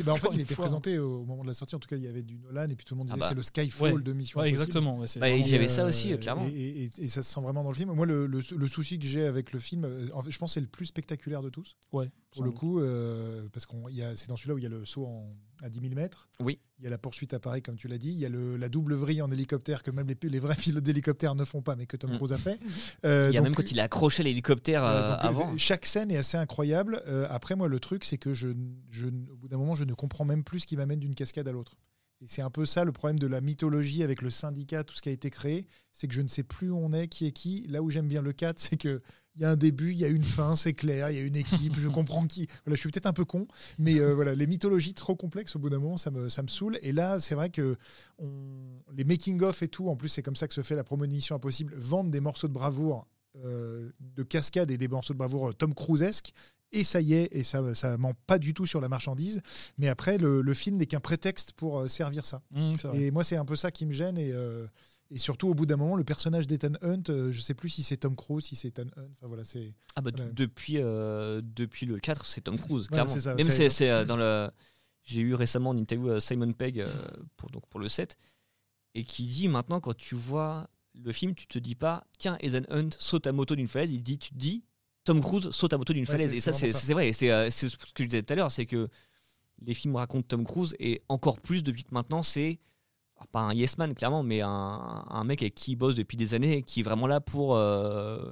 Bah, 0.02 0.12
en 0.12 0.16
fait, 0.16 0.28
il 0.34 0.40
était 0.42 0.54
présenté 0.54 0.98
au 0.98 1.24
moment 1.24 1.42
de 1.42 1.48
la 1.48 1.54
sortie. 1.54 1.74
En 1.74 1.78
tout 1.78 1.88
cas, 1.88 1.96
il 1.96 2.02
y 2.02 2.06
avait 2.06 2.22
du 2.22 2.36
Nolan 2.36 2.68
et 2.68 2.76
puis 2.76 2.84
tout 2.84 2.92
le 2.92 2.98
monde 2.98 3.06
disait 3.06 3.16
ah 3.18 3.20
bah. 3.20 3.28
c'est 3.30 3.34
le 3.34 3.42
Skyfall 3.42 4.02
de 4.02 4.12
Mission 4.12 4.40
ouais, 4.40 4.50
Exactement. 4.50 4.98
Bah, 5.18 5.30
il 5.30 5.48
y 5.48 5.54
avait 5.54 5.68
ça 5.68 5.86
aussi, 5.86 6.14
clairement. 6.18 6.46
Et, 6.54 6.90
ça 7.08 7.22
se 7.22 7.32
sent 7.32 7.40
vraiment 7.40 7.64
dans 7.64 7.70
le 7.70 7.76
film. 7.76 7.90
Moi, 7.92 8.04
le, 8.04 8.26
le, 8.26 8.68
souci 8.68 8.98
que 8.98 9.06
j'ai 9.06 9.24
avec 9.24 9.52
le 9.52 9.58
film, 9.58 9.86
euh, 9.86 10.08
en 10.12 10.20
fait, 10.20 10.30
je 10.30 10.38
pense 10.38 10.50
que 10.50 10.54
c'est 10.54 10.60
le 10.60 10.66
plus 10.66 10.86
spectaculaire 10.86 11.40
de 11.40 11.48
tous. 11.48 11.78
Ouais. 11.92 12.10
Pour 12.32 12.44
le 12.44 12.50
coup, 12.50 12.78
parce 13.54 13.64
qu'on, 13.64 13.86
c'est 14.16 14.28
dans 14.28 14.36
celui-là 14.36 14.54
où 14.54 14.58
il 14.58 14.64
y 14.64 14.66
a 14.66 14.70
le 14.70 14.84
saut 14.84 15.06
en, 15.06 15.34
à 15.62 15.70
10 15.70 15.80
000 15.80 15.94
mètres. 15.94 16.28
Oui. 16.40 16.58
Il 16.82 16.86
y 16.86 16.88
a 16.88 16.90
la 16.90 16.98
poursuite 16.98 17.32
à 17.32 17.38
Paris, 17.38 17.62
comme 17.62 17.76
tu 17.76 17.86
l'as 17.86 17.96
dit. 17.96 18.10
Il 18.10 18.18
y 18.18 18.26
a 18.26 18.28
le, 18.28 18.56
la 18.56 18.68
double 18.68 18.94
vrille 18.94 19.22
en 19.22 19.30
hélicoptère 19.30 19.84
que 19.84 19.92
même 19.92 20.08
les, 20.08 20.16
les 20.28 20.40
vrais 20.40 20.56
pilotes 20.58 20.82
d'hélicoptère 20.82 21.36
ne 21.36 21.44
font 21.44 21.62
pas, 21.62 21.76
mais 21.76 21.86
que 21.86 21.96
Tom 21.96 22.10
mm. 22.10 22.16
Cruise 22.16 22.32
a 22.32 22.38
fait. 22.38 22.58
Euh, 23.04 23.28
il 23.30 23.34
y 23.34 23.38
a 23.38 23.40
même 23.40 23.54
quand 23.54 23.70
il 23.70 23.80
a 23.80 23.84
accroché 23.84 24.22
l'hélicoptère 24.22 24.84
euh, 24.84 25.16
avant. 25.18 25.56
Chaque 25.56 25.86
scène 25.86 26.10
est 26.10 26.16
assez 26.16 26.36
incroyable. 26.36 27.02
Euh, 27.06 27.26
après, 27.30 27.56
moi, 27.56 27.68
le 27.68 27.80
truc, 27.80 28.04
c'est 28.04 28.18
que 28.18 28.34
je, 28.34 28.48
je, 28.90 29.06
au 29.06 29.36
bout 29.36 29.48
d'un 29.48 29.56
moment, 29.56 29.74
je 29.74 29.84
ne 29.84 29.94
comprends 29.94 30.24
même 30.24 30.44
plus 30.44 30.60
ce 30.60 30.66
qui 30.66 30.76
m'amène 30.76 30.98
d'une 30.98 31.14
cascade 31.14 31.46
à 31.48 31.52
l'autre. 31.52 31.76
Et 32.20 32.26
c'est 32.28 32.42
un 32.42 32.50
peu 32.50 32.66
ça 32.66 32.84
le 32.84 32.92
problème 32.92 33.18
de 33.18 33.26
la 33.26 33.40
mythologie 33.40 34.02
avec 34.02 34.22
le 34.22 34.30
syndicat, 34.30 34.84
tout 34.84 34.94
ce 34.94 35.02
qui 35.02 35.08
a 35.08 35.12
été 35.12 35.30
créé, 35.30 35.66
c'est 35.92 36.06
que 36.06 36.14
je 36.14 36.22
ne 36.22 36.28
sais 36.28 36.44
plus 36.44 36.70
où 36.70 36.78
on 36.78 36.92
est, 36.92 37.08
qui 37.08 37.26
est 37.26 37.32
qui. 37.32 37.66
Là 37.68 37.82
où 37.82 37.90
j'aime 37.90 38.06
bien 38.06 38.22
le 38.22 38.32
4, 38.32 38.58
c'est 38.60 38.76
que 38.76 39.00
il 39.36 39.42
y 39.42 39.44
a 39.44 39.50
un 39.50 39.56
début, 39.56 39.92
il 39.92 39.98
y 39.98 40.04
a 40.04 40.08
une 40.08 40.22
fin, 40.22 40.56
c'est 40.56 40.74
clair, 40.74 41.10
il 41.10 41.16
y 41.16 41.20
a 41.20 41.22
une 41.22 41.36
équipe, 41.36 41.76
je 41.76 41.88
comprends 41.88 42.26
qui. 42.26 42.46
Voilà, 42.64 42.76
je 42.76 42.80
suis 42.80 42.90
peut-être 42.90 43.06
un 43.06 43.12
peu 43.12 43.24
con, 43.24 43.46
mais 43.78 43.98
euh, 43.98 44.14
voilà, 44.14 44.34
les 44.34 44.46
mythologies 44.46 44.94
trop 44.94 45.16
complexes 45.16 45.56
au 45.56 45.58
bout 45.58 45.70
d'un 45.70 45.78
moment, 45.78 45.96
ça 45.96 46.10
me, 46.10 46.28
ça 46.28 46.42
me 46.42 46.48
saoule. 46.48 46.78
Et 46.82 46.92
là, 46.92 47.18
c'est 47.18 47.34
vrai 47.34 47.50
que 47.50 47.76
les 48.94 49.04
making-of 49.04 49.62
et 49.62 49.68
tout, 49.68 49.88
en 49.88 49.96
plus, 49.96 50.08
c'est 50.08 50.22
comme 50.22 50.36
ça 50.36 50.48
que 50.48 50.54
se 50.54 50.62
fait 50.62 50.76
la 50.76 50.84
promo 50.84 51.06
de 51.06 51.12
Mission 51.12 51.34
Impossible, 51.34 51.74
vendent 51.76 52.10
des 52.10 52.20
morceaux 52.20 52.48
de 52.48 52.52
bravoure 52.52 53.06
euh, 53.44 53.90
de 54.00 54.22
cascade 54.22 54.70
et 54.70 54.76
des 54.76 54.88
morceaux 54.88 55.14
de 55.14 55.18
bravoure 55.18 55.50
euh, 55.50 55.52
Tom 55.54 55.74
Cruisesque. 55.74 56.32
Et 56.74 56.84
ça 56.84 57.02
y 57.02 57.12
est, 57.12 57.28
et 57.32 57.44
ça 57.44 57.60
ne 57.60 57.96
ment 57.96 58.14
pas 58.26 58.38
du 58.38 58.54
tout 58.54 58.64
sur 58.64 58.80
la 58.80 58.88
marchandise. 58.88 59.42
Mais 59.76 59.88
après, 59.88 60.16
le, 60.16 60.54
film 60.54 60.78
n'est 60.78 60.86
qu'un 60.86 61.00
prétexte 61.00 61.52
pour 61.52 61.86
servir 61.88 62.24
ça. 62.24 62.40
Mmh, 62.50 62.76
et 62.94 63.10
moi, 63.10 63.24
c'est 63.24 63.36
un 63.36 63.44
peu 63.44 63.56
ça 63.56 63.70
qui 63.70 63.84
me 63.84 63.92
gêne. 63.92 64.16
Et, 64.16 64.32
et 65.14 65.18
surtout, 65.18 65.48
au 65.48 65.54
bout 65.54 65.66
d'un 65.66 65.76
moment, 65.76 65.94
le 65.94 66.04
personnage 66.04 66.46
d'Ethan 66.46 66.72
Hunt, 66.80 67.02
je 67.06 67.12
euh, 67.12 67.32
je 67.32 67.40
sais 67.40 67.52
plus 67.52 67.68
si 67.68 67.82
c'est 67.82 67.98
Tom 67.98 68.16
Cruise, 68.16 68.46
si 68.46 68.56
c'est 68.56 68.68
Ethan 68.68 68.88
Hunt. 68.96 69.10
Enfin, 69.18 69.26
voilà, 69.26 69.44
c'est. 69.44 69.74
Ah 69.94 70.00
bah 70.00 70.10
depuis 70.10 70.78
euh, 70.78 71.42
depuis 71.44 71.84
le 71.84 71.98
4, 71.98 72.24
c'est 72.24 72.40
Tom 72.40 72.58
Cruise. 72.58 72.86
clairement. 72.86 73.14
Même 73.36 73.50
c'est 73.50 73.90
euh, 73.90 74.04
dans 74.06 74.16
le. 74.16 74.50
J'ai 75.02 75.20
eu 75.20 75.34
récemment 75.34 75.74
une 75.74 75.80
interview 75.80 76.10
à 76.10 76.20
Simon 76.20 76.52
Pegg 76.52 76.86
pour 77.36 77.50
donc 77.50 77.66
pour 77.68 77.80
le 77.80 77.88
7 77.88 78.16
et 78.94 79.04
qui 79.04 79.26
dit 79.26 79.48
maintenant 79.48 79.80
quand 79.80 79.96
tu 79.96 80.14
vois 80.14 80.68
le 80.94 81.10
film, 81.10 81.34
tu 81.34 81.48
te 81.48 81.58
dis 81.58 81.74
pas 81.74 82.06
tiens 82.18 82.38
Ethan 82.40 82.62
Hunt 82.70 82.90
saute 82.98 83.26
à 83.26 83.32
moto 83.32 83.56
d'une 83.56 83.66
falaise, 83.66 83.90
il 83.90 84.02
dit 84.04 84.18
tu 84.18 84.30
te 84.30 84.38
dis 84.38 84.62
Tom 85.02 85.20
Cruise 85.20 85.50
saute 85.50 85.72
à 85.72 85.78
moto 85.78 85.92
d'une 85.92 86.06
falaise 86.06 86.32
et 86.32 86.40
ça 86.40 86.52
c'est 86.52 86.92
vrai. 86.92 87.12
C'est 87.12 87.50
ce 87.50 87.76
que 87.76 88.04
je 88.04 88.08
disais 88.08 88.22
tout 88.22 88.32
à 88.32 88.36
l'heure, 88.36 88.52
c'est 88.52 88.66
que 88.66 88.88
les 89.60 89.74
films 89.74 89.96
racontent 89.96 90.28
Tom 90.28 90.44
Cruise 90.44 90.76
et 90.78 91.02
encore 91.08 91.40
plus 91.40 91.64
depuis 91.64 91.82
que 91.82 91.92
maintenant 91.92 92.22
c'est 92.22 92.60
pas 93.28 93.40
un 93.40 93.54
yes 93.54 93.78
man 93.78 93.94
clairement, 93.94 94.22
mais 94.22 94.40
un, 94.42 95.24
mec 95.24 95.42
avec 95.42 95.54
qui 95.54 95.72
il 95.72 95.76
bosse 95.76 95.94
depuis 95.94 96.16
des 96.16 96.34
années, 96.34 96.62
qui 96.62 96.80
est 96.80 96.82
vraiment 96.82 97.06
là 97.06 97.20
pour, 97.20 97.56
euh, 97.56 98.30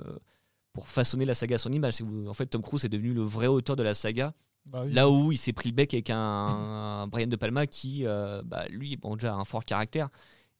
pour 0.72 0.88
façonner 0.88 1.24
la 1.24 1.34
saga 1.34 1.56
à 1.56 1.58
son 1.58 1.72
image. 1.72 2.02
En 2.26 2.34
fait, 2.34 2.46
Tom 2.46 2.62
Cruise 2.62 2.84
est 2.84 2.88
devenu 2.88 3.12
le 3.12 3.22
vrai 3.22 3.46
auteur 3.46 3.76
de 3.76 3.82
la 3.82 3.94
saga. 3.94 4.34
Bah 4.70 4.84
là 4.84 5.08
où 5.08 5.32
il 5.32 5.38
s'est 5.38 5.54
pris 5.54 5.70
le 5.70 5.74
bec 5.74 5.94
avec 5.94 6.10
un, 6.10 7.06
Brian 7.08 7.26
De 7.26 7.36
Palma 7.36 7.66
qui, 7.66 8.06
euh, 8.06 8.42
bah, 8.44 8.66
lui, 8.68 8.96
bon, 8.96 9.16
déjà 9.16 9.34
a 9.34 9.36
un 9.36 9.44
fort 9.44 9.64
caractère 9.64 10.10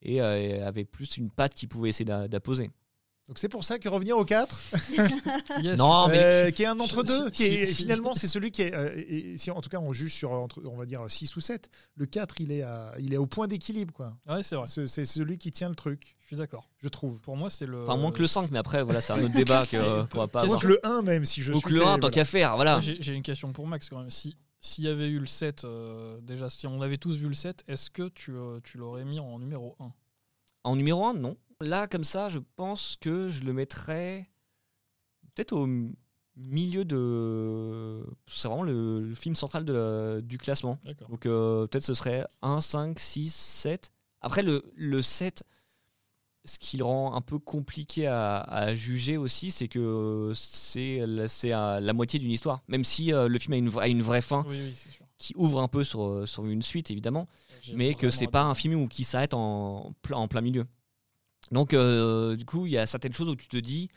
et 0.02 0.22
euh, 0.22 0.66
avait 0.66 0.84
plus 0.86 1.18
une 1.18 1.30
patte 1.30 1.54
qu'il 1.54 1.68
pouvait 1.68 1.90
essayer 1.90 2.06
d'apposer. 2.06 2.70
Donc 3.30 3.38
c'est 3.38 3.48
pour 3.48 3.62
ça 3.62 3.78
que 3.78 3.88
revenir 3.88 4.18
au 4.18 4.24
4, 4.24 4.60
non, 5.78 6.08
mais... 6.08 6.18
Euh, 6.20 6.50
qui 6.50 6.64
est 6.64 6.66
un 6.66 6.80
entre-deux, 6.80 7.30
qui 7.30 7.44
est, 7.44 7.66
finalement 7.66 8.12
c'est 8.12 8.26
celui 8.26 8.50
qui 8.50 8.62
est, 8.62 8.74
euh, 8.74 9.36
si 9.36 9.52
en 9.52 9.60
tout 9.60 9.68
cas 9.68 9.78
on 9.78 9.92
juge 9.92 10.12
sur, 10.12 10.32
entre, 10.32 10.60
on 10.66 10.76
va 10.76 10.84
dire 10.84 11.08
6 11.08 11.36
ou 11.36 11.40
7, 11.40 11.70
le 11.94 12.06
4 12.06 12.40
il 12.40 12.50
est, 12.50 12.62
à, 12.62 12.92
il 12.98 13.14
est 13.14 13.18
au 13.18 13.26
point 13.26 13.46
d'équilibre. 13.46 13.94
quoi. 13.94 14.16
Ouais, 14.28 14.42
c'est 14.42 14.56
vrai. 14.56 14.66
C'est 14.66 15.04
celui 15.04 15.38
qui 15.38 15.52
tient 15.52 15.68
le 15.68 15.76
truc. 15.76 16.16
Je 16.22 16.26
suis 16.26 16.34
d'accord. 16.34 16.68
Je 16.78 16.88
trouve. 16.88 17.20
Pour 17.20 17.36
moi 17.36 17.50
c'est 17.50 17.66
le... 17.66 17.84
Enfin 17.84 17.96
moins 17.96 18.10
que 18.10 18.20
le 18.20 18.26
5, 18.26 18.50
mais 18.50 18.58
après 18.58 18.82
voilà, 18.82 19.00
c'est 19.00 19.12
un 19.12 19.22
autre 19.22 19.32
débat 19.36 19.64
qu'on 19.64 20.18
va 20.18 20.26
pas 20.26 20.46
Moins 20.46 20.58
que 20.58 20.66
le 20.66 20.84
1 20.84 21.02
même, 21.02 21.24
si 21.24 21.40
je 21.40 21.52
Ou 21.52 21.60
que 21.60 21.72
le 21.72 21.86
1, 21.86 22.00
tant 22.00 22.10
qu'à 22.10 22.24
faire, 22.24 22.56
voilà. 22.56 22.80
J'ai 22.80 23.14
une 23.14 23.22
question 23.22 23.52
pour 23.52 23.68
Max 23.68 23.88
quand 23.88 24.00
même. 24.00 24.10
Si, 24.10 24.36
s'il 24.58 24.82
y 24.82 24.88
avait 24.88 25.06
eu 25.06 25.20
le 25.20 25.28
7, 25.28 25.62
euh, 25.62 26.20
déjà 26.20 26.50
si 26.50 26.66
on 26.66 26.82
avait 26.82 26.98
tous 26.98 27.14
vu 27.14 27.28
le 27.28 27.34
7, 27.34 27.62
est-ce 27.68 27.90
que 27.90 28.08
tu, 28.08 28.32
tu 28.64 28.76
l'aurais 28.76 29.04
mis 29.04 29.20
en 29.20 29.38
numéro 29.38 29.76
1 29.78 29.92
En 30.64 30.74
numéro 30.74 31.04
1, 31.06 31.14
non. 31.14 31.36
Là, 31.60 31.86
comme 31.86 32.04
ça, 32.04 32.28
je 32.28 32.38
pense 32.56 32.96
que 33.00 33.28
je 33.28 33.42
le 33.42 33.52
mettrais 33.52 34.30
peut-être 35.34 35.52
au 35.52 35.68
milieu 36.36 36.84
de. 36.84 38.04
C'est 38.26 38.48
vraiment 38.48 38.62
le, 38.62 39.14
film 39.14 39.34
central 39.34 39.64
de 39.64 40.20
du 40.24 40.38
classement. 40.38 40.78
Donc 41.08 41.26
euh, 41.26 41.66
peut-être 41.66 41.84
ce 41.84 41.94
serait 41.94 42.26
1, 42.42 42.60
5, 42.60 42.98
6, 42.98 43.34
7. 43.34 43.92
Après, 44.22 44.42
le, 44.42 44.64
le 44.74 45.02
7, 45.02 45.44
ce 46.44 46.58
qui 46.58 46.76
le 46.76 46.84
rend 46.84 47.14
un 47.14 47.20
peu 47.20 47.38
compliqué 47.38 48.06
à, 48.06 48.74
juger 48.74 49.16
aussi, 49.16 49.50
c'est 49.50 49.68
que 49.68 50.32
c'est 50.34 51.04
la, 51.06 51.80
la 51.80 51.92
moitié 51.92 52.18
d'une 52.18 52.30
histoire. 52.30 52.60
Même 52.68 52.84
si 52.84 53.12
euh, 53.12 53.28
le 53.28 53.38
film 53.38 53.54
a 53.54 53.56
une, 53.56 53.78
a 53.78 53.88
une 53.88 54.02
vraie 54.02 54.22
fin. 54.22 54.44
qui 55.18 55.34
ouvre 55.36 55.60
un 55.60 55.68
peu 55.68 55.84
sur, 55.84 56.26
sur 56.26 56.46
une 56.46 56.62
suite 56.62 56.90
évidemment, 56.90 57.28
mais 57.74 57.94
que 57.94 58.08
c'est 58.08 58.26
pas 58.26 58.42
un 58.42 58.54
film 58.54 58.74
où 58.74 58.88
qui 58.88 59.04
s'arrête 59.04 59.34
en, 59.34 59.94
en 60.12 60.28
plein 60.28 60.40
milieu. 60.40 60.64
Donc, 61.50 61.74
euh, 61.74 62.36
du 62.36 62.44
coup, 62.44 62.66
il 62.66 62.72
y 62.72 62.78
a 62.78 62.86
certaines 62.86 63.12
choses 63.12 63.28
où 63.28 63.36
tu 63.36 63.48
te 63.48 63.56
dis, 63.56 63.88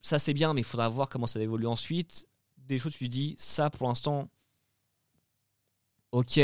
ça 0.00 0.18
c'est 0.18 0.34
bien, 0.34 0.52
mais 0.54 0.60
il 0.60 0.64
faudra 0.64 0.88
voir 0.88 1.08
comment 1.08 1.26
ça 1.26 1.40
évolue 1.40 1.66
ensuite. 1.66 2.26
Des 2.58 2.78
choses 2.78 2.94
où 2.96 2.98
tu 2.98 3.06
te 3.06 3.12
dis, 3.12 3.34
ça 3.38 3.70
pour 3.70 3.88
l'instant, 3.88 4.28
ok, 6.12 6.38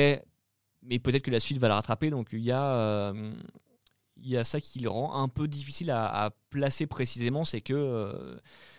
mais 0.82 0.98
peut-être 0.98 1.22
que 1.22 1.30
la 1.30 1.40
suite 1.40 1.58
va 1.58 1.68
la 1.68 1.74
rattraper. 1.74 2.10
Donc, 2.10 2.28
il 2.32 2.40
y 2.40 2.50
a. 2.50 2.74
Euh, 2.74 3.32
il 4.22 4.30
y 4.30 4.36
a 4.36 4.44
ça 4.44 4.60
qui 4.60 4.78
le 4.78 4.88
rend 4.88 5.20
un 5.20 5.28
peu 5.28 5.48
difficile 5.48 5.90
à, 5.90 6.30
placer 6.50 6.86
précisément, 6.86 7.44
c'est 7.44 7.60
que, 7.60 7.74
euh, 7.74 8.36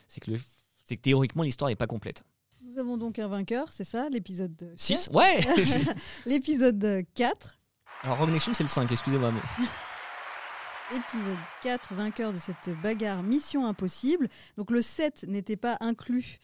c'est 0.08 0.22
que, 0.22 0.32
que 0.32 0.96
théoriquement 0.96 1.44
l'histoire 1.44 1.70
n'est 1.70 1.76
pas 1.76 1.88
complète. 1.88 2.24
Nous 2.62 2.80
avons 2.80 2.98
donc 2.98 3.20
un 3.20 3.28
vainqueur, 3.28 3.72
c'est 3.72 3.84
ça, 3.84 4.10
l'épisode 4.10 4.74
6 4.78 5.10
Ouais 5.12 5.40
L'épisode 6.26 7.04
4. 7.14 7.60
Alors 8.04 8.20
Rogue 8.20 8.38
c'est 8.40 8.64
le 8.64 8.70
5, 8.70 8.92
excusez-moi. 8.92 9.32
Mais... 9.32 9.66
épisode 10.92 11.38
4, 11.64 11.94
vainqueur 11.94 12.34
de 12.34 12.40
cette 12.40 12.70
bagarre 12.82 13.24
Mission 13.24 13.66
Impossible. 13.66 14.28
Donc 14.58 14.72
le 14.72 14.82
7 14.82 15.26
n'était 15.28 15.56
pas 15.56 15.78
inclus 15.80 16.40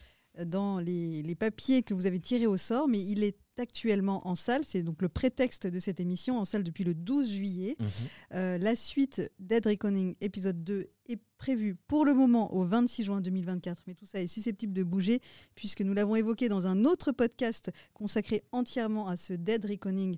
dans 0.45 0.79
les, 0.79 1.35
papiers 1.35 1.83
que 1.83 1.93
vous 1.93 2.05
avez 2.05 2.19
tirés 2.19 2.47
au 2.47 2.57
sort, 2.57 2.87
mais 2.87 3.03
il 3.03 3.23
est 3.23 3.37
actuellement 3.57 4.25
en 4.27 4.35
salle. 4.35 4.63
C'est 4.65 4.83
donc 4.83 5.01
le 5.01 5.09
prétexte 5.09 5.67
de 5.67 5.79
cette 5.79 5.99
émission, 5.99 6.37
en 6.37 6.45
salle 6.45 6.63
depuis 6.63 6.83
le 6.83 6.93
12 6.93 7.29
juillet. 7.29 7.75
Mhm. 7.79 7.87
Euh, 8.33 8.57
la 8.57 8.75
suite 8.75 9.21
Dead 9.39 9.65
Reckoning 9.65 10.15
épisode 10.21 10.63
2 10.63 10.87
est 11.07 11.19
prévue 11.37 11.75
pour 11.87 12.05
le 12.05 12.13
moment 12.13 12.53
au 12.53 12.65
26 12.65 13.03
juin 13.03 13.21
2024, 13.21 13.83
mais 13.87 13.95
tout 13.95 14.05
ça 14.05 14.21
est 14.21 14.27
susceptible 14.27 14.73
de 14.73 14.83
bouger 14.83 15.21
puisque 15.55 15.81
nous 15.81 15.93
l'avons 15.93 16.15
évoqué 16.15 16.47
dans 16.47 16.67
un 16.67 16.85
autre 16.85 17.11
podcast 17.11 17.71
consacré 17.93 18.43
entièrement 18.51 19.07
à 19.07 19.17
ce 19.17 19.33
Dead 19.33 19.65
Reckoning 19.65 20.15
euh, 20.15 20.17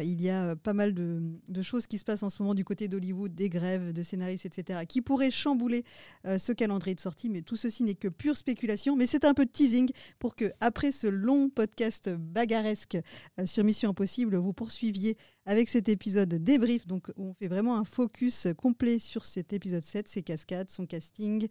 il 0.00 0.22
y 0.22 0.30
a 0.30 0.44
euh, 0.44 0.56
pas 0.56 0.72
mal 0.72 0.94
de, 0.94 1.62
choses 1.62 1.86
qui 1.86 1.98
se 1.98 2.04
passent 2.04 2.22
en 2.22 2.30
ce 2.30 2.42
moment 2.42 2.54
du 2.54 2.64
côté 2.64 2.88
d'Hollywood, 2.88 3.34
des 3.34 3.48
grèves 3.48 3.92
de 3.92 4.02
scénaristes, 4.02 4.46
etc., 4.46 4.80
qui 4.88 5.02
pourraient 5.02 5.30
chambouler 5.30 5.84
euh, 6.26 6.38
ce 6.38 6.52
calendrier 6.52 6.94
de 6.94 7.00
sortie. 7.00 7.28
Mais 7.28 7.42
tout 7.42 7.56
ceci 7.56 7.84
n'est 7.84 7.94
que 7.94 8.08
pure 8.08 8.36
spéculation. 8.36 8.96
Mais 8.96 9.06
c'est 9.06 9.24
un 9.24 9.34
peu 9.34 9.44
de 9.44 9.50
teasing 9.50 9.90
pour 10.18 10.34
que, 10.34 10.52
après 10.60 10.92
ce 10.92 11.06
long 11.06 11.50
podcast 11.50 12.10
bagarresque 12.10 12.98
sur 13.44 13.64
Mission 13.64 13.90
Impossible, 13.90 14.36
vous 14.36 14.52
poursuiviez 14.52 15.16
avec 15.44 15.68
cet 15.68 15.88
épisode 15.88 16.34
débrief, 16.34 16.86
donc 16.86 17.08
où 17.16 17.28
on 17.28 17.34
fait 17.34 17.48
vraiment 17.48 17.76
un 17.76 17.84
focus 17.84 18.46
complet 18.56 18.98
sur 18.98 19.24
cet 19.24 19.52
épisode 19.52 19.84
7, 19.84 20.08
ses 20.08 20.22
cascades, 20.22 20.70
son 20.70 20.86
casting, 20.86 21.48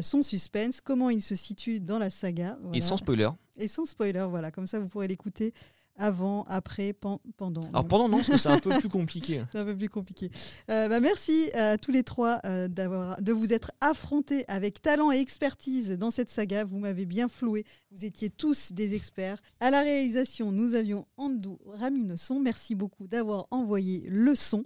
son 0.00 0.22
suspense, 0.22 0.80
comment 0.80 1.10
il 1.10 1.22
se 1.22 1.34
situe 1.34 1.80
dans 1.80 1.98
la 1.98 2.10
saga. 2.10 2.58
Et 2.72 2.80
sans 2.80 2.96
spoiler. 2.96 3.30
Et 3.58 3.66
sans 3.66 3.84
spoiler, 3.84 4.26
voilà. 4.30 4.50
Comme 4.50 4.66
ça, 4.66 4.78
vous 4.78 4.88
pourrez 4.88 5.08
l'écouter 5.08 5.52
avant, 5.98 6.44
après, 6.48 6.92
pendant. 6.92 7.68
Alors 7.68 7.86
pendant, 7.86 8.08
non, 8.08 8.18
parce 8.18 8.28
que 8.28 8.38
c'est 8.38 8.48
un 8.48 8.58
peu 8.60 8.70
plus 8.78 8.88
compliqué. 8.88 9.42
c'est 9.52 9.58
un 9.58 9.64
peu 9.64 9.76
plus 9.76 9.88
compliqué. 9.88 10.30
Euh, 10.70 10.88
bah, 10.88 11.00
merci 11.00 11.50
à 11.54 11.76
tous 11.76 11.90
les 11.90 12.04
trois 12.04 12.40
euh, 12.46 12.68
d'avoir, 12.68 13.20
de 13.20 13.32
vous 13.32 13.52
être 13.52 13.72
affrontés 13.80 14.44
avec 14.48 14.80
talent 14.80 15.12
et 15.12 15.18
expertise 15.18 15.90
dans 15.90 16.10
cette 16.10 16.30
saga. 16.30 16.64
Vous 16.64 16.78
m'avez 16.78 17.04
bien 17.04 17.28
floué. 17.28 17.64
Vous 17.90 18.04
étiez 18.04 18.30
tous 18.30 18.72
des 18.72 18.94
experts. 18.94 19.42
À 19.60 19.70
la 19.70 19.82
réalisation, 19.82 20.52
nous 20.52 20.74
avions 20.74 21.06
Andou 21.16 21.58
Raminoson. 21.66 22.38
Merci 22.40 22.74
beaucoup 22.74 23.06
d'avoir 23.06 23.46
envoyé 23.50 24.06
le 24.08 24.34
son. 24.34 24.64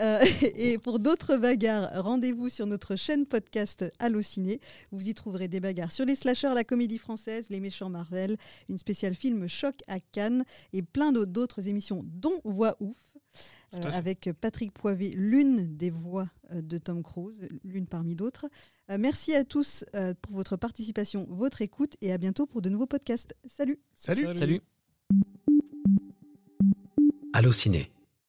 Euh, 0.00 0.20
et 0.54 0.78
pour 0.78 1.00
d'autres 1.00 1.36
bagarres, 1.36 1.90
rendez-vous 2.02 2.48
sur 2.48 2.66
notre 2.66 2.96
chaîne 2.96 3.26
podcast 3.26 3.84
Allociné. 3.98 4.60
Vous 4.92 5.08
y 5.08 5.14
trouverez 5.14 5.48
des 5.48 5.60
bagarres 5.60 5.92
sur 5.92 6.04
les 6.04 6.14
slashers, 6.14 6.54
la 6.54 6.64
comédie 6.64 6.98
française, 6.98 7.46
les 7.50 7.60
méchants 7.60 7.90
Marvel, 7.90 8.36
une 8.68 8.78
spéciale 8.78 9.14
film 9.14 9.48
Choc 9.48 9.74
à 9.88 9.98
Cannes 10.00 10.44
et 10.72 10.82
plein 10.82 11.12
d'autres 11.12 11.68
émissions, 11.68 12.04
dont 12.04 12.40
Voix 12.44 12.76
Ouf. 12.80 12.96
Euh, 13.74 13.82
avec 13.92 14.30
Patrick 14.40 14.72
Poivet, 14.72 15.10
l'une 15.14 15.76
des 15.76 15.90
voix 15.90 16.26
euh, 16.50 16.62
de 16.62 16.78
Tom 16.78 17.02
Cruise, 17.02 17.46
l'une 17.64 17.86
parmi 17.86 18.14
d'autres. 18.14 18.46
Euh, 18.90 18.96
merci 18.98 19.34
à 19.34 19.44
tous 19.44 19.84
pour 20.22 20.32
votre 20.32 20.56
participation, 20.56 21.26
votre 21.28 21.60
écoute 21.60 21.96
et 22.00 22.10
à 22.10 22.18
bientôt 22.18 22.46
pour 22.46 22.62
de 22.62 22.70
nouveaux 22.70 22.86
podcasts. 22.86 23.36
Salut. 23.46 23.78
Salut. 23.94 24.24
Salut. 24.24 24.38
Salut. 24.38 24.60
Allô 27.34 27.52
Ciné. 27.52 27.92